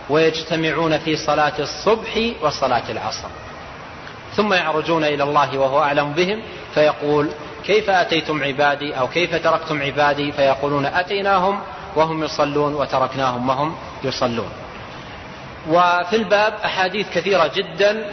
ويجتمعون 0.10 0.98
في 0.98 1.16
صلاة 1.16 1.54
الصبح 1.60 2.20
وصلاة 2.42 2.92
العصر. 2.92 3.28
ثم 4.36 4.54
يعرجون 4.54 5.04
إلى 5.04 5.24
الله 5.24 5.58
وهو 5.58 5.84
أعلم 5.84 6.14
بهم 6.14 6.42
فيقول 6.74 7.30
كيف 7.66 7.90
أتيتم 7.90 8.44
عبادي؟ 8.44 8.94
أو 8.94 9.08
كيف 9.08 9.36
تركتم 9.36 9.82
عبادي؟ 9.82 10.32
فيقولون 10.32 10.86
أتيناهم 10.86 11.60
وهم 11.96 12.24
يصلون 12.24 12.74
وتركناهم 12.76 13.50
وهم 13.50 13.76
يصلون. 14.04 14.50
وفي 15.70 16.16
الباب 16.16 16.54
أحاديث 16.66 17.08
كثيرة 17.14 17.52
جدا 17.56 18.06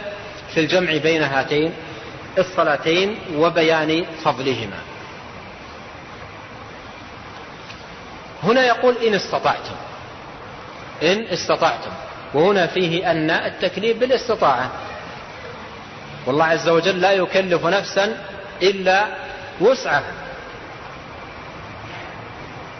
في 0.53 0.59
الجمع 0.59 0.97
بين 0.97 1.23
هاتين 1.23 1.73
الصلاتين 2.37 3.15
وبيان 3.35 4.05
فضلهما. 4.23 4.79
هنا 8.43 8.65
يقول 8.65 8.95
إن 8.97 9.13
استطعتم. 9.13 9.75
إن 11.03 11.23
استطعتم. 11.23 11.91
وهنا 12.33 12.67
فيه 12.67 13.11
أن 13.11 13.29
التكليف 13.29 13.97
بالاستطاعة. 13.97 14.71
والله 16.25 16.45
عز 16.45 16.69
وجل 16.69 17.01
لا 17.01 17.11
يكلف 17.11 17.65
نفسا 17.65 18.17
إلا 18.61 19.05
وسعها. 19.61 20.11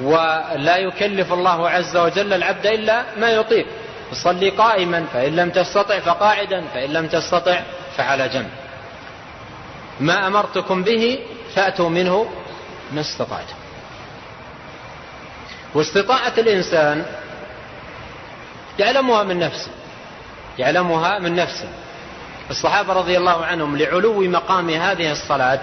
ولا 0.01 0.77
يكلف 0.77 1.33
الله 1.33 1.69
عز 1.69 1.97
وجل 1.97 2.33
العبد 2.33 2.65
إلا 2.65 3.03
ما 3.17 3.29
يطيق. 3.29 3.65
صلي 4.13 4.49
قائما 4.49 5.05
فإن 5.13 5.35
لم 5.35 5.49
تستطع 5.49 5.99
فقاعدا 5.99 6.63
فإن 6.73 6.93
لم 6.93 7.07
تستطع 7.07 7.61
فعلى 7.97 8.29
جنب. 8.29 8.49
ما 9.99 10.27
أمرتكم 10.27 10.83
به 10.83 11.19
فأتوا 11.55 11.89
منه 11.89 12.29
ما 12.91 13.01
استطعتم. 13.01 13.55
واستطاعة 15.73 16.33
الإنسان 16.37 17.05
يعلمها 18.79 19.23
من 19.23 19.39
نفسه 19.39 19.71
يعلمها 20.59 21.19
من 21.19 21.35
نفسه. 21.35 21.67
الصحابة 22.49 22.93
رضي 22.93 23.17
الله 23.17 23.45
عنهم 23.45 23.77
لعلو 23.77 24.21
مقام 24.21 24.69
هذه 24.69 25.11
الصلاة 25.11 25.59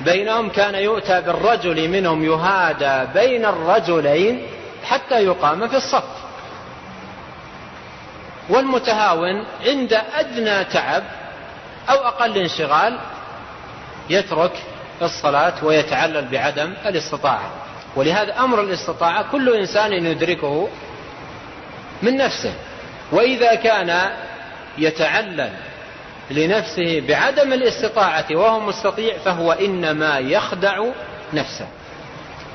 بينهم 0.00 0.48
كان 0.48 0.74
يؤتى 0.74 1.20
بالرجل 1.20 1.88
منهم 1.88 2.24
يهادى 2.24 3.12
بين 3.14 3.44
الرجلين 3.44 4.46
حتى 4.84 5.24
يقام 5.24 5.68
في 5.68 5.76
الصف. 5.76 6.04
والمتهاون 8.48 9.46
عند 9.66 9.92
أدنى 10.14 10.64
تعب 10.64 11.02
أو 11.90 11.96
أقل 11.96 12.38
انشغال 12.38 12.98
يترك 14.10 14.52
الصلاة 15.02 15.64
ويتعلل 15.64 16.28
بعدم 16.28 16.74
الاستطاعة. 16.86 17.50
ولهذا 17.98 18.38
أمر 18.38 18.60
الاستطاعة 18.60 19.32
كل 19.32 19.54
إنسان 19.54 19.92
يدركه 19.92 20.68
من 22.02 22.16
نفسه. 22.16 22.54
وإذا 23.12 23.54
كان 23.54 24.10
يتعلل 24.78 25.50
لنفسه 26.30 27.02
بعدم 27.08 27.52
الاستطاعة 27.52 28.26
وهو 28.30 28.60
مستطيع 28.60 29.18
فهو 29.18 29.52
إنما 29.52 30.18
يخدع 30.18 30.84
نفسه 31.32 31.66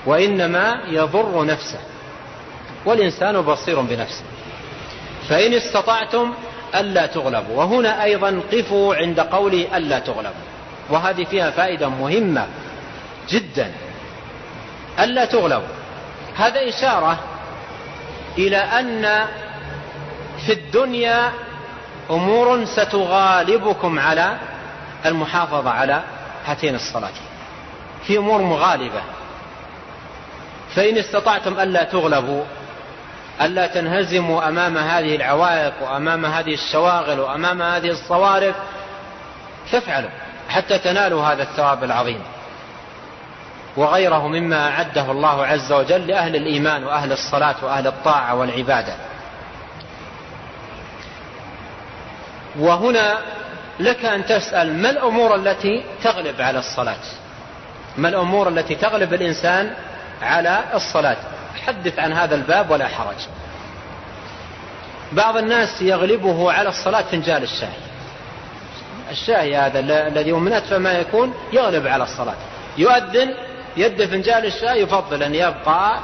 وإنما 0.05 0.83
يضر 0.87 1.45
نفسه 1.45 1.79
والإنسان 2.85 3.41
بصير 3.41 3.81
بنفسه. 3.81 4.23
فإن 5.29 5.53
استطعتم 5.53 6.33
ألا 6.75 7.05
تغلبوا. 7.05 7.55
وهنا 7.55 8.03
أيضا 8.03 8.41
قفوا 8.51 8.95
عند 8.95 9.19
قولي 9.19 9.77
ألا 9.77 9.99
تغلبوا. 9.99 10.47
وهذه 10.89 11.23
فيها 11.23 11.51
فائدة 11.51 11.89
مهمة 11.89 12.47
جدا. 13.29 13.71
ألا 14.99 15.25
تغلبوا 15.25 15.67
هذا 16.35 16.69
إشارة 16.69 17.19
إلى 18.37 18.57
أن 18.57 19.25
في 20.45 20.53
الدنيا 20.53 21.31
أمور 22.11 22.65
ستغالبكم 22.65 23.99
على 23.99 24.37
المحافظة 25.05 25.69
على 25.69 26.01
هاتين 26.45 26.75
الصلاتين. 26.75 27.27
في 28.07 28.17
أمور 28.17 28.41
مغالبة. 28.41 29.01
فإن 30.75 30.97
استطعتم 30.97 31.59
ألا 31.59 31.83
تغلبوا 31.83 32.43
ألا 33.41 33.67
تنهزموا 33.67 34.47
أمام 34.47 34.77
هذه 34.77 35.15
العوائق 35.15 35.73
وأمام 35.81 36.25
هذه 36.25 36.53
الشواغل 36.53 37.19
وأمام 37.19 37.61
هذه 37.61 37.89
الصوارف 37.89 38.55
فافعلوا 39.71 40.09
حتى 40.49 40.77
تنالوا 40.77 41.25
هذا 41.25 41.43
الثواب 41.43 41.83
العظيم. 41.83 42.21
وغيره 43.77 44.27
مما 44.27 44.69
أعده 44.69 45.11
الله 45.11 45.45
عز 45.45 45.71
وجل 45.71 46.07
لأهل 46.07 46.35
الإيمان 46.35 46.83
وأهل 46.83 47.11
الصلاة 47.11 47.55
وأهل 47.61 47.87
الطاعة 47.87 48.35
والعبادة. 48.35 48.93
وهنا 52.59 53.17
لك 53.79 54.05
أن 54.05 54.25
تسأل 54.25 54.81
ما 54.81 54.89
الأمور 54.89 55.35
التي 55.35 55.83
تغلب 56.03 56.41
على 56.41 56.59
الصلاة؟ 56.59 57.03
ما 57.97 58.09
الأمور 58.09 58.47
التي 58.47 58.75
تغلب 58.75 59.13
الإنسان 59.13 59.73
على 60.21 60.63
الصلاة؟ 60.73 61.17
حدث 61.65 61.99
عن 61.99 62.13
هذا 62.13 62.35
الباب 62.35 62.71
ولا 62.71 62.87
حرج. 62.87 63.15
بعض 65.11 65.37
الناس 65.37 65.81
يغلبه 65.81 66.51
على 66.51 66.69
الصلاة 66.69 67.01
فنجال 67.01 67.43
الشاي. 67.43 67.69
الشاي 69.11 69.55
هذا 69.55 69.79
الذي 69.79 70.31
هو 70.31 70.39
من 70.39 70.53
أتفى 70.53 70.77
ما 70.77 70.91
يكون 70.91 71.33
يغلب 71.53 71.87
على 71.87 72.03
الصلاة. 72.03 72.35
يؤذن 72.77 73.33
يد 73.77 74.05
فنجال 74.05 74.45
الشاي 74.45 74.81
يفضل 74.81 75.23
أن 75.23 75.35
يبقى 75.35 75.99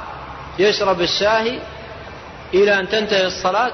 يشرب 0.58 1.00
الشاي 1.00 1.58
إلى 2.54 2.80
أن 2.80 2.88
تنتهي 2.88 3.26
الصلاة 3.26 3.72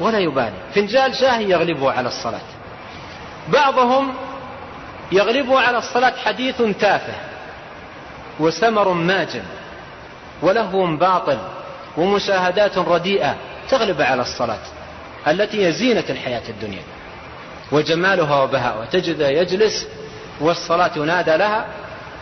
ولا 0.00 0.18
يبالي. 0.18 0.56
فنجال 0.74 1.14
شاهي 1.16 1.50
يغلبه 1.50 1.92
على 1.92 2.08
الصلاة. 2.08 2.40
بعضهم 3.48 4.14
يغلبه 5.12 5.60
على 5.60 5.78
الصلاة 5.78 6.12
حديث 6.24 6.62
تافه 6.80 7.14
وسمر 8.40 8.88
ماجن 8.88 9.42
ولهو 10.42 10.96
باطل 10.96 11.38
ومشاهدات 11.96 12.78
رديئة 12.78 13.36
تغلب 13.70 14.02
على 14.02 14.22
الصلاة 14.22 14.62
التي 15.28 15.66
هي 15.66 15.72
زينة 15.72 16.04
الحياة 16.10 16.42
الدنيا. 16.48 16.82
وجمالها 17.72 18.42
وبهاءها. 18.42 18.84
تجد 18.84 19.20
يجلس 19.20 19.86
والصلاة 20.40 20.90
ينادى 20.96 21.36
لها 21.36 21.66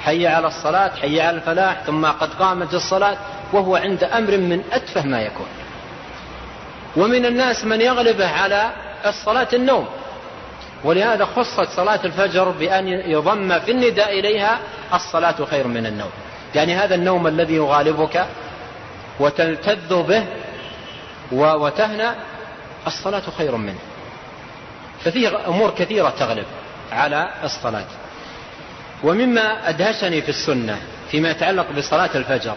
حي 0.04 0.26
على 0.26 0.46
الصلاة 0.46 0.90
حي 1.00 1.20
على 1.20 1.36
الفلاح 1.36 1.82
ثم 1.86 2.06
قد 2.06 2.34
قامت 2.34 2.74
الصلاة 2.74 3.16
وهو 3.52 3.76
عند 3.76 4.04
أمر 4.04 4.36
من 4.36 4.62
أتفه 4.72 5.06
ما 5.06 5.22
يكون. 5.22 5.46
ومن 6.96 7.26
الناس 7.26 7.64
من 7.64 7.80
يغلبه 7.80 8.28
على 8.28 8.70
الصلاة 9.06 9.48
النوم. 9.52 9.88
ولهذا 10.84 11.24
خصت 11.24 11.68
صلاة 11.76 12.00
الفجر 12.04 12.48
بأن 12.48 12.88
يضم 12.88 13.58
في 13.58 13.70
النداء 13.70 14.18
إليها 14.18 14.58
الصلاة 14.94 15.44
خير 15.50 15.66
من 15.66 15.86
النوم. 15.86 16.10
يعني 16.54 16.74
هذا 16.74 16.94
النوم 16.94 17.26
الذي 17.26 17.54
يغالبك 17.54 18.26
وتلتذ 19.20 20.02
به 20.02 20.24
وتهنى 21.32 22.10
الصلاة 22.86 23.22
خير 23.38 23.56
منه. 23.56 23.78
ففيه 25.04 25.46
أمور 25.48 25.70
كثيرة 25.70 26.12
تغلب 26.18 26.46
على 26.92 27.28
الصلاة. 27.44 27.86
ومما 29.02 29.68
أدهشني 29.68 30.22
في 30.22 30.28
السنة 30.28 30.78
فيما 31.10 31.30
يتعلق 31.30 31.66
بصلاة 31.70 32.10
الفجر 32.14 32.54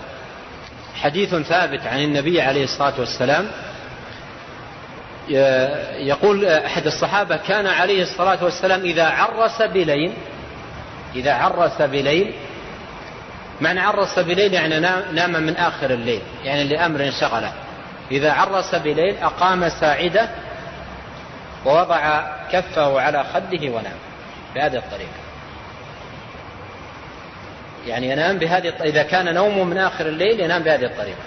حديث 0.95 1.35
ثابت 1.35 1.87
عن 1.87 1.99
النبي 1.99 2.41
عليه 2.41 2.63
الصلاة 2.63 2.93
والسلام 2.99 3.47
يقول 5.99 6.45
أحد 6.45 6.85
الصحابة 6.85 7.37
كان 7.37 7.67
عليه 7.67 8.03
الصلاة 8.03 8.43
والسلام 8.43 8.81
إذا 8.81 9.05
عرس 9.05 9.61
بليل 9.61 10.13
إذا 11.15 11.33
عرس 11.33 11.81
بليل 11.81 12.33
معنى 13.61 13.79
عرس 13.79 14.19
بليل 14.19 14.53
يعني 14.53 14.79
نام 15.13 15.31
من 15.43 15.55
آخر 15.57 15.89
الليل 15.89 16.21
يعني 16.43 16.63
لأمر 16.63 17.11
شغله. 17.11 17.51
إذا 18.11 18.31
عرس 18.31 18.75
بليل 18.75 19.17
أقام 19.17 19.69
ساعدة 19.69 20.29
ووضع 21.65 22.21
كفه 22.51 23.01
على 23.01 23.23
خده 23.33 23.69
ونام 23.69 23.97
بهذه 24.55 24.77
الطريقة. 24.77 25.24
يعني 27.87 28.09
ينام 28.09 28.37
بهذه 28.37 28.73
إذا 28.83 29.03
كان 29.03 29.33
نومه 29.33 29.63
من 29.63 29.77
آخر 29.77 30.05
الليل 30.05 30.39
ينام 30.39 30.63
بهذه 30.63 30.85
الطريقة. 30.85 31.19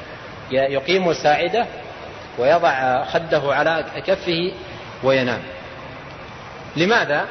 يقيم 0.51 1.13
ساعدة 1.13 1.67
ويضع 2.39 3.05
خده 3.05 3.55
على 3.55 3.85
كفه 4.07 4.53
وينام. 5.03 5.41
لماذا؟ 6.77 7.25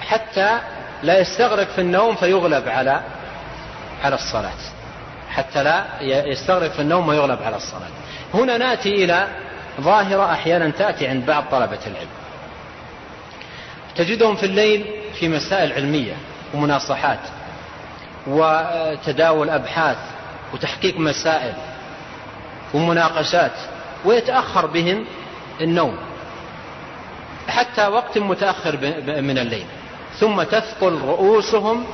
حتى 0.00 0.58
لا 1.02 1.18
يستغرق 1.18 1.68
في 1.68 1.80
النوم 1.80 2.14
فيغلب 2.16 2.68
على 2.68 3.00
على 4.04 4.14
الصلاة. 4.14 4.58
حتى 5.30 5.62
لا 5.62 5.84
يستغرق 6.02 6.70
في 6.70 6.82
النوم 6.82 7.08
ويغلب 7.08 7.42
على 7.42 7.56
الصلاة. 7.56 7.88
هنا 8.34 8.58
نأتي 8.58 9.04
إلى 9.04 9.28
ظاهرة 9.80 10.32
أحيانا 10.32 10.70
تأتي 10.70 11.06
عند 11.06 11.26
بعض 11.26 11.44
طلبة 11.50 11.78
العلم. 11.86 12.08
تجدهم 13.96 14.36
في 14.36 14.46
الليل 14.46 14.86
في 15.14 15.28
مسائل 15.28 15.72
علمية 15.72 16.12
ومناصحات. 16.54 17.18
وتداول 18.26 19.50
أبحاث 19.50 19.96
وتحقيق 20.54 20.98
مسائل 20.98 21.54
ومناقشات 22.74 23.52
ويتأخر 24.04 24.66
بهم 24.66 25.04
النوم 25.60 25.96
حتى 27.48 27.86
وقت 27.86 28.18
متأخر 28.18 28.76
من 29.20 29.38
الليل. 29.38 29.66
ثم 30.18 30.42
تثقل 30.42 31.00
رؤوسهم 31.00 31.86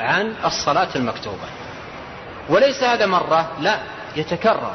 عن 0.00 0.34
الصلاة 0.44 0.88
المكتوبة. 0.96 1.48
وليس 2.48 2.82
هذا 2.82 3.06
مرة 3.06 3.50
لا 3.60 3.78
يتكرر. 4.16 4.72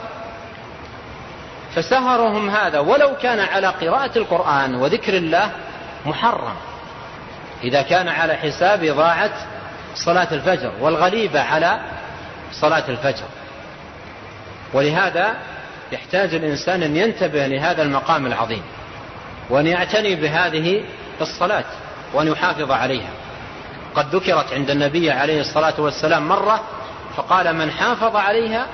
فسهرهم 1.76 2.49
هذا 2.49 2.80
ولو 2.80 3.16
كان 3.22 3.39
على 3.39 3.68
قراءة 3.68 4.18
القرآن 4.18 4.76
وذكر 4.76 5.18
الله 5.18 5.51
محرم. 6.06 6.56
إذا 7.64 7.82
كان 7.82 8.08
على 8.08 8.36
حساب 8.36 8.84
إضاعة 8.84 9.32
صلاة 9.96 10.28
الفجر 10.32 10.72
والغليبة 10.80 11.41
على 11.41 11.80
صلاة 12.52 12.84
الفجر. 12.89 13.26
ولهذا 14.74 15.34
يحتاج 15.91 16.36
الإنسان 16.36 16.84
أن 16.84 16.98
ينتبه 16.98 17.48
لهذا 17.48 17.84
المقام 17.84 18.26
العظيم 18.26 18.62
وأن 19.50 19.68
يعتني 19.68 20.16
بهذه 20.16 20.84
الصلاة 21.22 21.66
وأن 22.14 22.28
يحافظ 22.28 22.72
عليها. 22.72 23.10
قد 23.96 24.16
ذكرت 24.16 24.54
عند 24.54 24.70
النبي 24.70 25.12
عليه 25.12 25.41
الصلاة 25.41 25.74
والسلام 25.78 26.28
مرة 26.28 26.64
فقال 27.18 27.56
من 27.56 27.72
حافظ 27.72 28.16
عليها 28.16 28.66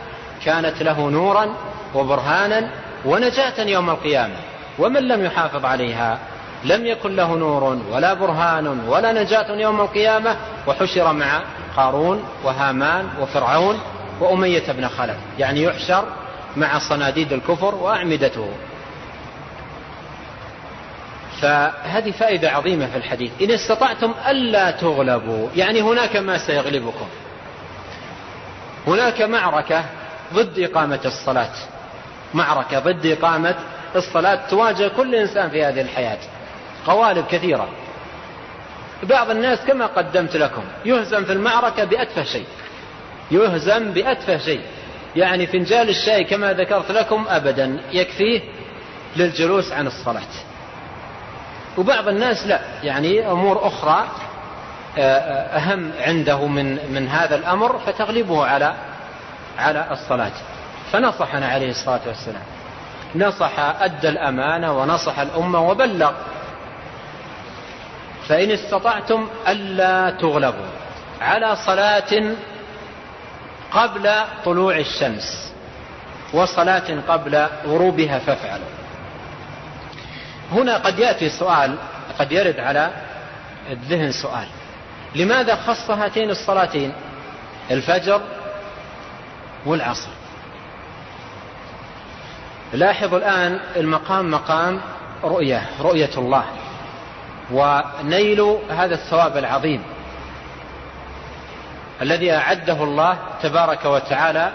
كانت 0.45 0.84
له 0.84 1.09
نورا 1.09 1.55
وبرهانا 1.95 2.69
ونجاة 3.05 3.61
يوم 3.63 3.89
القيامة 3.89 4.36
ومن 4.80 5.07
لم 5.07 5.26
يحافظ 5.26 5.65
عليها 5.65 6.19
لم 6.64 6.86
يكن 6.86 7.16
له 7.16 7.36
نور 7.36 7.78
ولا 7.91 8.14
برهان 8.14 8.68
ولا 8.68 9.12
نجاة 9.12 9.51
يوم 9.51 9.82
القيامة 9.82 10.36
وحشر 10.68 11.14
مع 11.14 11.41
قارون 11.76 12.24
وهامان 12.43 13.09
وفرعون 13.22 13.80
وأمية 14.20 14.72
بن 14.72 14.88
خلف. 14.88 15.18
يعني 15.39 15.64
يحشر 15.64 16.03
مع 16.57 16.80
صناديد 16.80 17.34
الكفر 17.34 17.76
وأعمدته. 17.76 18.47
فهذه 21.41 22.12
فائدة 22.12 22.51
عظيمة 22.51 22.88
في 22.88 22.97
الحديث. 22.97 23.32
إن 23.41 23.51
استطعتم 23.51 24.14
ألا 24.28 24.72
تغلبوا 24.72 25.47
يعني 25.55 25.82
هناك 25.82 26.16
ما 26.16 26.38
سيغلبكم. 26.38 27.07
هناك 28.88 29.22
معركة 29.22 29.86
ضد 30.34 30.59
إقامة 30.59 30.99
الصلاة. 31.05 31.53
معركة 32.34 32.80
ضد 32.80 33.05
إقامة 33.05 33.55
الصلاة 33.95 34.39
تواجه 34.49 34.88
كل 34.88 35.16
إنسان 35.16 35.49
في 35.49 35.66
هذه 35.66 35.82
الحياة. 35.82 36.18
قوالب 36.86 37.25
كثيرة. 37.25 37.67
بعض 39.03 39.29
الناس 39.29 39.59
كما 39.59 39.86
قدمت 39.86 40.36
لكم 40.36 40.63
يهزم 40.86 41.25
في 41.25 41.34
المعركة 41.34 41.84
بأتفه 41.84 42.23
شيء. 42.23 42.45
يهزم 43.32 43.91
بأتفه 43.91 44.38
شيء. 44.38 44.61
يعني 45.15 45.47
فنجال 45.47 45.89
الشاي 45.89 46.23
كما 46.23 46.53
ذكرت 46.53 46.91
لكم 46.91 47.25
أبدا 47.29 47.79
يكفيه 47.91 48.41
للجلوس 49.15 49.71
عن 49.71 49.88
الصلاة. 49.88 50.21
وبعض 51.77 52.07
الناس 52.07 52.47
لا 52.47 52.59
يعني 52.84 53.32
أمور 53.32 53.67
أخرى 53.67 54.07
آه، 54.97 55.01
آه، 55.01 55.57
أهم 55.57 55.91
عنده 55.99 56.47
من 56.47 56.93
من 56.93 57.07
هذا 57.07 57.36
الأمر 57.36 57.79
فتغلبه 57.79 58.45
على 58.45 58.75
على 59.57 59.88
الصلاة. 59.91 60.32
فنصحنا 60.91 61.47
عليه 61.47 61.69
الصلاة 61.69 62.01
والسلام. 62.07 62.43
نصح 63.15 63.59
أدى 63.59 64.09
الأمانة 64.09 64.77
ونصح 64.77 65.19
الأمة 65.19 65.69
وبلغ 65.69 66.11
فإن 68.32 68.51
استطعتم 68.51 69.27
ألا 69.47 70.09
تغلبوا 70.09 70.71
على 71.21 71.55
صلاة 71.55 72.36
قبل 73.71 74.11
طلوع 74.45 74.77
الشمس 74.77 75.53
وصلاة 76.34 77.01
قبل 77.07 77.47
غروبها 77.65 78.19
فافعلوا. 78.19 78.71
هنا 80.51 80.77
قد 80.77 80.99
يأتي 80.99 81.29
سؤال 81.29 81.75
قد 82.19 82.32
يرد 82.32 82.59
على 82.59 82.89
الذهن 83.69 84.11
سؤال. 84.11 84.47
لماذا 85.15 85.55
خص 85.55 85.91
هاتين 85.91 86.29
الصلاتين؟ 86.29 86.93
الفجر 87.71 88.21
والعصر. 89.65 90.09
لاحظوا 92.73 93.17
الآن 93.17 93.59
المقام 93.75 94.32
مقام 94.32 94.82
رؤية 95.23 95.69
رؤية 95.82 96.17
الله. 96.17 96.43
ونيل 97.53 98.57
هذا 98.69 98.95
الثواب 98.95 99.37
العظيم 99.37 99.83
الذي 102.01 102.31
أعده 102.31 102.83
الله 102.83 103.17
تبارك 103.43 103.85
وتعالى 103.85 104.51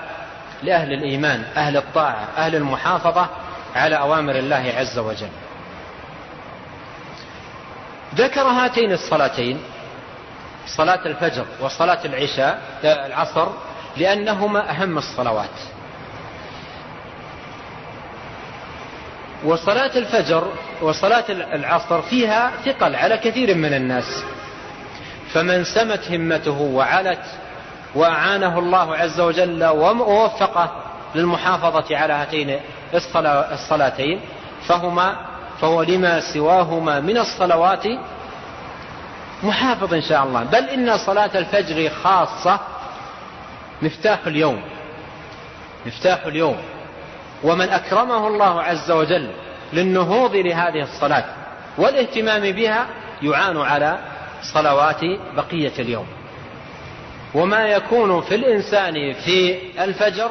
لأهل 0.63 0.93
الإيمان 0.93 1.45
أهل 1.57 1.77
الطاعة 1.77 2.29
أهل 2.37 2.55
المحافظة 2.55 3.29
على 3.77 3.99
أوامر 3.99 4.35
الله 4.35 4.75
عز 4.77 4.99
وجل. 4.99 5.29
ذكر 8.15 8.43
هاتين 8.43 8.93
الصلاتين 8.93 9.61
صلاة 10.67 11.07
الفجر 11.07 11.47
وصلاة 11.61 12.05
العشاء 12.05 12.61
العصر 12.85 13.49
لأنهما 13.97 14.71
أهم 14.71 14.99
الصلوات. 14.99 15.76
وصلاة 19.45 19.91
الفجر 19.97 20.53
وصلاة 20.83 21.25
العصر 21.29 22.03
فيها 22.03 22.53
ثقل 22.65 22.95
على 22.95 23.17
كثير 23.17 23.55
من 23.55 23.75
الناس. 23.75 24.25
فمن 25.33 25.65
سمت 25.65 26.11
همته 26.11 26.61
وعلت 26.61 27.23
وأعانه 27.95 28.59
الله 28.59 28.97
عز 28.97 29.21
وجل 29.21 29.65
ووفقه 29.65 30.71
للمحافظة 31.15 31.97
على 31.97 32.13
هاتين 32.13 32.61
الصلاتين 33.53 34.21
فهما 34.67 35.17
فهو 35.61 35.83
لما 35.83 36.21
سواهما 36.21 37.01
من 37.01 37.19
الصلوات 37.19 37.87
محافظ 39.43 39.95
إن 39.95 40.03
شاء 40.03 40.25
الله. 40.25 40.43
بل 40.43 40.65
إن 40.65 40.99
صلاة 40.99 41.31
الفجر 41.35 41.91
خاصة 41.91 42.61
مفتاح 43.83 44.19
اليوم. 44.27 44.63
مفتاح 45.87 46.27
اليوم. 46.27 46.57
ومن 47.43 47.69
أكرمه 47.69 48.29
الله 48.29 48.63
عز 48.63 48.91
وجل 48.91 49.31
للنهوض 49.73 50.37
لهذه 50.37 50.83
الصلاة 50.83 51.25
والاهتمام 51.79 52.53
بها 52.53 52.87
يعان 53.23 53.57
على 53.57 53.99
صلوات 54.43 55.01
بقية 55.37 55.73
اليوم. 55.79 56.07
وما 57.35 57.67
يكون 57.67 58.21
في 58.21 58.35
الإنسان 58.35 59.13
في 59.13 59.59
الفجر 59.81 60.31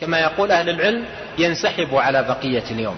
كما 0.00 0.18
يقول 0.18 0.52
أهل 0.52 0.68
العلم 0.68 1.04
ينسحب 1.38 1.94
على 1.94 2.22
بقية 2.22 2.64
اليوم. 2.70 2.96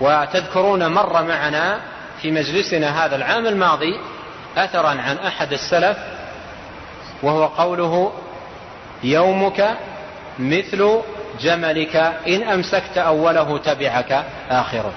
وتذكرون 0.00 0.86
مر 0.86 1.22
معنا 1.22 1.80
في 2.22 2.30
مجلسنا 2.30 3.04
هذا 3.06 3.16
العام 3.16 3.46
الماضي 3.46 4.00
أثرا 4.56 4.88
عن 4.88 5.16
أحد 5.16 5.52
السلف 5.52 5.98
وهو 7.22 7.46
قوله 7.46 8.12
يومك 9.02 9.76
مثل 10.38 11.00
جملك 11.40 11.96
إن 12.28 12.42
أمسكت 12.42 12.98
أوله 12.98 13.58
تبعك 13.58 14.24
آخره. 14.50 14.92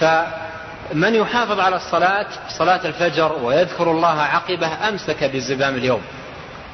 فمن 0.00 1.14
يحافظ 1.14 1.60
على 1.60 1.76
الصلاة 1.76 2.26
صلاة 2.48 2.80
الفجر 2.84 3.32
ويذكر 3.42 3.90
الله 3.90 4.22
عقبه 4.22 4.88
أمسك 4.88 5.24
بزبام 5.24 5.74
اليوم. 5.74 6.02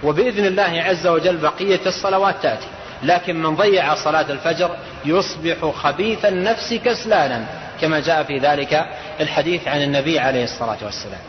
وبإذن 0.03 0.47
الله 0.47 0.83
عز 0.87 1.07
وجل 1.07 1.37
بقية 1.37 1.81
الصلوات 1.87 2.35
تأتي. 2.43 2.67
لكن 3.03 3.43
من 3.43 3.57
ضيع 3.57 3.95
صلاة 3.95 4.31
الفجر 4.31 4.77
يصبح 5.05 5.71
خبيث 5.75 6.25
النفس 6.25 6.75
كسلانا 6.75 7.47
كما 7.81 8.01
جاء 8.01 8.23
في 8.23 8.39
ذلك 8.39 8.87
الحديث 9.21 9.69
عن 9.69 9.83
النبي 9.83 10.19
عليه 10.19 10.45
الصلاة 10.45 10.79
والسلام. 10.83 11.21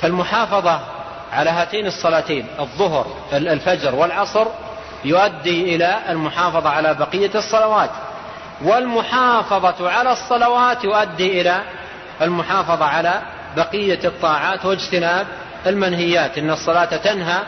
فالمحافظة 0.00 0.80
على 1.32 1.50
هاتين 1.50 1.86
الصلاتين 1.86 2.46
الظهر 2.60 3.06
الفجر 3.32 3.94
والعصر 3.94 4.46
يؤدي 5.04 5.76
إلى 5.76 5.98
المحافظة 6.08 6.70
على 6.70 6.94
بقية 6.94 7.30
الصلوات. 7.34 7.90
والمحافظة 8.62 9.90
على 9.90 10.12
الصلوات 10.12 10.84
يؤدي 10.84 11.40
إلى 11.40 11.62
المحافظة 12.22 12.84
على 12.84 13.22
بقية 13.56 14.00
الطاعات 14.04 14.64
واجتناب 14.66 15.26
المنهيات. 15.66 16.38
إن 16.38 16.50
الصلاة 16.50 16.96
تنهى 16.96 17.42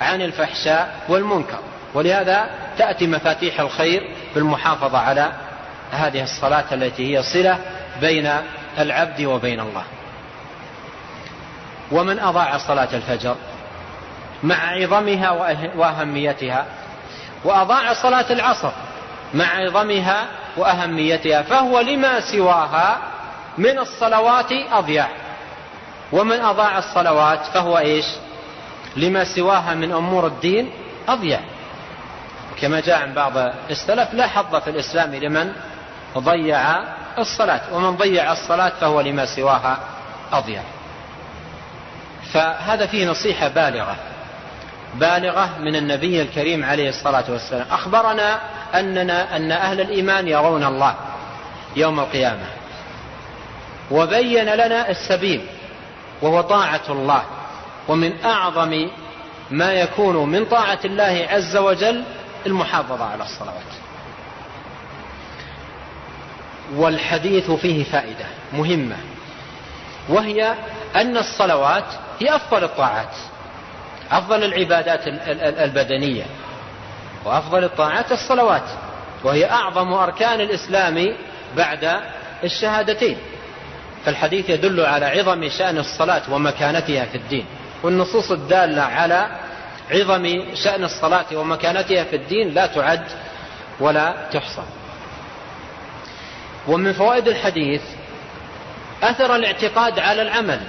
عن 0.00 0.22
الفحشاء 0.22 0.94
والمنكر. 1.08 1.58
ولهذا 1.94 2.50
تأتي 2.78 3.06
مفاتيح 3.06 3.60
الخير 3.60 4.10
بالمحافظة 4.34 4.98
على 4.98 5.32
هذه 5.92 6.22
الصلاة 6.22 6.64
التي 6.72 7.16
هي 7.16 7.22
صلة 7.22 7.58
بين 8.00 8.30
العبد 8.78 9.22
وبين 9.22 9.60
الله. 9.60 9.82
ومن 11.92 12.18
أضاع 12.18 12.58
صلاة 12.58 12.88
الفجر 12.92 13.36
مع 14.42 14.70
عظمها 14.70 15.30
وأهميتها 15.76 16.66
وأضاع 17.44 17.92
صلاة 17.92 18.32
العصر 18.32 18.70
مع 19.34 19.56
عظمها 19.56 20.26
وأهميتها 20.56 21.42
فهو 21.42 21.80
لما 21.80 22.20
سواها 22.20 22.98
من 23.58 23.78
الصلوات 23.78 24.52
أضيع. 24.72 25.08
ومن 26.12 26.40
أضاع 26.40 26.78
الصلوات 26.78 27.46
فهو 27.46 27.78
إيش؟ 27.78 28.06
لما 28.96 29.24
سواها 29.24 29.74
من 29.74 29.92
أمور 29.92 30.26
الدين 30.26 30.70
أضيع. 31.08 31.40
كما 32.60 32.80
جاء 32.80 33.02
عن 33.02 33.14
بعض 33.14 33.32
السلف 33.70 34.14
لا 34.14 34.26
حظ 34.26 34.56
في 34.56 34.70
الإسلام 34.70 35.14
لمن 35.14 35.52
ضيع 36.18 36.60
الصلاة 37.18 37.60
ومن 37.72 37.96
ضيع 37.96 38.32
الصلاة 38.32 38.72
فهو 38.80 39.00
لما 39.00 39.26
سواها 39.26 39.78
أضيع. 40.32 40.62
فهذا 42.32 42.86
فيه 42.86 43.10
نصيحة 43.10 43.48
بالغة. 43.48 43.96
بالغة 44.94 45.58
من 45.58 45.76
النبي 45.76 46.22
الكريم 46.22 46.64
عليه 46.64 46.88
الصلاة 46.88 47.24
والسلام. 47.28 47.66
أخبرنا 47.70 48.40
أننا 48.74 49.36
أن 49.36 49.52
أهل 49.52 49.80
الإيمان 49.80 50.28
يرون 50.28 50.64
الله 50.64 50.94
يوم 51.76 52.00
القيامة. 52.00 52.46
وبين 53.90 54.44
لنا 54.44 54.90
السبيل 54.90 55.46
وهو 56.22 56.40
طاعة 56.40 56.82
الله 56.88 57.22
ومن 57.88 58.24
أعظم 58.24 58.88
ما 59.50 59.72
يكون 59.72 60.30
من 60.30 60.44
طاعة 60.44 60.78
الله 60.84 61.26
عز 61.30 61.56
وجل 61.56 62.04
المحافظة 62.46 63.04
على 63.04 63.22
الصلوات. 63.22 63.72
والحديث 66.76 67.50
فيه 67.50 67.84
فائدة 67.84 68.26
مهمة 68.52 68.96
وهي 70.08 70.54
أن 70.96 71.16
الصلوات 71.16 71.84
هي 72.20 72.36
أفضل 72.36 72.64
الطاعات. 72.64 73.16
أفضل 74.10 74.44
العبادات 74.44 75.00
البدنية 75.58 76.24
وأفضل 77.24 77.64
الطاعات 77.64 78.12
الصلوات 78.12 78.68
وهي 79.24 79.50
أعظم 79.50 79.92
أركان 79.92 80.40
الإسلام 80.40 81.16
بعد 81.56 82.00
الشهادتين. 82.44 83.16
فالحديث 84.04 84.50
يدل 84.50 84.80
على 84.80 85.06
عظم 85.06 85.48
شأن 85.48 85.78
الصلاة 85.78 86.22
ومكانتها 86.30 87.04
في 87.04 87.14
الدين 87.14 87.46
والنصوص 87.82 88.30
الدالة 88.30 88.82
على 88.82 89.26
عظم 89.90 90.42
شأن 90.54 90.84
الصلاة 90.84 91.26
ومكانتها 91.32 92.04
في 92.04 92.16
الدين 92.16 92.54
لا 92.54 92.66
تعد 92.66 93.04
ولا 93.80 94.14
تحصى. 94.32 94.62
ومن 96.68 96.92
فوائد 96.92 97.28
الحديث 97.28 97.82
أثر 99.02 99.36
الاعتقاد 99.36 99.98
على 99.98 100.22
العمل 100.22 100.60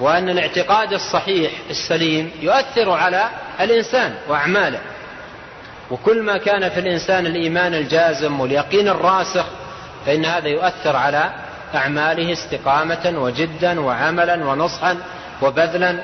وأن 0.00 0.28
الاعتقاد 0.28 0.92
الصحيح 0.92 1.52
السليم 1.70 2.30
يؤثر 2.40 2.90
على 2.90 3.28
الإنسان 3.60 4.14
وأعماله. 4.28 4.80
وكل 5.90 6.22
ما 6.22 6.38
كان 6.38 6.68
في 6.68 6.80
الإنسان 6.80 7.26
الإيمان 7.26 7.74
الجازم 7.74 8.40
واليقين 8.40 8.88
الراسخ 8.88 9.44
فإن 10.06 10.24
هذا 10.24 10.48
يؤثر 10.48 10.96
على 10.96 11.30
أعماله 11.74 12.32
استقامة 12.32 13.12
وجدا 13.16 13.80
وعملا 13.80 14.44
ونصحا 14.44 14.96
وبذلا 15.42 16.02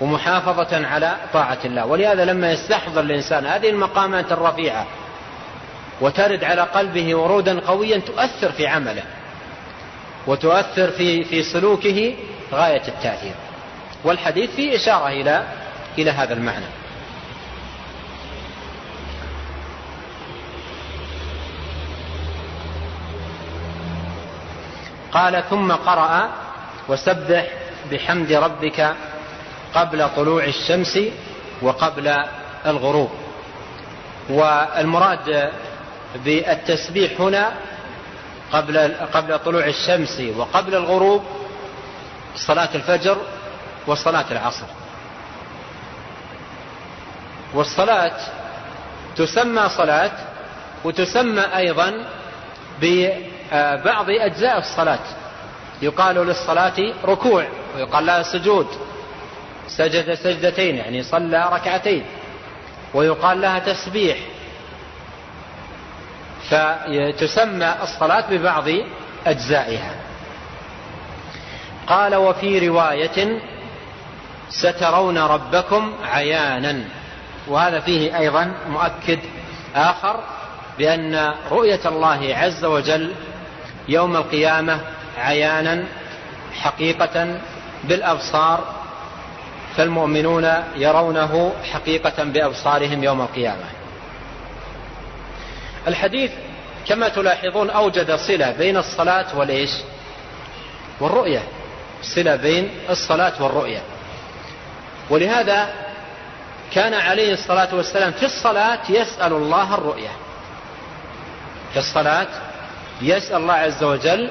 ومحافظة 0.00 0.86
على 0.86 1.16
طاعة 1.32 1.58
الله. 1.64 1.86
ولهذا 1.86 2.24
لما 2.24 2.52
يستحضر 2.52 3.00
الإنسان 3.00 3.46
هذه 3.46 3.70
المقامات 3.70 4.32
الرفيعة 4.32 4.86
وترد 6.00 6.44
على 6.44 6.62
قلبه 6.62 7.14
ورودا 7.14 7.60
قويا 7.60 7.98
تؤثر 7.98 8.52
في 8.52 8.66
عمله. 8.66 9.02
وتؤثر 10.26 10.90
في 10.90 11.24
في 11.24 11.42
سلوكه 11.42 12.14
غاية 12.52 12.82
التأثير. 12.88 13.34
والحديث 14.04 14.50
فيه 14.50 14.76
إشارة 14.76 15.08
إلى 15.08 15.44
إلى 15.98 16.10
هذا 16.10 16.34
المعنى. 16.34 16.66
قال 25.12 25.44
ثم 25.50 25.72
قرأ 25.72 26.30
وسبح 26.88 27.46
بحمد 27.90 28.32
ربك 28.32 28.94
قبل 29.74 30.08
طلوع 30.16 30.44
الشمس 30.44 30.98
وقبل 31.62 32.14
الغروب. 32.66 33.10
والمراد 34.30 35.50
بالتسبيح 36.24 37.20
هنا 37.20 37.52
قبل 38.52 38.94
قبل 39.12 39.38
طلوع 39.38 39.66
الشمس 39.66 40.22
وقبل 40.36 40.74
الغروب 40.74 41.24
صلاة 42.36 42.68
الفجر 42.74 43.16
وصلاة 43.86 44.24
العصر. 44.30 44.66
والصلاة 47.54 48.16
تسمى 49.16 49.68
صلاة 49.68 50.10
وتسمى 50.84 51.42
أيضا 51.56 52.04
ببعض 52.80 54.06
أجزاء 54.10 54.58
الصلاة. 54.58 55.04
يقال 55.82 56.16
للصلاة 56.16 56.92
ركوع 57.04 57.46
ويقال 57.76 58.06
لها 58.06 58.22
سجود 58.22 58.66
سجد 59.68 60.14
سجدتين 60.14 60.76
يعني 60.76 61.02
صلى 61.02 61.48
ركعتين. 61.52 62.04
ويقال 62.94 63.40
لها 63.40 63.58
تسبيح 63.58 64.18
فتسمى 66.50 67.74
الصلاة 67.82 68.24
ببعض 68.30 68.64
أجزائها. 69.26 69.94
قال 71.86 72.14
وفي 72.14 72.68
رواية 72.68 73.40
سترون 74.50 75.18
ربكم 75.18 75.92
عيانا. 76.04 76.84
وهذا 77.48 77.80
فيه 77.80 78.18
أيضا 78.18 78.54
مؤكد 78.68 79.18
آخر 79.76 80.20
بأن 80.78 81.34
رؤية 81.50 81.80
الله 81.86 82.34
عز 82.36 82.64
وجل 82.64 83.14
يوم 83.88 84.16
القيامة 84.16 84.80
عيانا 85.18 85.84
حقيقة 86.52 87.38
بالأبصار 87.84 88.64
فالمؤمنون 89.76 90.52
يرونه 90.76 91.52
حقيقة 91.72 92.24
بأبصارهم 92.24 93.04
يوم 93.04 93.20
القيامة. 93.20 93.73
الحديث 95.88 96.30
كما 96.88 97.08
تلاحظون 97.08 97.70
أوجد 97.70 98.16
صلة 98.16 98.50
بين 98.50 98.76
الصلاة 98.76 99.38
والإيش؟ 99.38 99.70
والرؤية. 101.00 101.42
صلة 102.02 102.36
بين 102.36 102.70
الصلاة 102.90 103.42
والرؤية. 103.42 103.82
ولهذا 105.10 105.68
كان 106.72 106.94
عليه 106.94 107.32
الصلاة 107.32 107.74
والسلام 107.74 108.12
في 108.12 108.26
الصلاة 108.26 108.78
يسأل 108.88 109.32
الله 109.32 109.74
الرؤية. 109.74 110.10
في 111.72 111.78
الصلاة 111.78 112.26
يسأل 113.02 113.36
الله 113.36 113.54
عز 113.54 113.84
وجل 113.84 114.30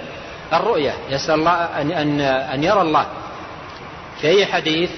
الرؤية. 0.53 0.93
يسأل 1.09 1.35
الله 1.35 1.81
أن, 1.81 1.91
أن, 1.91 2.21
أن 2.21 2.63
يرى 2.63 2.81
الله. 2.81 3.05
في 4.21 4.27
أي 4.27 4.45
حديث؟ 4.45 4.89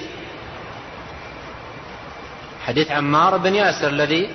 حديث 2.67 2.91
عمار 2.91 3.37
بن 3.37 3.55
ياسر 3.55 3.87
الذي 3.87 4.29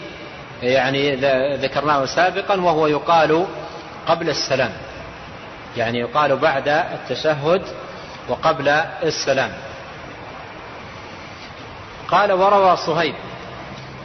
يعني 0.62 1.16
ذكرناه 1.56 2.04
سابقا 2.04 2.60
وهو 2.60 2.86
يقال 2.86 3.46
قبل 4.06 4.28
السلام. 4.28 4.72
يعني 5.76 5.98
يقال 5.98 6.36
بعد 6.36 6.68
التشهد 6.68 7.62
وقبل 8.28 8.68
السلام. 9.02 9.52
قال 12.08 12.32
وروى 12.32 12.76
صهيب. 12.76 13.14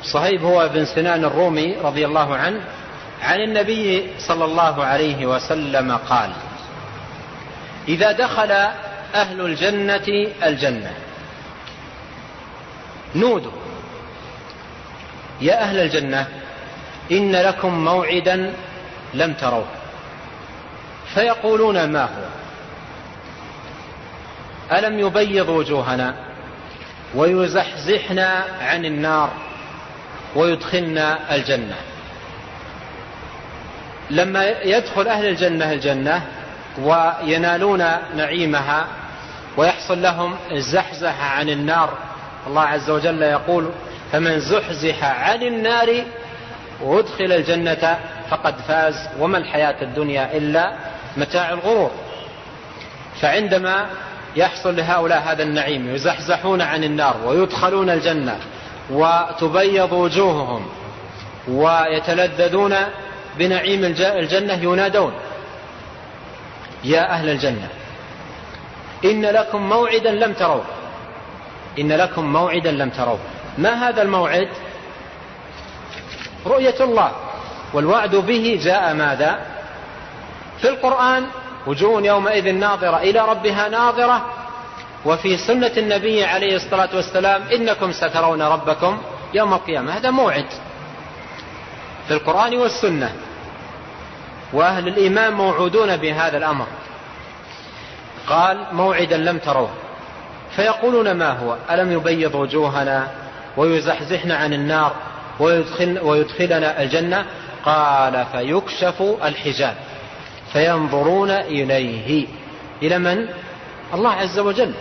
صهيب 0.03 0.43
هو 0.43 0.66
ابن 0.66 0.86
سنان 0.86 1.26
الرومي 1.26 1.76
رضي 1.84 2.06
الله 2.06 2.36
عنه 2.36 2.62
عن 3.22 3.41
النبي 3.41 4.12
صلى 4.20 4.45
الله 4.45 4.86
عليه 4.86 5.26
وسلم 5.26 5.97
قال 5.97 6.32
إذا 7.88 8.12
دخل 8.12 8.51
أهل 9.16 9.41
الجنة 9.41 10.32
الجنة. 10.43 10.93
نودوا 13.16 13.51
يا 15.41 15.62
أهل 15.62 15.80
الجنة 15.80 16.28
إن 17.12 17.36
لكم 17.36 17.86
موعدا 17.86 18.53
لم 19.14 19.34
تروه. 19.34 19.66
فيقولون 21.14 21.91
ما 21.91 22.03
هو؟ 22.03 22.26
ألم 24.78 24.99
يبيض 24.99 25.49
وجوهنا 25.49 26.16
ويزحزحنا 27.16 28.45
عن 28.62 28.86
النار 28.86 29.32
ويدخلنا 30.36 31.36
الجنة؟ 31.36 31.76
لما 34.10 34.49
يدخل 34.49 35.08
أهل 35.08 35.26
الجنة 35.26 35.72
الجنة 35.72 36.22
وينالون 36.82 37.86
نعيمها 38.16 38.88
ويحصل 39.58 40.01
لهم 40.01 40.36
الزحزحة 40.51 41.26
عن 41.26 41.49
النار 41.49 41.97
الله 42.47 42.62
عز 42.62 42.89
وجل 42.89 43.22
يقول 43.22 43.70
فمن 44.12 44.39
زحزح 44.39 45.03
عن 45.03 45.43
النار 45.43 46.03
وادخل 46.82 47.32
الجنة 47.32 47.99
فقد 48.30 48.55
فاز 48.67 49.09
وما 49.19 49.38
الحياة 49.38 49.76
الدنيا 49.82 50.38
إلا 50.38 50.71
متاع 51.17 51.49
الغرور. 51.49 51.91
فعندما 53.21 53.89
يحصل 54.36 54.76
لهؤلاء 54.76 55.19
هذا 55.19 55.43
النعيم 55.43 55.95
يزحزحون 55.95 56.61
عن 56.61 56.84
النار 56.84 57.15
ويدخلون 57.26 57.89
الجنة 57.89 58.38
وتبيض 58.89 59.93
وجوههم 59.93 60.65
ويتلذذون 61.47 62.76
بنعيم 63.38 63.84
الجنة 63.99 64.53
ينادون 64.53 65.13
يا 66.84 67.09
أهل 67.09 67.30
الجنة 67.30 67.67
إن 69.05 69.26
لكم 69.26 69.69
موعدا 69.69 70.11
لم 70.11 70.34
تروا 70.34 70.63
إن 71.80 71.91
لكم 71.91 72.34
موعدا 72.34 72.71
لم 72.71 72.89
تروا 72.89 73.17
ما 73.57 73.89
هذا 73.89 74.01
الموعد؟ 74.01 74.49
رؤية 76.46 76.76
الله. 76.80 77.12
والوعد 77.74 78.16
به 78.16 78.60
جاء 78.64 78.93
ماذا؟ 78.93 79.39
في 80.62 80.70
القرآن 80.70 81.26
وجوه 81.68 82.02
يومئذ 82.02 82.52
ناظرة 82.52 82.98
إلى 82.98 83.20
ربها 83.20 83.70
ناظرة. 83.70 84.26
وفي 85.06 85.38
سنة 85.38 85.72
النبي 85.78 86.26
عليه 86.26 86.56
الصلاة 86.56 86.89
والسلام 86.93 87.41
إنكم 87.54 87.91
سترون 87.91 88.41
ربكم 88.41 89.02
يوم 89.34 89.54
القيامة. 89.54 89.98
هذا 89.98 90.12
موعد 90.12 90.46
في 92.08 92.14
القرآن 92.14 92.56
والسنة. 92.56 93.16
وأهل 94.54 94.88
الإيمان 94.88 95.34
موعودون 95.34 95.98
بهذا 95.98 96.38
الأمر. 96.38 96.66
قال 98.28 98.68
موعدا 98.72 99.18
لم 99.18 99.38
تروه. 99.38 99.70
فيقولون 100.56 101.12
ما 101.12 101.32
هو؟ 101.32 101.58
ألم 101.72 101.91
يبيض 101.91 102.36
وجوهنا 102.36 103.08
ويزحزحنا 103.58 104.36
عن 104.36 104.54
النار؟ 104.54 104.96
ويدخل 105.40 106.00
ويدخلنا 106.00 106.82
الجنة. 106.82 107.26
قال 107.66 108.26
فيكشف 108.32 109.02
الحجاب. 109.02 109.76
فينظرون 110.54 111.32
إليه. 111.32 112.28
إلى 112.84 113.00
من؟ 113.00 113.28
الله 113.94 114.12
عز 114.12 114.40
وجل. 114.40 114.74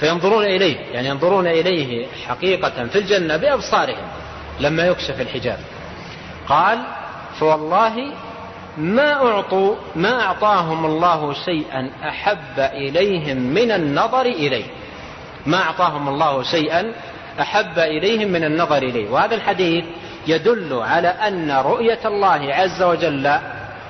فينظرون 0.00 0.44
إليه. 0.44 0.76
يعني 0.76 1.08
ينظرون 1.08 1.46
إليه 1.46 2.06
حقيقة 2.26 2.86
في 2.86 2.98
الجنة 2.98 3.36
بأبصارهم 3.36 4.08
لما 4.60 4.86
يكشف 4.86 5.20
الحجاب. 5.20 5.58
قال 6.48 6.78
فوالله 7.38 8.12
ما 8.78 9.12
أعطوا 9.12 9.76
ما 9.96 10.22
أعطاهم 10.22 10.86
الله 10.86 11.32
شيئا 11.32 11.90
أحب 12.08 12.58
إليهم 12.58 13.36
من 13.36 13.70
النظر 13.70 14.20
إليه. 14.20 14.64
ما 15.46 15.62
أعطاهم 15.62 16.08
الله 16.08 16.42
شيئا 16.42 16.92
أحب 17.40 17.78
إليهم 17.78 18.28
من 18.28 18.44
النظر 18.44 18.78
إليه. 18.78 19.10
وهذا 19.10 19.34
الحديث 19.34 19.84
يدل 20.26 20.72
على 20.82 21.08
أن 21.08 21.50
رؤية 21.50 21.98
الله 22.04 22.54
عز 22.54 22.82
وجل 22.82 23.38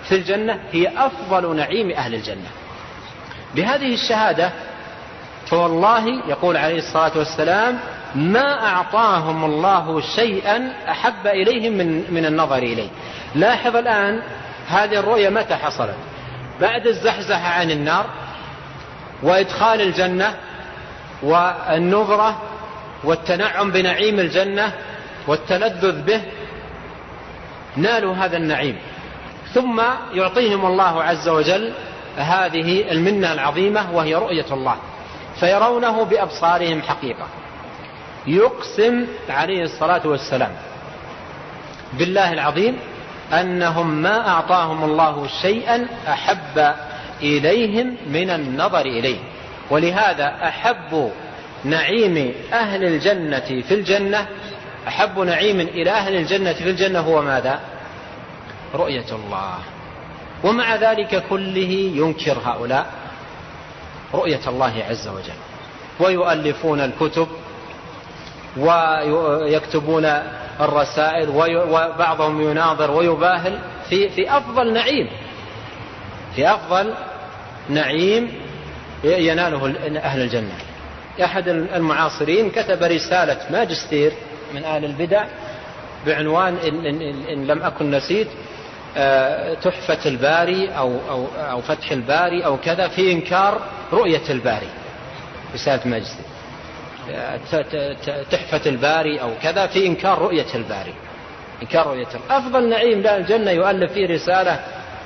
في 0.08 0.14
الجنة 0.14 0.58
هي 0.72 0.90
أفضل 0.96 1.56
نعيم 1.56 1.90
أهل 1.90 2.14
الجنة. 2.14 2.48
بهذه 3.54 3.94
الشهادة 3.94 4.50
فوالله 5.46 6.28
يقول 6.28 6.56
عليه 6.56 6.78
الصلاة 6.78 7.12
والسلام 7.18 7.78
ما 8.14 8.66
أعطاهم 8.66 9.44
الله 9.44 10.00
شيئا 10.00 10.72
أحب 10.88 11.26
إليهم 11.26 11.72
من, 11.72 12.04
من 12.10 12.26
النظر 12.26 12.58
إليه. 12.58 12.88
لاحظ 13.34 13.76
الآن 13.76 14.22
هذه 14.68 14.98
الرؤية 14.98 15.28
متى 15.28 15.54
حصلت؟ 15.54 15.94
بعد 16.60 16.86
الزحزحة 16.86 17.48
عن 17.48 17.70
النار 17.70 18.06
وإدخال 19.22 19.80
الجنة 19.80 20.34
والنظرة 21.22 22.42
والتنعم 23.04 23.70
بنعيم 23.70 24.20
الجنة 24.20 24.72
والتلذذ 25.26 26.02
به 26.02 26.20
نالوا 27.76 28.14
هذا 28.14 28.36
النعيم. 28.36 28.78
ثم 29.54 29.82
يعطيهم 30.12 30.66
الله 30.66 31.02
عز 31.02 31.28
وجل 31.28 31.72
هذه 32.16 32.92
المنة 32.92 33.32
العظيمة 33.32 33.92
وهي 33.92 34.14
رؤية 34.14 34.46
الله 34.50 34.76
فيرونه 35.40 36.04
بأبصارهم 36.04 36.82
حقيقة. 36.82 37.26
يقسم 38.26 39.06
عليه 39.28 39.62
الصلاة 39.62 40.06
والسلام 40.06 40.50
بالله 41.92 42.32
العظيم 42.32 42.78
أنهم 43.32 43.90
ما 43.90 44.28
أعطاهم 44.28 44.84
الله 44.84 45.26
شيئا 45.42 45.88
أحب 46.08 46.74
إليهم 47.22 47.96
من 48.06 48.30
النظر 48.30 48.80
إليه 48.80 49.18
ولهذا 49.70 50.34
أحب 50.42 51.10
نعيم 51.66 52.34
أهل 52.52 52.84
الجنة 52.84 53.62
في 53.68 53.74
الجنة 53.74 54.26
أحب 54.88 55.18
نعيم 55.18 55.60
إلى 55.60 55.90
أهل 55.90 56.16
الجنة 56.16 56.52
في 56.52 56.70
الجنة 56.70 57.00
هو 57.00 57.22
ماذا؟ 57.22 57.60
رؤية 58.74 59.06
الله. 59.12 59.58
ومع 60.44 60.76
ذلك 60.76 61.24
كله 61.30 61.92
ينكر 61.94 62.38
هؤلاء 62.44 62.86
رؤية 64.14 64.40
الله 64.48 64.84
عز 64.90 65.08
وجل. 65.08 65.38
ويؤلفون 66.00 66.80
الكتب 66.80 67.28
ويكتبون 68.56 70.04
الرسائل 70.60 71.28
وبعضهم 71.70 72.50
يناظر 72.50 72.90
ويباهل 72.90 73.58
في 73.90 74.08
في 74.08 74.36
أفضل 74.36 74.72
نعيم. 74.72 75.08
في 76.36 76.50
أفضل 76.50 76.94
نعيم 77.68 78.32
يناله 79.04 79.74
أهل 79.98 80.20
الجنة. 80.20 80.54
أحد 81.24 81.48
المعاصرين 81.48 82.50
كتب 82.50 82.82
رسالة 82.82 83.38
ماجستير 83.50 84.12
من 84.54 84.64
أهل 84.64 84.84
البدع 84.84 85.24
بعنوان 86.06 86.56
إن, 86.56 86.86
إن, 86.86 87.02
إن 87.28 87.46
لم 87.46 87.62
أكن 87.62 87.90
نسيت 87.90 88.28
آه، 88.96 89.54
تحفة 89.54 90.08
الباري 90.08 90.68
أو, 90.68 90.98
أو, 91.10 91.26
أو 91.50 91.60
فتح 91.60 91.90
الباري 91.90 92.44
أو 92.44 92.56
كذا 92.56 92.88
في 92.88 93.12
إنكار 93.12 93.60
رؤية 93.92 94.30
الباري 94.30 94.68
رسالة 95.54 95.80
ماجستير. 95.88 96.26
تحفة 98.30 98.70
الباري 98.70 99.20
أو 99.20 99.30
كذا 99.42 99.66
في 99.66 99.86
إنكار 99.86 100.18
رؤية 100.18 100.54
الباري. 100.54 100.94
إنكار 101.62 101.86
رؤية 101.86 102.06
أفضل 102.30 102.68
نعيم 102.68 103.00
لا 103.00 103.16
الجنة 103.16 103.50
يؤلف 103.50 103.92
فيه 103.92 104.06
رسالة 104.06 104.60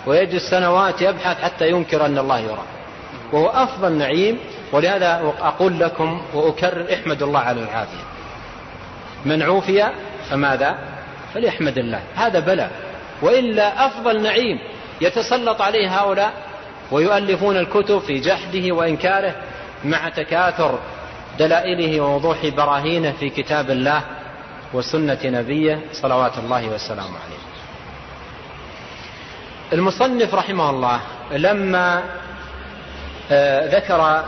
ويجلس 0.06 0.50
سنوات 0.50 1.02
يبحث 1.02 1.42
حتى 1.42 1.68
ينكر 1.68 2.06
أن 2.06 2.18
الله 2.18 2.38
يرى. 2.38 2.64
وهو 3.32 3.46
أفضل 3.48 3.92
نعيم 3.92 4.38
ولهذا 4.72 5.34
أقول 5.40 5.80
لكم 5.80 6.22
وأكرر 6.34 6.94
احمد 6.94 7.22
الله 7.22 7.40
على 7.40 7.62
العافية. 7.62 8.04
من 9.24 9.42
عوفي 9.42 9.90
فماذا؟ 10.30 10.78
فليحمد 11.34 11.78
الله. 11.78 12.02
هذا 12.14 12.38
بلاء 12.40 12.70
وإلا 13.22 13.86
أفضل 13.86 14.22
نعيم 14.22 14.58
يتسلط 15.00 15.62
عليه 15.62 16.00
هؤلاء 16.00 16.32
ويؤلفون 16.90 17.56
الكتب 17.56 17.98
في 17.98 18.18
جحده 18.20 18.72
وإنكاره 18.74 19.34
مع 19.84 20.08
تكاثر 20.08 20.78
دلائله 21.38 22.00
ووضوح 22.00 22.46
براهينه 22.46 23.12
في 23.12 23.30
كتاب 23.30 23.70
الله 23.70 24.02
وسنة 24.72 25.18
نبيه 25.24 25.80
صلوات 25.92 26.38
الله 26.38 26.68
والسلام 26.68 27.06
عليه. 27.06 27.40
المصنف 29.72 30.34
رحمه 30.34 30.70
الله 30.70 31.00
لما 31.30 32.02
آه، 33.32 33.76
ذكر 33.76 34.24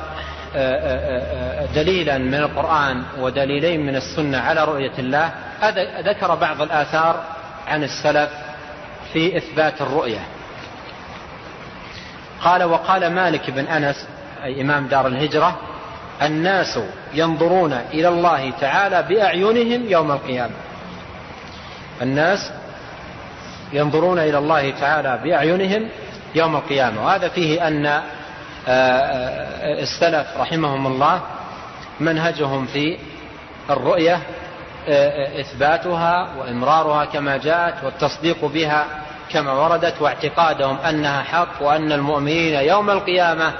دليلا 1.75 2.19
من 2.19 2.35
القرآن 2.35 3.03
ودليلين 3.19 3.87
من 3.87 3.97
السنة 3.97 4.39
على 4.39 4.65
رؤية 4.65 4.93
الله 4.99 5.31
ذكر 6.01 6.35
بعض 6.35 6.63
الآثار 6.63 7.25
عن 7.69 7.83
السلف 7.83 8.31
في 9.13 9.37
إثبات 9.37 9.81
الرؤية. 9.81 10.21
قال 12.41 12.65
وقال 12.65 13.13
مالك 13.15 13.51
بن 13.51 13.65
أنس 13.65 14.07
أي 14.45 14.61
إمام 14.61 14.87
دار 14.87 15.07
الهجرة 15.07 15.59
الناس 16.23 16.79
ينظرون 17.15 17.73
إلى 17.73 18.09
الله 18.09 18.51
تعالى 18.61 19.03
بأعينهم 19.03 19.89
يوم 19.89 20.13
القيامة. 20.13 20.55
الناس 22.03 22.51
ينظرون 23.73 24.19
إلى 24.19 24.39
الله 24.39 24.71
تعالى 24.71 25.21
بأعينهم 25.25 25.89
يوم 26.35 26.57
القيامة. 26.57 27.05
وهذا 27.07 27.29
فيه 27.29 27.69
أن 27.69 27.87
آه، 27.87 27.99
آه، 27.99 28.03
السلف 28.69 30.27
رحمهم 30.37 30.87
الله 30.87 31.21
منهجهم 32.01 32.67
في 32.67 32.99
الرؤية 33.71 34.21
آه، 34.89 35.41
إثباتها 35.41 36.29
وإمرارها 36.39 37.05
كما 37.05 37.37
جاءت 37.37 37.85
والتصديق 37.85 38.45
بها 38.45 38.87
كما 39.31 39.53
وردت 39.53 40.03
واعتقادهم 40.03 40.77
أنها 40.77 41.23
حق 41.23 41.63
وأن 41.63 41.93
المؤمنين 41.93 42.55
يوم 42.55 42.91
القيامة 42.91 43.53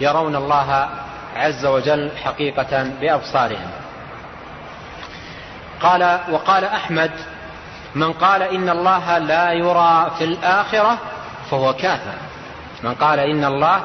يرون 0.00 0.36
الله 0.36 0.88
عز 1.36 1.66
وجل 1.66 2.10
حقيقة 2.24 2.90
بأبصارهم. 3.00 3.70
قال 5.80 6.18
وقال 6.30 6.64
أحمد 6.64 7.10
من 7.94 8.12
قال 8.12 8.42
إن 8.42 8.68
الله 8.68 9.18
لا 9.18 9.52
يرى 9.52 10.10
في 10.18 10.24
الآخرة 10.24 10.98
فهو 11.50 11.72
كافر 11.72 12.14
من 12.82 12.94
قال 12.94 13.20
إن 13.20 13.44
الله 13.44 13.80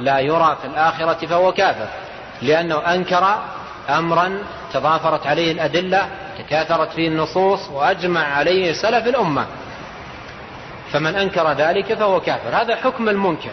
لا 0.00 0.18
يرى 0.18 0.56
في 0.62 0.68
الآخرة 0.68 1.26
فهو 1.26 1.52
كافر 1.52 1.88
لأنه 2.42 2.94
أنكر 2.94 3.38
أمرا 3.88 4.38
تضافرت 4.72 5.26
عليه 5.26 5.52
الأدلة 5.52 6.08
تكاثرت 6.38 6.92
فيه 6.92 7.08
النصوص 7.08 7.68
وأجمع 7.68 8.20
عليه 8.20 8.72
سلف 8.72 9.06
الأمة. 9.06 9.46
فمن 10.92 11.16
أنكر 11.16 11.52
ذلك 11.52 11.94
فهو 11.94 12.20
كافر. 12.20 12.62
هذا 12.62 12.76
حكم 12.76 13.08
المنكر. 13.08 13.50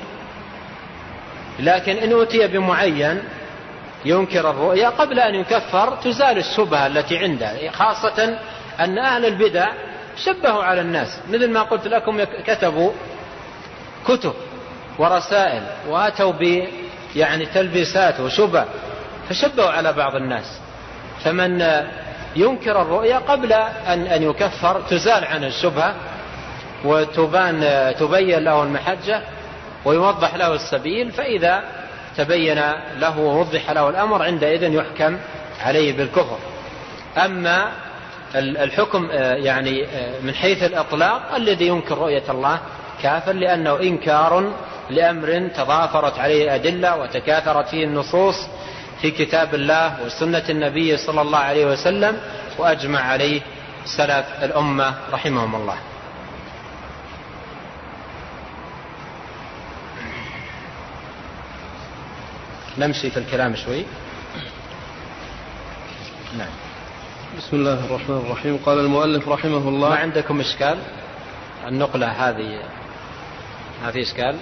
لكن 1.60 1.98
إن 1.98 2.22
أتي 2.22 2.48
بمعين 2.48 3.24
ينكر 4.06 4.50
الرؤيا 4.50 4.90
قبل 4.90 5.20
أن 5.20 5.36
يكفر 5.36 5.96
تزال 5.96 6.38
الشبهة 6.38 6.88
التي 6.88 7.18
عنده 7.18 7.72
خاصة 7.72 8.38
أن 8.80 8.98
أهل 8.98 9.26
البدع 9.26 9.68
شبهوا 10.18 10.64
على 10.64 10.82
الناس. 10.82 11.20
مثل 11.30 11.52
ما 11.52 11.62
قلت 11.62 11.88
لكم 11.88 12.24
كتبوا 12.24 12.92
كتب. 14.08 14.34
ورسائل 14.98 15.64
وأتوا 15.90 16.32
ب 16.32 16.68
يعني 17.16 17.46
تلبيسات 17.46 18.20
وشبه 18.20 18.66
فشبهوا 19.30 19.70
على 19.70 19.94
بعض 19.94 20.16
الناس. 20.16 20.60
فمن 21.24 21.84
ينكر 22.36 22.82
الرؤيا 22.82 23.18
قبل 23.18 23.54
أن 23.54 24.08
أن 24.08 24.24
يكفر 24.24 24.82
تزال 24.90 25.26
عنه 25.26 25.48
الشبهة 25.48 25.96
وتبان 26.86 27.94
تبين 28.00 28.40
له 28.40 28.64
المحجة 28.64 29.22
ويوضح 29.86 30.36
له 30.36 30.54
السبيل 30.54 31.12
فإذا 31.12 31.64
تبين 32.18 32.62
له 33.00 33.20
ووضح 33.20 33.72
له 33.72 33.90
الأمر 33.90 34.24
عندئذ 34.24 34.74
يحكم 34.74 35.18
عليه 35.62 35.98
بالكفر. 35.98 36.38
أما 37.18 37.72
الحكم 38.36 39.10
يعني 39.20 39.88
من 40.24 40.34
حيث 40.34 40.64
الإطلاق 40.64 41.36
الذي 41.36 41.68
ينكر 41.68 41.98
رؤية 41.98 42.24
الله 42.30 42.60
كافر 43.04 43.32
لأنه 43.34 43.80
إنكار 43.80 44.52
لأمر 44.90 45.48
تضافرت 45.56 46.20
عليه 46.20 46.56
أدلة 46.56 46.96
وتكاثرت 46.96 47.68
فيه 47.68 47.84
النصوص 47.84 48.36
في 49.02 49.12
كتاب 49.12 49.56
الله 49.56 50.04
وسنة 50.06 50.44
النبي 50.50 50.98
صلى 50.98 51.22
الله 51.22 51.38
عليه 51.38 51.66
وسلم 51.66 52.18
وأجمع 52.58 53.00
عليه 53.00 53.42
سلف 53.86 54.26
الأمة 54.44 54.94
رحمهم 55.12 55.56
الله. 55.56 55.78
نمشي 62.78 63.10
في 63.10 63.18
الكلام 63.18 63.56
شوي. 63.56 63.86
نعم. 66.38 66.50
بسم 67.38 67.58
الله 67.58 67.86
الرحمن 67.86 68.18
الرحيم. 68.26 68.58
قال 68.66 68.80
المؤلف 68.80 69.30
رحمه 69.30 69.70
الله 69.70 69.90
ما 69.90 69.96
عندكم 69.96 70.40
إشكال؟ 70.40 70.78
النقلة 71.68 72.08
هذه 72.08 72.60
ما 73.84 73.92
في 73.92 74.02
إشكال؟ 74.02 74.38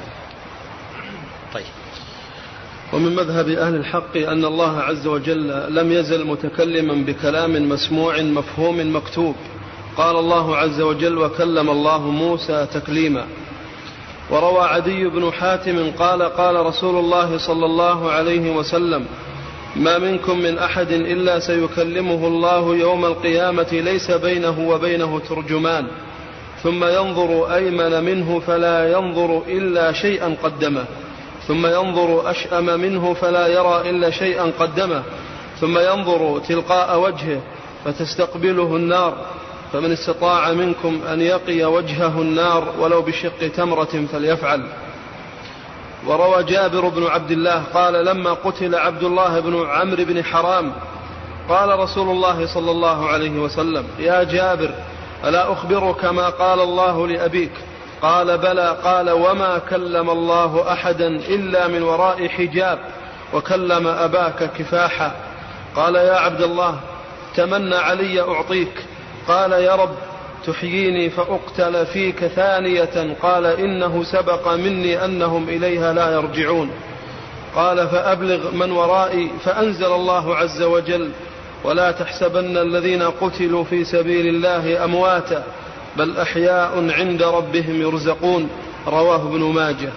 ومن 2.93 3.15
مذهب 3.15 3.49
أهل 3.49 3.75
الحق 3.75 4.17
أن 4.17 4.45
الله 4.45 4.79
عز 4.79 5.07
وجل 5.07 5.75
لم 5.75 5.91
يزل 5.91 6.27
متكلما 6.27 6.93
بكلام 6.93 7.69
مسموع 7.69 8.21
مفهوم 8.21 8.95
مكتوب. 8.95 9.35
قال 9.97 10.15
الله 10.15 10.57
عز 10.57 10.81
وجل 10.81 11.17
وكلم 11.17 11.69
الله 11.69 12.11
موسى 12.11 12.67
تكليما 12.73 13.25
وروى 14.31 14.61
عدي 14.63 15.07
بن 15.07 15.31
حاتم 15.31 15.91
قال 15.99 16.21
قال 16.23 16.65
رسول 16.65 16.99
الله 16.99 17.37
صلى 17.37 17.65
الله 17.65 18.11
عليه 18.11 18.55
وسلم 18.55 19.05
ما 19.75 19.97
منكم 19.97 20.39
من 20.39 20.57
أحد 20.57 20.91
إلا 20.91 21.39
سيكلمه 21.39 22.27
الله 22.27 22.75
يوم 22.75 23.05
القيامة 23.05 23.67
ليس 23.71 24.11
بينه 24.11 24.69
وبينه 24.69 25.19
ترجمان. 25.29 25.87
ثم 26.63 26.83
ينظر 26.83 27.55
أيمن 27.55 28.03
منه 28.03 28.39
فلا 28.39 28.91
ينظر 28.91 29.41
إلا 29.47 29.91
شيئا 29.91 30.35
قدمه 30.43 30.85
ثم 31.47 31.65
ينظر 31.65 32.31
أشأم 32.31 32.65
منه 32.65 33.13
فلا 33.13 33.47
يرى 33.47 33.89
إلا 33.89 34.09
شيئا 34.09 34.51
قدمه. 34.59 35.03
ثم 35.61 35.77
ينظر 35.77 36.39
تلقاء 36.47 36.99
وجهه 36.99 37.41
فتستقبله 37.85 38.75
النار. 38.75 39.13
فمن 39.73 39.91
استطاع 39.91 40.51
منكم 40.51 41.01
أن 41.13 41.21
يقي 41.21 41.63
وجهه 41.63 42.21
النار 42.21 42.73
ولو 42.79 43.01
بشق 43.01 43.47
تمرة 43.55 44.05
فليفعل. 44.11 44.67
وروى 46.07 46.43
جابر 46.43 46.87
بن 46.87 47.07
عبد 47.07 47.31
الله 47.31 47.63
قال 47.73 48.05
لما 48.05 48.33
قتل 48.33 48.75
عبد 48.75 49.03
الله 49.03 49.39
بن 49.39 49.65
عمرو 49.65 50.05
بن 50.05 50.23
حرام 50.23 50.73
قال 51.49 51.79
رسول 51.79 52.09
الله 52.09 52.53
صلى 52.53 52.71
الله 52.71 53.07
عليه 53.07 53.39
وسلم 53.39 53.85
يا 53.99 54.23
جابر 54.23 54.71
ألا 55.25 55.51
أخبرك 55.53 56.05
ما 56.05 56.29
قال 56.29 56.59
الله 56.59 57.07
لأبيك؟ 57.07 57.51
قال 58.03 58.37
بلى 58.37 58.77
قال 58.83 59.11
وما 59.11 59.57
كلم 59.69 60.09
الله 60.09 60.71
أحدا 60.73 61.07
إلا 61.07 61.67
من 61.67 61.83
وراء 61.83 62.27
حجاب 62.27 62.79
وكلم 63.33 63.87
أباك 63.87 64.51
كفاحا 64.57 65.11
قال 65.75 65.95
يا 65.95 66.15
عبد 66.15 66.41
الله 66.41 66.79
تمنى 67.35 67.75
علي 67.75 68.21
أعطيك. 68.21 68.85
قال 69.27 69.51
يا 69.51 69.75
رب 69.75 69.95
تحييني 70.45 71.09
فأقتل 71.09 71.85
فيك 71.85 72.27
ثانية. 72.27 73.15
قال 73.21 73.45
إنه 73.45 74.03
سبق 74.03 74.53
مني 74.53 75.05
أنهم 75.05 75.49
إليها 75.49 75.93
لا 75.93 76.11
يرجعون. 76.11 76.71
قال 77.55 77.87
فأبلغ 77.87 78.51
من 78.51 78.71
ورائي 78.71 79.31
فأنزل 79.45 79.93
الله 79.93 80.35
عز 80.35 80.61
وجل 80.61 81.11
ولا 81.63 81.91
تحسبن 81.91 82.57
الذين 82.57 83.03
قتلوا 83.03 83.63
في 83.63 83.83
سبيل 83.83 84.27
الله 84.27 84.83
أمواتا. 84.83 85.43
بل 85.97 86.17
أحياء 86.17 86.91
عند 86.91 87.23
ربهم 87.23 87.81
يرزقون 87.81 88.49
رواه 88.87 89.15
ابن 89.15 89.43
ماجه. 89.43 89.89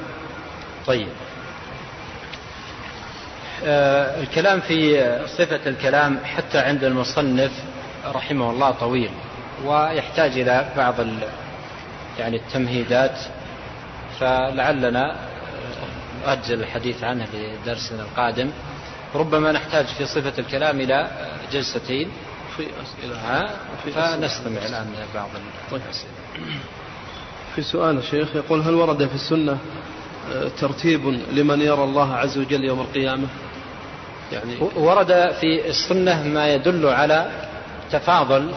طيب. 0.87 1.09
آه 3.65 4.21
الكلام 4.21 4.61
في 4.61 5.03
صفة 5.27 5.61
الكلام 5.67 6.19
حتى 6.25 6.59
عند 6.59 6.85
المصنف 6.85 7.53
رحمه 8.07 8.51
الله 8.51 8.71
طويل 8.71 9.11
ويحتاج 9.65 10.39
إلى 10.39 10.69
بعض 10.77 10.95
يعني 12.19 12.37
التمهيدات 12.37 13.19
فلعلنا 14.21 15.17
نؤجل 16.27 16.61
الحديث 16.61 17.05
عنه 17.05 17.27
لدرسنا 17.35 18.03
القادم. 18.03 18.51
ربما 19.15 19.53
نحتاج 19.53 19.87
في 19.87 20.07
صفة 20.07 20.33
الكلام 20.39 20.81
إلى 20.81 21.11
جلستين. 21.53 22.11
في 22.57 22.63
أسئلة. 22.63 23.49
فنستمع 23.95 24.67
الآن 24.67 24.87
بعض 25.15 25.29
الأسئلة. 25.73 26.13
في 27.55 27.63
سؤال 27.63 27.99
الشيخ 27.99 28.37
يقول 28.37 28.61
هل 28.61 28.75
ورد 28.75 29.07
في 29.07 29.15
السنة 29.15 29.59
آه، 30.33 30.49
ترتيب 30.61 31.07
لمن 31.33 31.61
يرى 31.61 31.85
الله 31.85 32.15
عز 32.15 32.39
وجل 32.39 32.65
يوم 32.65 32.81
القيامة؟ 32.81 33.27
يعني 34.33 34.57
ورد 34.77 35.33
في 35.41 35.69
السنة 35.69 36.23
ما 36.23 36.55
يدل 36.55 36.87
على 36.87 37.31
تفاضل 37.93 38.51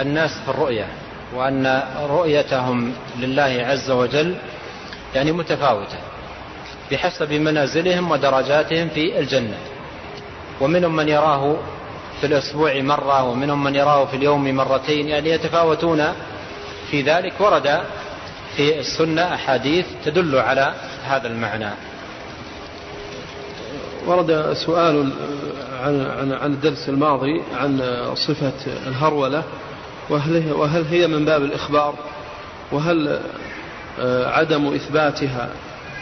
الناس 0.00 0.30
في 0.44 0.48
الرؤية 0.48 0.86
وأن 1.34 1.82
رؤيتهم 2.10 2.92
لله 3.18 3.64
عز 3.68 3.90
وجل 3.90 4.34
يعني 5.14 5.32
متفاوتة 5.32 5.98
بحسب 6.90 7.32
منازلهم 7.32 8.10
ودرجاتهم 8.10 8.88
في 8.88 9.18
الجنة. 9.18 9.58
ومنهم 10.60 10.96
من 10.96 11.08
يراه 11.08 11.56
في 12.20 12.26
الأسبوع 12.26 12.80
مرة 12.80 13.22
ومنهم 13.22 13.64
من 13.64 13.74
يراه 13.74 14.04
في 14.04 14.16
اليوم 14.16 14.54
مرتين 14.54 15.08
يعني 15.08 15.30
يتفاوتون 15.30 16.04
في 16.90 17.02
ذلك. 17.02 17.32
ورد 17.40 17.80
في 18.56 18.78
السنة 18.80 19.34
أحاديث 19.34 19.86
تدل 20.04 20.36
على 20.36 20.74
هذا 21.04 21.28
المعنى. 21.28 21.70
ورد 24.06 24.52
سؤال 24.52 25.12
عن 25.82 26.06
عن 26.06 26.32
عن 26.32 26.52
الدرس 26.52 26.88
الماضي 26.88 27.42
عن 27.60 27.80
صفة 28.14 28.52
الهرولة 28.86 29.42
وهل 30.10 30.52
وهل 30.52 30.84
هي 30.90 31.06
من 31.06 31.24
باب 31.24 31.42
الإخبار؟ 31.42 31.94
وهل 32.72 33.20
عدم 34.26 34.74
إثباتها 34.74 35.48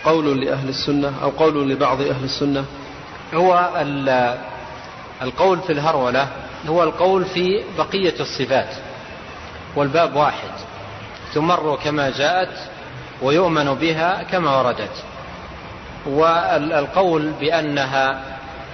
قول 0.04 0.40
لأهل 0.40 0.68
السنة 0.68 1.12
أو 1.22 1.30
قول 1.30 1.70
لبعض 1.70 2.00
أهل 2.00 2.24
السنة؟ 2.24 2.64
هو 3.34 3.70
القول 5.22 5.60
في 5.60 5.72
الهرولة 5.72 6.28
هو 6.68 6.82
القول 6.82 7.24
في 7.24 7.64
بقية 7.78 8.14
الصفات 8.20 8.68
والباب 9.76 10.16
واحد 10.16 10.50
تمر 11.34 11.78
كما 11.84 12.10
جاءت 12.10 12.58
ويؤمن 13.22 13.74
بها 13.74 14.22
كما 14.22 14.58
وردت. 14.60 15.04
والقول 16.06 17.30
بأنها 17.40 18.22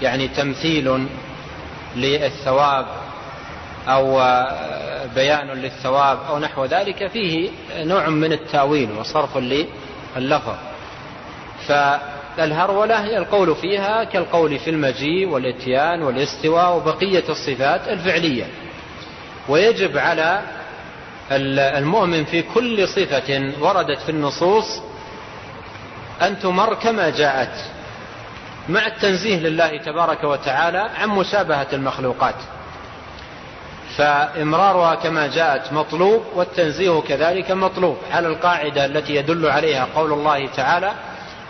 يعني 0.02 0.28
تمثيل 0.28 1.06
للثواب 1.96 2.86
أو 3.88 4.14
بيان 5.14 5.46
للثواب 5.46 6.18
أو 6.28 6.38
نحو 6.38 6.64
ذلك 6.64 7.06
فيه 7.06 7.50
نوع 7.76 8.08
من 8.08 8.32
التأويل 8.32 8.90
وصرف 8.98 9.36
لللفظ 12.31 12.36
فالهرولة 12.36 13.19
القول 13.19 13.57
فيها 13.57 14.05
كالقول 14.05 14.59
في 14.59 14.70
المجيء 14.70 15.28
والإتيان 15.28 16.02
والاستواء 16.02 16.77
وبقية 16.77 17.24
الصفات 17.28 17.89
الفعلية. 17.89 18.44
ويجب 19.48 19.98
على 19.98 20.43
المؤمن 21.32 22.24
في 22.24 22.43
كل 22.43 22.89
صفة 22.89 23.52
وردت 23.61 23.98
في 23.98 24.09
النصوص 24.09 24.81
أن 26.23 26.39
تمر 26.39 26.74
كما 26.74 27.11
جاءت 27.11 27.65
مع 28.69 28.86
التنزيه 28.86 29.36
لله 29.36 29.77
تبارك 29.77 30.24
وتعالى 30.24 30.90
عن 31.01 31.09
مشابهة 31.09 31.66
المخلوقات. 31.73 32.35
فإمرارها 33.97 34.94
كما 34.94 35.27
جاءت 35.27 35.73
مطلوب 35.73 36.24
والتنزيه 36.35 37.01
كذلك 37.01 37.51
مطلوب. 37.51 37.97
على 38.12 38.28
القاعدة 38.28 38.85
التي 38.85 39.15
يدل 39.15 39.47
عليها 39.47 39.89
قول 39.94 40.12
الله 40.12 40.47
تعالى 40.47 40.93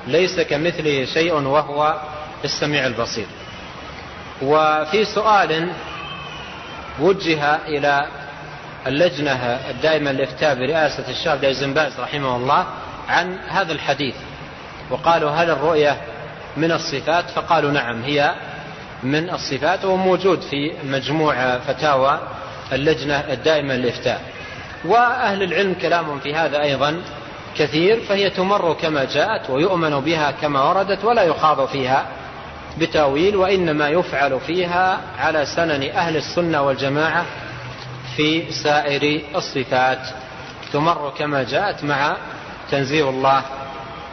ليس 0.06 0.40
كمثله 0.40 1.04
شيء 1.04 1.34
وهو 1.34 2.00
السميع 2.44 2.86
البصير. 2.86 3.26
وفي 4.42 5.04
سؤال 5.04 5.72
وجه 7.00 7.56
إلى 7.56 8.06
اللجنة 8.86 9.60
الدائمة 9.70 10.12
للإفتاء 10.12 10.54
برئاسة 10.54 11.10
الشيخ 11.10 11.28
عبد 11.28 11.74
باز 11.74 12.00
رحمه 12.00 12.36
الله 12.36 12.66
عن 13.08 13.38
هذا 13.38 13.72
الحديث. 13.72 14.14
وقالوا 14.90 15.30
هل 15.30 15.50
الرؤية 15.50 15.96
من 16.56 16.72
الصفات؟ 16.72 17.30
فقالوا 17.30 17.70
نعم 17.70 18.02
هي 18.02 18.34
من 19.02 19.30
الصفات 19.30 19.84
وموجود 19.84 20.40
في 20.40 20.72
مجموع 20.84 21.58
فتاوى 21.58 22.20
اللجنة 22.72 23.14
الدائمة 23.14 23.74
للإفتاء 23.74 24.20
وأهل 24.84 25.42
العلم 25.42 25.74
كلام 25.74 26.20
في 26.20 26.34
هذا 26.34 26.62
أيضا 26.62 27.02
كثير 27.56 28.00
فهي 28.00 28.30
تمر 28.30 28.72
كما 28.72 29.04
جاءت 29.04 29.50
ويؤمن 29.50 30.00
بها 30.00 30.30
كما 30.30 30.68
وردت 30.68 31.04
ولا 31.04 31.22
يخاض 31.22 31.68
فيها 31.68 32.06
بتأويل 32.78 33.36
وإنما 33.36 33.88
يفعل 33.88 34.40
فيها 34.40 35.00
على 35.18 35.46
سنن 35.46 35.82
أهل 35.90 36.16
السنة 36.16 36.62
والجماعة 36.62 37.26
في 38.16 38.52
سائر 38.52 39.20
الصفات. 39.36 39.98
تمر 40.72 41.12
كما 41.18 41.42
جاءت 41.42 41.84
مع 41.84 42.16
تنزيه 42.70 43.10
الله 43.10 43.42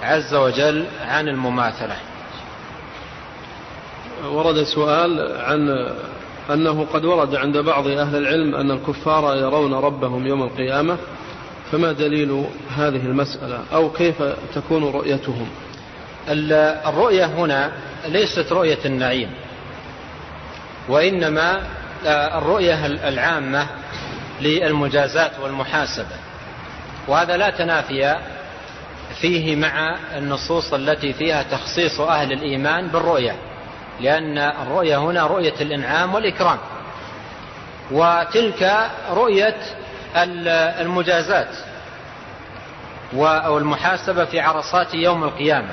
عز 0.03 0.35
وجل 0.35 0.85
عن 1.07 1.27
المماثلة. 1.27 1.95
ورد 4.25 4.63
سؤال 4.63 5.37
عن 5.41 5.89
أنه 6.49 6.87
قد 6.93 7.05
ورد 7.05 7.35
عند 7.35 7.57
بعض 7.57 7.87
أهل 7.87 8.15
العلم 8.15 8.55
أن 8.55 8.71
الكفار 8.71 9.37
يرون 9.37 9.73
ربهم 9.73 10.27
يوم 10.27 10.43
القيامة. 10.43 10.97
فما 11.71 11.91
دليل 11.91 12.45
هذه 12.77 13.05
المسألة؟ 13.05 13.63
أو 13.73 13.91
كيف 13.91 14.23
تكون 14.55 14.83
رؤيتهم؟ 14.83 15.47
الرؤية 16.29 17.25
هنا 17.25 17.71
ليست 18.07 18.51
رؤية 18.51 18.77
النعيم 18.85 19.29
وإنما 20.89 21.61
آه، 22.05 22.37
الرؤية 22.37 22.85
العامة 22.85 23.67
للمجازات 24.41 25.31
والمحاسبة 25.41 26.15
وهذا 27.07 27.37
لا 27.37 27.49
تنافي 27.49 28.15
فيه 29.21 29.55
مع 29.55 29.95
النصوص 30.17 30.73
التي 30.73 31.13
فيها 31.13 31.43
تخصيص 31.43 31.99
أهل 31.99 32.31
الإيمان 32.31 32.87
بالرؤية 32.87 33.35
لأن 34.01 34.37
الرؤية 34.37 34.97
هنا 34.97 35.27
رؤية 35.27 35.53
الإنعام 35.61 36.15
والإكرام 36.15 36.57
وتلك 37.91 38.89
رؤية 39.11 39.55
المجازات 40.15 41.47
أو 43.19 43.57
المحاسبة 43.57 44.25
في 44.25 44.39
عرصات 44.39 44.93
يوم 44.93 45.23
القيامة. 45.23 45.69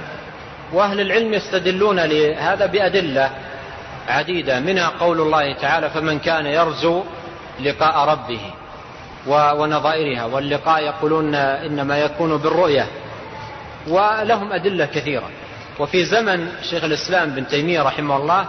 وأهل 0.73 1.01
العلم 1.01 1.35
يستدلون 1.35 2.01
لهذا 2.01 2.67
بأدلة 2.67 3.31
عديدة. 4.09 4.61
منها 4.61 4.89
قول 4.89 5.21
الله 5.21 5.55
تعالى 5.55 5.91
فمن 5.91 6.19
كان 6.19 6.47
يرجو 6.47 7.03
لقاء 7.61 8.09
ربه 8.09 8.41
ونظائرها 9.27 10.25
واللقاء 10.25 10.83
يقولون 10.83 11.35
إنما 11.35 11.99
يكون 11.99 12.37
بالرؤية. 12.37 12.87
ولهم 13.89 14.53
أدلة 14.53 14.87
كثيرة. 14.87 15.31
وفي 15.79 16.05
زمن 16.05 16.49
شيخ 16.63 16.85
الإسلام 16.85 17.31
بن 17.31 17.47
تيمية 17.47 17.83
رحمه 17.83 18.17
الله 18.17 18.47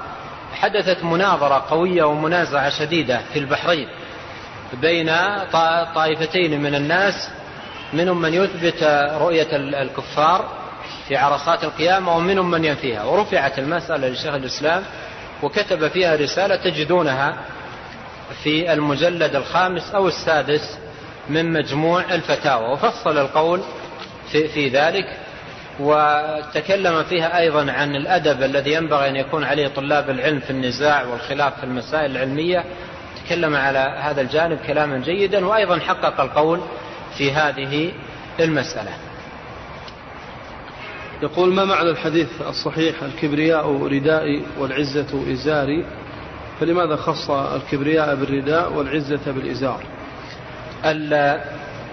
حدثت 0.53 1.03
مناظرة 1.03 1.66
قوية 1.70 2.03
ومنازعة 2.03 2.70
شديدة 2.70 3.22
في 3.34 3.40
البحرين. 3.40 3.88
بين 4.74 5.12
طائفتين 5.96 6.62
من 6.62 6.76
الناس 6.76 7.30
منهم 7.94 8.22
من 8.22 8.34
يثبت 8.34 8.84
رؤية 9.20 9.48
الكفار 9.82 10.50
في 11.08 11.16
عرصات 11.18 11.64
القيامة 11.64 12.18
ومنهم 12.18 12.52
من 12.52 12.66
ينفيها. 12.66 13.04
ورفعت 13.04 13.60
المسألة 13.60 14.08
لشيخ 14.08 14.34
الإسلام 14.34 14.84
وكتب 15.44 15.88
فيها 15.88 16.16
رسالة 16.16 16.56
تجدونها 16.56 17.38
في 18.44 18.74
المجلد 18.74 19.36
الخامس 19.36 19.92
أو 19.96 20.08
السادس 20.08 20.78
من 21.30 21.54
مجموع 21.54 22.02
الفتاوى. 22.14 22.72
وفصل 22.74 23.18
القول 23.18 23.62
في, 24.32 24.48
في 24.48 24.70
ذلك 24.70 25.18
وتكلم 25.80 27.04
فيها 27.04 27.40
أيضا 27.40 27.72
عن 27.72 27.96
الأدب 27.96 28.44
الذي 28.44 28.74
ينبغي 28.74 29.10
أن 29.10 29.16
يكون 29.16 29.44
عليه 29.44 29.68
طلاب 29.68 30.10
العلم 30.10 30.40
في 30.40 30.50
النزاع 30.50 31.04
والخلاف 31.04 31.60
في 31.60 31.64
المسائل 31.64 32.12
العلمية 32.12 32.64
تكلم 33.26 33.56
على 33.56 33.80
هذا 33.80 34.22
الجانب 34.22 34.60
كلاما 34.68 34.98
جيدا 34.98 35.46
وأيضا 35.46 35.80
حقق 35.80 36.22
القول 36.22 36.60
في 37.18 37.32
هذه 37.32 37.92
المسألة. 38.40 38.92
يقول 41.24 41.54
ما 41.54 41.66
معنى 41.66 41.90
الحديث 41.90 42.42
الصحيح 42.42 43.04
الكبرياء 43.04 43.72
ردائي 43.72 44.44
والعزة 44.60 45.32
إزاري 45.32 45.86
فلماذا 46.60 46.96
خص 46.96 47.30
الكبرياء 47.30 48.16
بالرداء 48.16 48.74
والعزة 48.74 49.32
بالإزار؟ 49.32 49.84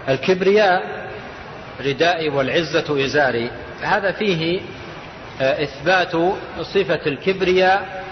الكبرياء 0.08 1.02
ردائي 1.80 2.28
والعزة 2.28 3.04
إزاري 3.04 3.50
هذا 3.82 4.12
فيه 4.12 4.60
آه، 5.40 5.62
إثبات 5.62 6.12
صفة 6.62 7.00
الكبرياء 7.06 8.04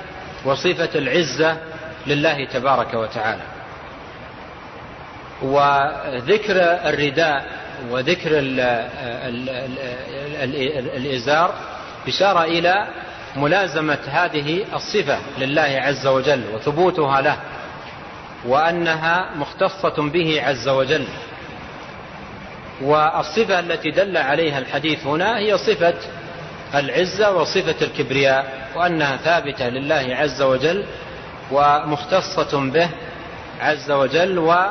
وصفة 0.44 0.98
العزة 0.98 1.56
لله 2.10 2.44
تبارك 2.44 2.94
وتعالى. 2.94 3.42
وذكر 5.42 6.56
الرداء 6.88 7.44
وذكر 7.90 8.30
الإزار 10.96 11.54
إشارة 12.08 12.44
إلى 12.44 12.88
ملازمة 13.36 13.98
هذه 14.06 14.64
الصفة 14.74 15.18
لله 15.38 15.80
عز 15.82 16.06
وجل 16.06 16.42
وثبوتها 16.54 17.20
له 17.20 17.36
وأنها 18.46 19.30
مختصة 19.34 20.10
به 20.10 20.42
عز 20.42 20.68
وجل. 20.68 21.04
والصفة 22.82 23.58
التي 23.60 23.90
دل 23.90 24.16
عليها 24.16 24.58
الحديث 24.58 25.06
هنا 25.06 25.38
هي 25.38 25.58
صفة 25.58 25.94
العزة 26.74 27.36
وصفة 27.36 27.74
الكبرياء 27.82 28.68
وأنها 28.74 29.16
ثابتة 29.16 29.68
لله 29.68 30.16
عز 30.16 30.42
وجل 30.42 30.84
ومختصة 31.52 32.70
به 32.70 32.90
عز 33.60 33.90
وجل 33.90 34.38
ومن 34.38 34.70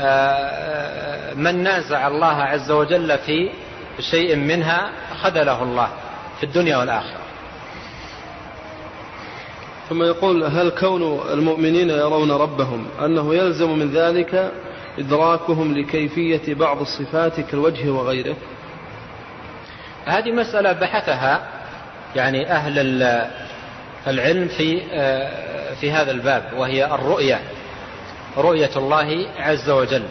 آه، 0.00 1.52
نازع 1.52 2.06
الله 2.06 2.42
عز 2.42 2.70
وجل 2.70 3.18
في 3.18 3.50
شيء 4.00 4.36
منها 4.36 4.90
خذله 5.22 5.62
الله 5.62 5.88
في 6.40 6.46
الدنيا 6.46 6.76
والآخرة. 6.76 7.20
ثم 9.88 10.02
يقول 10.02 10.44
هل 10.44 10.70
كون 10.70 11.20
المؤمنين 11.32 11.90
يرون 11.90 12.30
ربهم 12.30 12.86
أنه 13.04 13.34
يلزم 13.34 13.78
من 13.78 13.90
ذلك 13.90 14.52
إدراكهم 14.98 15.78
لكيفية 15.78 16.54
بعض 16.54 16.80
الصفات 16.80 17.40
كالوجه 17.40 17.90
وغيره؟ 17.90 18.36
هذه 20.06 20.32
مسألة 20.32 20.72
بحثها 20.72 21.40
يعني 22.16 22.52
أهل 22.52 22.78
العلم 24.06 24.48
في 24.48 24.82
آه، 24.92 25.74
في 25.74 25.90
هذا 25.90 26.10
الباب 26.10 26.52
وهي 26.56 26.84
الرؤية 26.84 27.40
رؤية 28.36 28.70
الله 28.76 29.26
عز 29.38 29.70
وجل. 29.70 30.02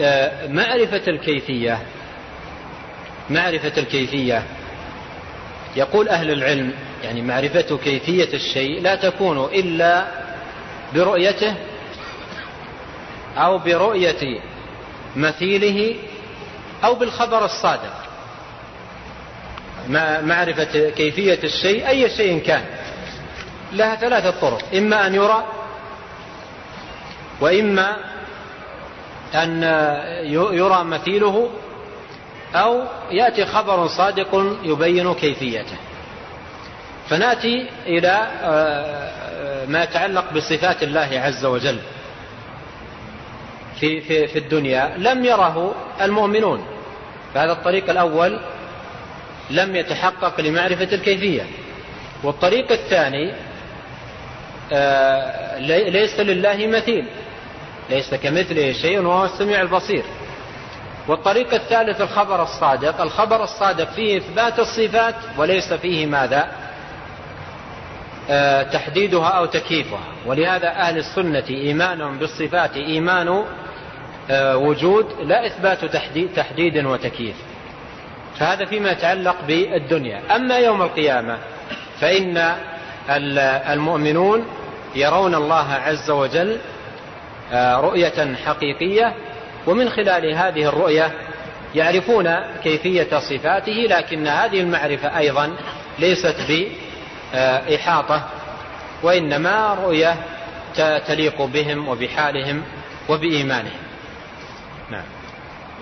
آه، 0.00 0.46
معرفة 0.46 1.02
الكيفية 1.08 1.78
معرفة 3.30 3.72
الكيفية. 3.78 4.42
يقول 5.76 6.08
أهل 6.08 6.30
العلم 6.30 6.72
يعني 7.04 7.22
معرفة 7.22 7.78
كيفية 7.84 8.34
الشيء 8.34 8.80
لا 8.82 8.94
تكون 8.94 9.44
إلا 9.44 10.04
برؤيته 10.94 11.54
أو 13.36 13.58
برؤية 13.58 14.40
مثيله 15.16 15.94
أو 16.84 16.94
بالخبر 16.94 17.44
الصادق. 17.44 17.99
معرفة 20.22 20.90
كيفية 20.90 21.38
الشيء 21.44 21.88
أي 21.88 22.10
شيء 22.10 22.42
كان. 22.42 22.64
لها 23.72 23.96
ثلاثة 23.96 24.30
طرق. 24.30 24.62
إما 24.74 25.06
أن 25.06 25.14
يرى 25.14 25.44
وإما 27.40 27.96
أن 29.34 29.62
يرى 30.32 30.84
مثيله 30.84 31.50
أو 32.54 32.82
يأتي 33.10 33.46
خبر 33.46 33.86
صادق 33.86 34.56
يبين 34.62 35.14
كيفيته. 35.14 35.76
فنأتي 37.08 37.66
إلى 37.86 38.28
آه، 38.42 39.66
ما 39.66 39.82
يتعلق 39.82 40.32
بصفات 40.32 40.82
الله 40.82 41.20
عز 41.24 41.44
وجل 41.44 41.78
في, 43.80 44.00
في, 44.00 44.26
في 44.26 44.38
الدنيا. 44.38 44.94
لم 44.98 45.24
يره 45.24 45.74
المؤمنون. 46.00 46.66
فهذا 47.34 47.52
الطريق 47.52 47.90
الأول 47.90 48.40
لم 49.50 49.76
يتحقق 49.76 50.40
لمعرفة 50.40 50.94
الكيفية. 50.94 51.42
والطريق 52.22 52.72
الثاني 52.72 53.32
آه، 54.72 55.58
ليس 55.90 56.20
لله 56.20 56.66
مثيل. 56.66 57.04
ليس 57.90 58.14
كمثله 58.14 58.72
شيء 58.72 59.00
وهو 59.00 59.24
السميع 59.24 59.60
البصير. 59.60 60.02
والطريق 61.08 61.54
الثالث 61.54 62.00
الخبر 62.00 62.42
الصادق. 62.42 63.00
الخبر 63.00 63.44
الصادق 63.44 63.90
فيه 63.90 64.18
إثبات 64.18 64.58
الصفات 64.58 65.14
وليس 65.38 65.72
فيه 65.72 66.06
ماذا؟ 66.06 66.48
آه، 68.30 68.62
تحديدها 68.62 69.28
أو 69.28 69.46
تكييفها. 69.46 70.04
ولهذا 70.26 70.68
أهل 70.68 70.98
السنة 70.98 71.44
إيمانهم 71.50 72.18
بالصفات 72.18 72.76
إيمان 72.76 73.44
آه، 74.30 74.56
وجود 74.56 75.06
لا 75.22 75.46
إثبات 75.46 75.84
تحديد, 75.84 76.86
وتكييف. 76.86 77.36
فهذا 78.40 78.64
فيما 78.64 78.90
يتعلق 78.90 79.36
بالدنيا. 79.46 80.36
أما 80.36 80.58
يوم 80.58 80.82
القيامة 80.82 81.38
فإن 82.00 82.54
المؤمنون 83.72 84.46
يرون 84.94 85.34
الله 85.34 85.72
عز 85.72 86.10
وجل 86.10 86.58
آه، 87.52 87.80
رؤية 87.80 88.34
حقيقية 88.46 89.14
ومن 89.66 89.88
خلال 89.88 90.34
هذه 90.34 90.64
الرؤية 90.68 91.12
يعرفون 91.74 92.36
كيفية 92.64 93.18
صفاته 93.18 93.86
لكن 93.90 94.26
هذه 94.26 94.60
المعرفة 94.60 95.18
أيضا 95.18 95.56
ليست 95.98 96.36
بإحاطة 97.32 98.28
وإنما 99.02 99.74
رؤية 99.74 100.16
تليق 101.06 101.42
بهم 101.42 101.88
وبحالهم 101.88 102.62
وبإيمانهم. 103.08 103.89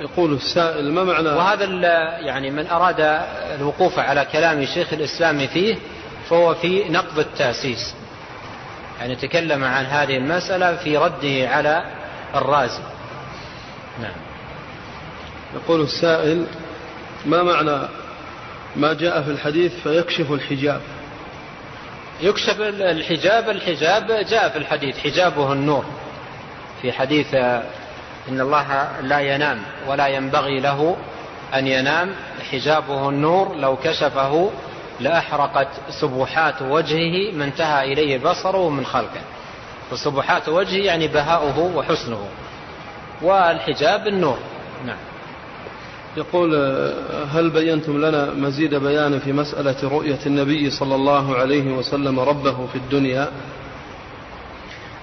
يقول 0.00 0.32
السائل 0.32 0.92
ما 0.92 1.04
معنى؟ 1.04 1.28
وهذا 1.28 1.64
يعني 2.18 2.50
من 2.50 2.66
أراد 2.66 3.00
الوقوف 3.60 3.98
على 3.98 4.26
كلام 4.32 4.64
شيخ 4.64 4.92
الإسلام 4.92 5.46
فيه 5.46 5.76
فهو 6.28 6.54
في 6.54 6.88
نقض 6.88 7.18
التأسيس. 7.18 7.94
يعني 9.00 9.16
تكلم 9.16 9.64
عن 9.64 9.84
هذه 9.84 10.16
المسألة 10.16 10.76
في 10.76 10.96
رده 10.96 11.48
على 11.48 11.84
الرازي. 12.34 12.82
نعم. 14.02 14.16
يقول 15.54 15.80
السائل 15.80 16.46
ما 17.26 17.42
معنى؟ 17.42 17.88
ما 18.76 18.92
جاء 18.92 19.22
في 19.22 19.30
الحديث 19.30 19.72
فيكشف 19.82 20.32
الحجاب. 20.32 20.80
يكشف 22.20 22.60
الحجاب 22.60 23.48
الحجاب 23.48 24.06
جاء 24.06 24.48
في 24.48 24.58
الحديث 24.58 24.98
حجابه 24.98 25.52
النور. 25.52 25.84
في 26.82 26.92
حديث 26.92 27.34
إن 28.28 28.40
الله 28.40 28.88
لا 29.02 29.18
ينام 29.20 29.58
ولا 29.86 30.06
ينبغي 30.06 30.60
له 30.60 30.96
أن 31.54 31.66
ينام. 31.66 32.14
حجابه 32.50 33.08
النور 33.08 33.54
لو 33.56 33.76
كشفه 33.76 34.50
لأحرقت 35.00 35.68
سبحات 35.90 36.62
وجهه 36.62 37.32
ما 37.32 37.44
انتهى 37.44 37.92
إليه 37.92 38.18
بصره 38.18 38.70
من 38.70 38.86
خلقه. 38.86 39.20
وسبحات 39.92 40.48
وجهه 40.48 40.84
يعني 40.84 41.08
بهاؤه 41.08 41.76
وحسنه. 41.76 42.28
والحجاب 43.22 44.06
النور. 44.06 44.38
نعم. 44.86 44.96
يقول 46.16 46.54
هل 47.32 47.50
بينتم 47.50 48.04
لنا 48.04 48.30
مزيد 48.30 48.74
بيان 48.74 49.18
في 49.18 49.32
مسألة 49.32 49.76
رؤية 49.82 50.18
النبي 50.26 50.70
صلى 50.70 50.94
الله 50.94 51.36
عليه 51.36 51.72
وسلم 51.72 52.20
ربه 52.20 52.66
في 52.66 52.78
الدنيا؟ 52.78 53.28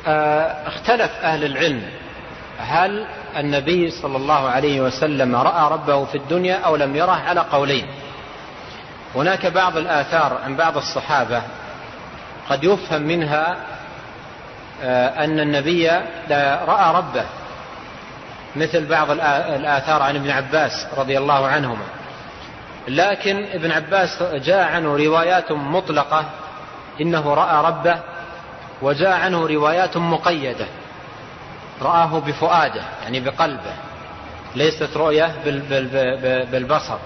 آه، 0.07 0.67
اختلف 0.67 1.11
أهل 1.21 1.43
العلم 1.43 1.81
هل 2.59 3.05
النبي 3.37 3.91
صلى 3.91 4.17
الله 4.17 4.49
عليه 4.49 4.81
وسلم 4.81 5.35
رأى 5.35 5.71
ربه 5.71 6.05
في 6.05 6.17
الدنيا 6.17 6.55
أو 6.55 6.75
لم 6.75 6.95
يره؟ 6.95 7.11
على 7.11 7.39
قولين. 7.39 7.85
هناك 9.15 9.45
بعض 9.45 9.77
الآثار 9.77 10.37
عن 10.43 10.55
بعض 10.55 10.77
الصحابة 10.77 11.41
قد 12.49 12.63
يفهم 12.63 13.01
منها 13.01 13.57
آه، 14.83 15.23
أن 15.23 15.39
النبي 15.39 15.87
رأى 16.67 16.95
ربه 16.95 17.25
مثل 18.55 18.85
بعض 18.85 19.11
الآثار 19.11 20.01
عن 20.01 20.15
ابن 20.15 20.29
عباس 20.29 20.87
رضي 20.97 21.17
الله 21.17 21.47
عنهما. 21.47 21.85
لكن 22.87 23.45
ابن 23.53 23.71
عباس 23.71 24.23
جاء 24.23 24.63
عنه 24.63 24.95
روايات 24.97 25.51
مطلقة 25.51 26.25
إنه 27.01 27.33
رأى 27.33 27.65
ربه 27.65 27.99
وجاء 28.81 29.11
عنه 29.11 29.47
روايات 29.47 29.97
مقيدة. 29.97 30.65
رآه 31.81 32.19
بفؤاده 32.19 32.81
يعني 33.03 33.19
بقلبه. 33.19 33.73
ليست 34.55 34.97
رؤية 34.97 35.35
بالبصر. 36.51 36.97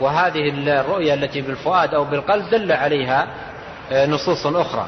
وهذه 0.00 0.48
الرؤية 0.48 1.14
التي 1.14 1.40
بالفؤاد 1.40 1.94
أو 1.94 2.04
بالقلب 2.04 2.50
دل 2.50 2.72
عليها 2.72 3.26
آه، 3.92 4.06
نصوص 4.06 4.46
أخرى. 4.46 4.86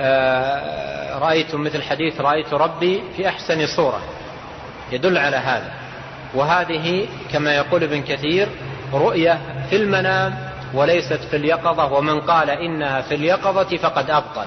آه، 0.00 1.18
رأيت 1.18 1.54
مثل 1.54 1.82
حديث 1.82 2.20
رأيت 2.20 2.54
ربي 2.54 3.02
في 3.16 3.28
أحسن 3.28 3.66
صورة. 3.66 4.00
يدل 4.92 5.18
على 5.18 5.36
هذا. 5.36 5.72
وهذه 6.34 7.08
كما 7.32 7.54
يقول 7.54 7.82
ابن 7.82 8.02
كثير 8.02 8.48
رؤية 8.92 9.38
في 9.70 9.76
المنام 9.76 10.50
وليست 10.74 11.20
في 11.30 11.36
اليقظة 11.36 11.92
ومن 11.92 12.20
قال 12.20 12.50
إنها 12.50 13.00
في 13.00 13.14
اليقظة 13.14 13.76
فقد 13.76 14.10
أبطل. 14.10 14.46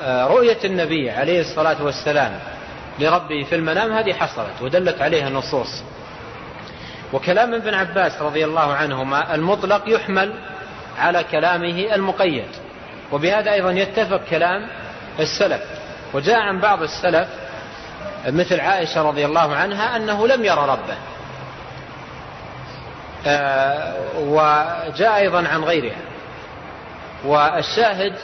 فرؤية 0.00 0.58
النبي 0.64 1.10
عليه 1.10 1.40
الصلاة 1.40 1.82
والسلام 1.82 2.38
لربه 2.98 3.44
في 3.44 3.54
المنام 3.54 3.92
هذه 3.92 4.12
حصلت 4.12 4.62
ودلت 4.62 5.02
عليها 5.02 5.28
النصوص. 5.28 5.82
وكلام 7.12 7.54
ابن 7.54 7.74
عباس 7.74 8.22
رضي 8.22 8.44
الله 8.44 8.72
عنهما 8.72 9.34
المطلق 9.34 9.82
يحمل 9.86 10.34
على 10.98 11.24
كلامه 11.24 11.94
المقيد 11.94 12.48
وبهذا 13.12 13.52
أيضا 13.52 13.70
يتفق 13.70 14.20
كلام 14.30 14.68
السلف. 15.20 15.62
وجاء 16.14 16.40
عن 16.40 16.60
بعض 16.60 16.82
السلف 16.82 17.28
مثل 18.26 18.60
عائشة 18.60 19.02
رضي 19.02 19.26
الله 19.26 19.54
عنها 19.54 19.96
أنه 19.96 20.26
لم 20.26 20.44
يرى 20.44 20.66
ربه. 20.68 20.96
آه، 23.26 23.94
وجاء 24.18 25.16
أيضا 25.16 25.48
عن 25.48 25.64
غيرها. 25.64 26.00
والشاهد 27.24 28.14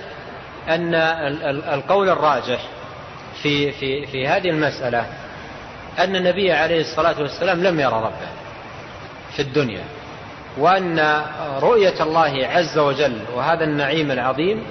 أن 0.69 0.95
القول 1.75 2.09
الراجح 2.09 2.61
في, 3.43 3.73
في, 3.73 4.07
في 4.07 4.29
هذه 4.29 4.51
المسألة 4.51 5.07
أن 5.99 6.17
النبي 6.17 6.53
عليه 6.53 6.81
الصلاة 6.81 7.23
والسلام 7.23 7.63
لم 7.63 7.81
يرى 7.81 7.95
ربه 7.95 8.29
في 9.37 9.43
الدنيا 9.43 9.85
وأن 10.59 11.23
رؤية 11.63 12.03
الله 12.03 12.47
عز 12.47 12.79
وجل 12.79 13.19
وهذا 13.35 13.65
النعيم 13.65 14.11
العظيم 14.11 14.63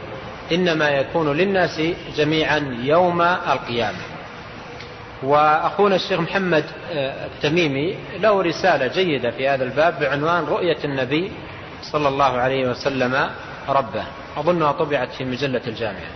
إنما 0.52 0.90
يكون 0.90 1.38
للناس 1.38 1.82
جميعا 2.16 2.78
يوم 2.82 3.22
القيامة. 3.22 3.98
وأخونا 5.24 5.95
الشيخ 5.95 6.20
محمد 6.20 6.64
آه، 6.91 7.26
التميمي 7.26 7.95
له 8.20 8.41
رسالة 8.41 8.88
جيدة 8.88 9.32
في 9.32 9.48
هذا 9.48 9.64
الباب 9.64 9.99
بعنوان 9.99 10.44
رؤية 10.44 10.78
النبي 10.84 11.32
صلى 11.91 12.07
الله 12.07 12.38
عليه 12.38 12.70
وسلم 12.70 13.30
ربه. 13.73 14.03
أظنها 14.37 14.71
طبعت 14.71 15.11
في 15.11 15.25
مجلة 15.25 15.61
الجامعة. 15.67 16.11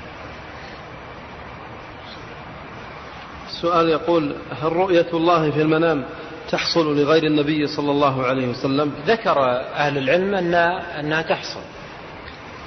السؤال 3.47 3.89
يقول 3.89 4.35
هل 4.61 4.73
رؤية 4.73 5.07
الله 5.13 5.51
في 5.51 5.61
المنام 5.61 6.05
تحصل 6.51 6.97
لغير 6.99 7.23
النبي 7.23 7.67
صلى 7.67 7.91
الله 7.91 8.25
عليه 8.25 8.47
وسلم؟ 8.47 8.93
ذكر 9.07 9.41
أهل 9.75 9.97
العلم 9.97 10.35
أن 10.35 10.53
أنها 10.99 11.21
تحصل. 11.21 11.61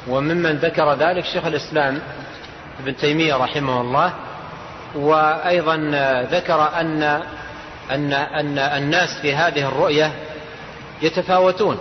وممن 0.08 0.52
ذكر 0.52 0.94
ذلك 0.94 1.24
شيخ 1.24 1.44
الإسلام 1.44 2.00
ابن 2.82 2.96
تيمية 2.96 3.34
رحمه 3.34 3.80
الله. 3.80 4.12
وأيضا 4.94 5.76
ذكر 6.30 6.80
أن 6.80 7.02
أن 7.90 8.12
أن 8.12 8.58
الناس 8.58 9.20
في 9.22 9.34
هذه 9.34 9.68
الرؤية 9.68 10.12
يتفاوتون 11.02 11.78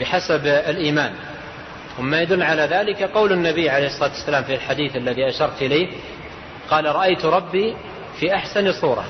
بحسب 0.00 0.46
الإيمان. 0.46 1.12
وما 1.98 2.22
يدل 2.22 2.42
على 2.42 2.62
ذلك 2.62 3.02
قول 3.02 3.32
النبي 3.32 3.70
عليه 3.70 3.86
الصلاة 3.86 4.10
والسلام 4.10 4.44
في 4.44 4.54
الحديث 4.54 4.96
الذي 4.96 5.28
أشرت 5.28 5.62
إليه 5.62 5.88
قال 6.70 6.84
رأيت 6.96 7.24
ربي 7.24 7.76
في 8.20 8.34
أحسن 8.34 8.72
صورة 8.72 9.04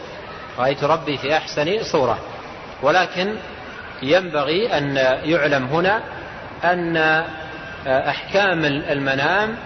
رأيت 0.59 0.85
ربي 0.85 1.17
في 1.19 1.37
أحسن 1.37 1.83
صورة 1.83 2.19
ولكن 2.83 3.35
ينبغي 4.03 4.79
أن 4.79 4.97
يعلم 5.25 5.65
هنا 5.65 6.03
أن 6.65 6.97
أحكام 7.87 8.65
المنام 8.65 9.57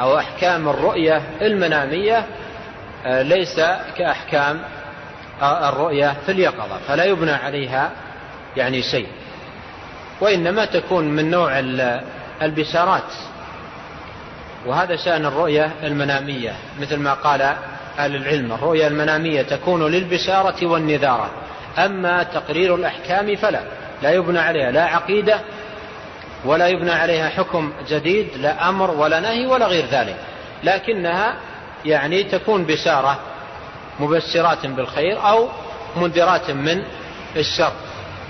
أو 0.00 0.18
أحكام 0.18 0.68
الرؤية 0.68 1.22
المنامية 1.42 2.26
ليس 3.06 3.60
كأحكام 3.98 4.62
الرؤية 5.42 6.16
في 6.26 6.32
اليقظة 6.32 6.78
فلا 6.88 7.04
يبنى 7.04 7.32
عليها 7.32 7.90
يعني 8.56 8.82
شيء 8.82 9.06
وإنما 10.20 10.64
تكون 10.64 11.04
من 11.04 11.30
نوع 11.30 11.58
البشارات. 12.42 13.12
وهذا 14.66 14.96
شأن 14.96 15.26
الرؤية 15.26 15.72
المنامية 15.82 16.52
مثل 16.80 16.96
ما 16.96 17.14
قال 17.14 17.42
أهل 17.98 18.16
العلم. 18.16 18.52
الرؤيا 18.52 18.88
المنامية 18.88 19.42
تكون 19.42 19.86
للبشارة 19.86 20.66
والنذارة. 20.66 21.30
أما 21.78 22.22
تقرير 22.22 22.74
الأحكام 22.74 23.36
فلا 23.36 23.60
لا 24.02 24.10
يبنى 24.10 24.38
عليها 24.38 24.70
لا 24.70 24.84
عقيدة 24.84 25.40
ولا 26.44 26.68
يبنى 26.68 26.92
عليها 26.92 27.28
حكم 27.28 27.72
جديد 27.88 28.28
لا 28.36 28.68
أمر 28.68 28.90
ولا 28.90 29.20
نهي 29.20 29.46
ولا 29.46 29.66
غير 29.66 29.84
ذلك. 29.86 30.16
لكنها 30.64 31.34
يعني 31.84 32.24
تكون 32.24 32.64
بشارة 32.64 33.18
مبشرات 34.00 34.66
بالخير 34.66 35.28
أو 35.28 35.48
منذرات 35.96 36.50
من 36.50 36.82
الشر. 37.36 37.72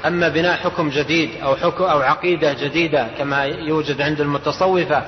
أما 0.05 0.29
بناء 0.29 0.57
حكم 0.57 0.89
جديد 0.91 1.31
أو, 1.43 1.57
حكم 1.57 1.85
أو 1.85 2.01
عقيدة 2.01 2.53
جديدة 2.53 3.07
كما 3.19 3.45
يوجد 3.45 4.01
عند 4.01 4.21
المتصوفة 4.21 5.03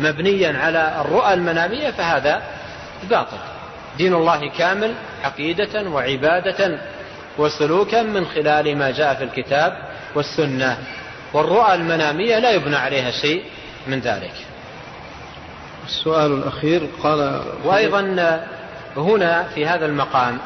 مبنيا 0.00 0.58
على 0.58 1.00
الرؤى 1.00 1.34
المنامية 1.34 1.90
فهذا 1.90 2.42
باطل. 3.10 3.36
دين 3.98 4.14
الله 4.14 4.50
كامل 4.50 4.94
عقيدة 5.24 5.90
وعبادة 5.90 6.78
وسلوكا 7.38 8.02
من 8.02 8.26
خلال 8.26 8.76
ما 8.76 8.90
جاء 8.90 9.14
في 9.14 9.24
الكتاب 9.24 9.76
والسنة. 10.14 10.78
والرؤى 11.32 11.74
المنامية 11.74 12.38
لا 12.38 12.50
يبنى 12.50 12.76
عليها 12.76 13.10
شيء 13.10 13.44
من 13.86 14.00
ذلك. 14.00 14.34
السؤال 15.86 16.32
الأخير 16.32 16.88
قال 17.02 17.42
وأيضا 17.64 18.00
هنا 18.96 19.44
في 19.54 19.66
هذا 19.66 19.86
المقام 19.86 20.38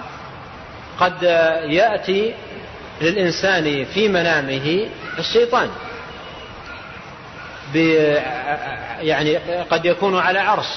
قد 0.99 1.23
يأتي 1.69 2.35
للإنسان 3.01 3.85
في 3.85 4.09
منامه 4.09 4.87
الشيطان. 5.19 5.69
يعني 9.01 9.37
قد 9.71 9.85
يكون 9.85 10.19
على 10.19 10.39
عرش 10.39 10.69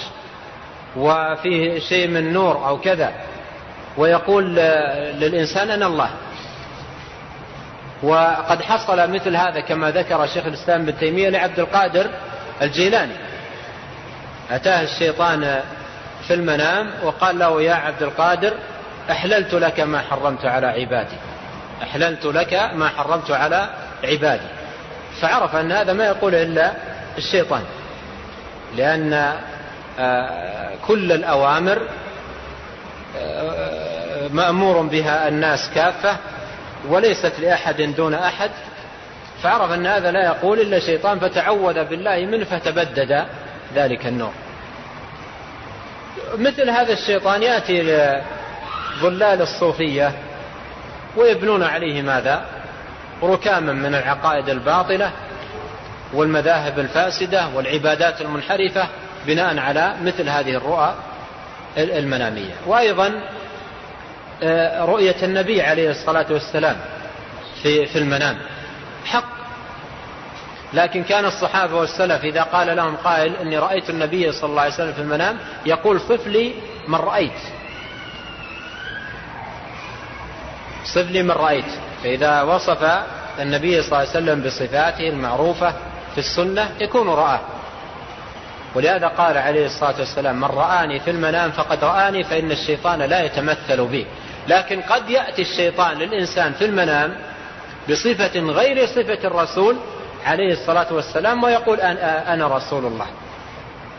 وفيه 0.95 1.79
شيء 1.79 2.07
من 2.07 2.33
نور 2.33 2.67
أو 2.67 2.77
كذا 2.77 3.13
ويقول 3.97 4.55
للإنسان 5.19 5.69
أنا 5.69 5.87
الله. 5.87 6.09
وقد 8.03 8.61
حصل 8.61 9.11
مثل 9.11 9.35
هذا 9.35 9.59
كما 9.59 9.91
ذكر 9.91 10.27
شيخ 10.27 10.45
الإسلام 10.45 10.81
ابن 10.81 10.97
تيمية 10.97 11.29
لعبد 11.29 11.59
القادر 11.59 12.09
الجيلاني. 12.61 13.13
أتاه 14.51 14.81
الشيطان 14.81 15.61
في 16.27 16.33
المنام 16.33 16.89
وقال 17.03 17.39
له 17.39 17.61
يا 17.61 17.73
عبد 17.73 18.03
القادر 18.03 18.53
أحللت 19.11 19.53
لك 19.53 19.79
ما 19.79 19.99
حرمت 20.01 20.45
على 20.45 20.67
عبادي 20.67 21.15
أحللت 21.83 22.25
لك 22.25 22.53
ما 22.75 22.89
حرمت 22.89 23.31
على 23.31 23.69
عبادي. 24.03 24.47
فعرف 25.21 25.55
أن 25.55 25.71
هذا 25.71 25.93
ما 25.93 26.05
يقول 26.05 26.35
إلا 26.35 26.71
الشيطان. 27.17 27.63
لأن 28.75 29.33
آه، 29.99 30.71
كل 30.87 31.11
الأوامر 31.11 31.81
آه، 33.17 34.27
مأمور 34.27 34.81
بها 34.81 35.27
الناس 35.27 35.69
كافة 35.75 36.17
وليست 36.87 37.33
لأحد 37.39 37.81
دون 37.81 38.13
أحد. 38.13 38.51
فعرف 39.43 39.71
أن 39.71 39.87
هذا 39.87 40.11
لا 40.11 40.25
يقول 40.25 40.59
إلا 40.59 40.79
شيطان 40.79 41.19
فتعوذ 41.19 41.85
بالله 41.85 42.25
منه 42.25 42.45
فتبدد 42.45 43.25
ذلك 43.75 44.05
النور 44.05 44.31
مثل 46.37 46.69
هذا 46.69 46.93
الشيطان 46.93 47.43
يأتي 47.43 47.81
لظلال 47.81 49.41
الصوفية 49.41 50.11
ويبنون 51.17 51.63
عليه 51.63 52.01
ماذا؟ 52.01 52.45
ركاما 53.23 53.73
من 53.73 53.95
العقائد 53.95 54.49
الباطلة 54.49 55.11
والمذاهب 56.13 56.79
الفاسدة 56.79 57.47
والعبادات 57.55 58.21
المنحرفة 58.21 58.87
بناء 59.27 59.57
على 59.59 59.95
مثل 60.03 60.29
هذه 60.29 60.55
الرؤى 60.55 60.95
المنامية. 61.77 62.53
وأيضا 62.65 63.21
آه، 64.43 64.85
رؤية 64.85 65.15
النبي 65.23 65.61
عليه 65.61 65.91
الصلاة 65.91 66.25
والسلام 66.29 66.75
في, 67.63 67.85
في 67.85 67.97
المنام. 67.97 68.37
حق. 69.05 69.37
لكن 70.73 71.03
كان 71.03 71.25
الصحابة 71.25 71.75
والسلف 71.75 72.23
إذا 72.23 72.43
قال 72.43 72.77
لهم 72.77 72.95
قائل 72.95 73.35
إني 73.35 73.57
رأيت 73.57 73.89
النبي 73.89 74.31
صلى 74.31 74.49
الله 74.49 74.61
عليه 74.61 74.73
وسلم 74.73 74.93
في 74.93 75.01
المنام 75.01 75.37
يقول 75.65 76.01
صف 76.01 76.27
لي 76.27 76.53
من 76.87 76.95
رأيت 76.95 77.39
صف 80.93 81.11
لي 81.11 81.23
من 81.23 81.31
رأيت. 81.31 81.65
فإذا 82.03 82.41
وصف 82.41 82.83
النبي 83.39 83.81
صلى 83.81 83.87
الله 83.87 83.97
عليه 83.97 84.09
وسلم 84.09 84.41
بصفاته 84.41 85.09
المعروفة 85.09 85.73
في 86.13 86.17
السنة 86.17 86.69
يكون 86.79 87.09
رآه. 87.09 87.39
ولهذا 88.75 89.07
قال 89.07 89.37
عليه 89.37 89.65
الصلاة 89.65 89.99
والسلام 89.99 90.35
من 90.35 90.43
رآني 90.47 90.99
في 90.99 91.11
المنام 91.11 91.51
فقد 91.51 91.83
رآني 91.83 92.23
فإن 92.23 92.51
الشيطان 92.51 92.99
لا 92.99 93.23
يتمثل 93.23 93.85
بي. 93.87 94.05
لكن 94.47 94.81
قد 94.81 95.09
يأتي 95.09 95.41
الشيطان 95.41 95.97
للإنسان 95.97 96.53
في 96.53 96.65
المنام 96.65 97.17
بصفة 97.89 98.39
غير 98.39 98.85
صفة 98.85 99.27
الرسول 99.27 99.75
عليه 100.25 100.53
الصلاة 100.53 100.93
والسلام 100.93 101.43
ويقول 101.43 101.79
أنا 101.81 102.47
رسول 102.47 102.85
الله 102.85 103.05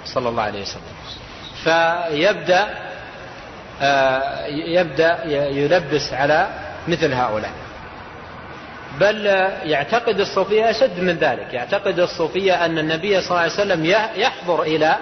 صلى 0.05 0.29
الله 0.29 0.43
عليه 0.43 0.63
وسلم. 0.63 0.83
فيبدأ 1.65 2.67
آه، 3.83 4.47
يبدأ 4.47 5.19
يلبس 5.51 6.13
على 6.13 6.49
مثل 6.89 7.13
هؤلاء. 7.13 7.51
بل 9.01 9.27
يعتقد 9.65 10.21
الصوفية 10.21 10.71
أشد 10.71 11.01
من 11.01 11.17
ذلك. 11.17 11.55
يعتقد 11.55 12.01
الصوفية 12.01 12.65
أن 12.65 12.79
النبي 12.79 13.21
صلى 13.21 13.31
الله 13.31 13.41
عليه 13.41 13.53
وسلم 13.53 13.85
يحضر 14.17 14.63
إلى 14.63 14.97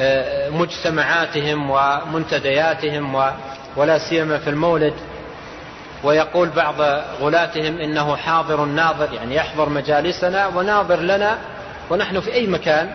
آه، 0.00 0.50
مجتمعاتهم 0.50 1.70
ومنتدياتهم 1.70 3.32
ولا 3.76 3.98
سيما 3.98 4.38
في 4.38 4.50
المولد. 4.50 4.94
ويقول 6.04 6.48
بعض 6.48 6.80
غلاتهم 7.20 7.80
إنه 7.80 8.16
حاضر 8.16 8.64
ناظر 8.64 9.12
يعني 9.12 9.34
يحضر 9.34 9.68
مجالسنا 9.68 10.46
وناظر 10.46 11.00
لنا 11.00 11.38
ونحن 11.90 12.20
في 12.20 12.32
أي 12.32 12.46
مكان 12.46 12.90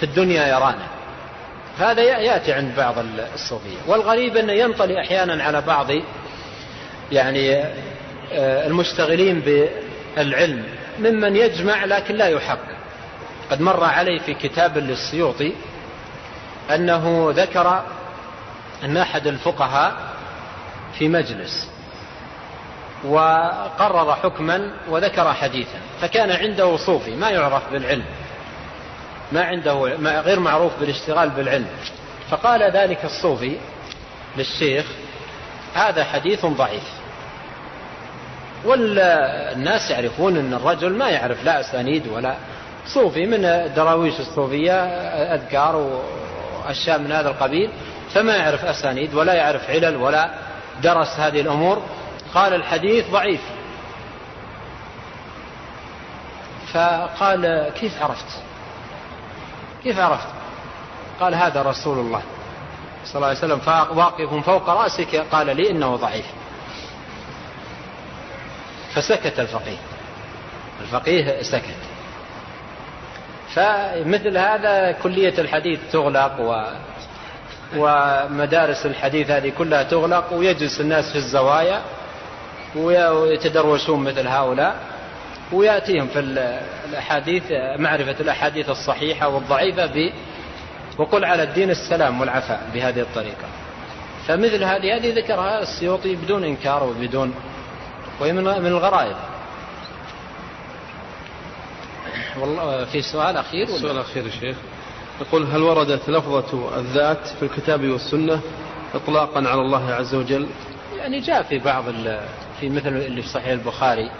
في 0.00 0.02
الدنيا 0.02 0.46
يرانا. 0.46 0.86
هذا 1.78 2.02
يأتي 2.02 2.52
عند 2.52 2.76
بعض 2.76 2.94
الصوفية. 3.34 3.76
والغريب 3.86 4.36
أنه 4.36 4.52
ينطلي 4.52 5.00
أحيانا 5.00 5.44
على 5.44 5.60
بعض 5.60 5.86
يعني 7.12 7.64
آه، 8.32 8.66
المشتغلين 8.66 9.40
بالعلم 10.16 10.64
ممن 10.98 11.36
يجمع 11.36 11.84
لكن 11.84 12.14
لا 12.14 12.28
يحقق 12.28 12.78
قد 13.50 13.60
مر 13.60 13.84
علي 13.84 14.18
في 14.18 14.34
كتاب 14.34 14.78
للسيوطي 14.78 15.52
أنه 16.74 17.32
ذكر 17.36 17.82
أن 18.84 18.96
أحد 18.96 19.26
الفقهاء 19.26 19.96
في 20.98 21.08
مجلس 21.08 21.68
وقرر 23.04 24.14
حكما 24.14 24.70
وذكر 24.88 25.34
حديثا 25.34 25.78
فكان 26.00 26.30
عنده 26.30 26.76
صوفي 26.76 27.10
ما 27.10 27.30
يعرف 27.30 27.72
بالعلم 27.72 28.04
ما 29.32 29.44
عنده 29.44 29.96
ما 29.96 30.20
غير 30.20 30.40
معروف 30.40 30.72
بالاشتغال 30.80 31.30
بالعلم. 31.30 31.68
فقال 32.30 32.62
ذلك 32.62 33.04
الصوفي 33.04 33.56
للشيخ 34.36 34.86
هذا 35.74 36.04
حديث 36.04 36.46
ضعيف. 36.46 36.97
والناس 38.64 39.90
يعرفون 39.90 40.36
أن 40.36 40.54
الرجل 40.54 40.92
ما 40.92 41.08
يعرف 41.10 41.44
لا 41.44 41.60
أسانيد 41.60 42.06
ولا 42.06 42.34
صوفي 42.86 43.26
من 43.26 43.72
دراويش 43.76 44.20
الصوفية 44.20 44.72
أذكار 45.34 46.02
وأشياء 46.66 46.98
من 46.98 47.12
هذا 47.12 47.28
القبيل 47.28 47.70
فما 48.14 48.36
يعرف 48.36 48.64
أسانيد 48.64 49.14
ولا 49.14 49.34
يعرف 49.34 49.70
علل 49.70 49.96
ولا 49.96 50.30
درس 50.82 51.20
هذه 51.20 51.40
الأمور. 51.40 51.82
قال 52.34 52.54
الحديث 52.54 53.10
ضعيف. 53.10 53.40
فقال 56.72 57.72
كيف 57.80 58.02
عرفت؟ 58.02 58.26
كيف 59.84 59.98
عرفت؟ 59.98 60.28
قال 61.20 61.34
هذا 61.34 61.62
رسول 61.62 61.98
الله 61.98 62.22
صلى 63.04 63.16
الله 63.16 63.26
عليه 63.26 63.38
وسلم 63.38 63.60
واقف 63.98 64.34
فوق 64.46 64.70
رأسك 64.70 65.16
قال 65.16 65.56
لي 65.56 65.70
إنه 65.70 65.96
ضعيف. 65.96 66.26
فسكت 69.00 69.40
الفقيه. 69.40 69.78
الفقيه 70.80 71.42
سكت. 71.42 71.78
فمثل 73.54 74.38
هذا 74.38 74.92
كلية 74.92 75.34
الحديث 75.38 75.80
تغلق 75.92 76.40
و 76.40 76.64
ومدارس 77.76 78.86
الحديث 78.86 79.30
هذه 79.30 79.52
كلها 79.58 79.82
تغلق 79.82 80.32
ويجلس 80.32 80.80
الناس 80.80 81.12
في 81.12 81.16
الزوايا 81.16 81.82
ويتدروشون 82.76 84.04
مثل 84.04 84.26
هؤلاء 84.26 84.76
ويأتيهم 85.52 86.08
في 86.08 86.18
الأحاديث 86.88 87.42
معرفة 87.76 88.16
الأحاديث 88.20 88.70
الصحيحة 88.70 89.28
والضعيفة 89.28 89.86
ب 89.86 90.12
وقل 90.98 91.24
على 91.24 91.42
الدين 91.42 91.70
السلام 91.70 92.20
والعفاء 92.20 92.60
بهذه 92.74 93.00
الطريقة. 93.00 93.48
فمثل 94.28 94.64
هذه 94.64 94.96
هذه 94.96 95.14
ذكرها 95.14 95.62
السيوطي 95.62 96.16
بدون 96.16 96.44
إنكار 96.44 96.84
وبدون 96.84 97.34
وهي 98.20 98.32
من 98.32 98.44
من 98.44 98.66
الغرائب. 98.66 99.16
والله 102.40 102.84
في 102.84 103.02
سؤال 103.02 103.36
أخير 103.36 103.68
السؤال 103.68 103.92
الأخير 103.92 104.26
يا 104.26 104.30
شيخ. 104.30 104.56
يقول 105.20 105.46
هل 105.46 105.62
وردت 105.62 106.10
لفظة 106.10 106.78
الذات 106.78 107.26
في 107.26 107.42
الكتاب 107.42 107.84
والسنة 107.84 108.40
إطلاقا 108.94 109.48
على 109.48 109.60
الله 109.60 109.94
عز 109.94 110.14
وجل؟ 110.14 110.48
يعني 110.96 111.20
جاء 111.20 111.42
في 111.42 111.58
بعض 111.58 111.84
في 112.60 112.68
مثل 112.68 112.88
اللي 112.88 113.22
في 113.22 113.28
صحيح 113.28 113.48
البخاري 113.48 114.10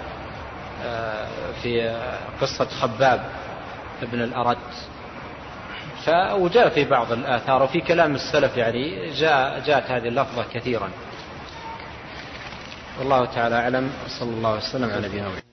في 1.63 2.01
قصة 2.41 2.65
خباب 2.65 3.31
ابن 4.03 4.23
الأرد. 4.23 4.59
وجاء 6.33 6.69
في 6.69 6.85
بعض 6.85 7.13
الآثار 7.13 7.63
وفي 7.63 7.81
كلام 7.81 8.15
السلف 8.15 8.57
يعني 8.57 9.11
جاء 9.13 9.63
جاءت 9.67 9.91
هذه 9.91 10.09
اللفظة 10.09 10.45
كثيرا. 10.55 10.91
والله 12.99 13.25
تعالى 13.25 13.55
أعلم 13.55 13.91
صلى 14.21 14.31
الله 14.31 14.57
وسلم 14.57 14.91
على 14.91 15.09
نبينا 15.09 15.29
محمد. 15.29 15.48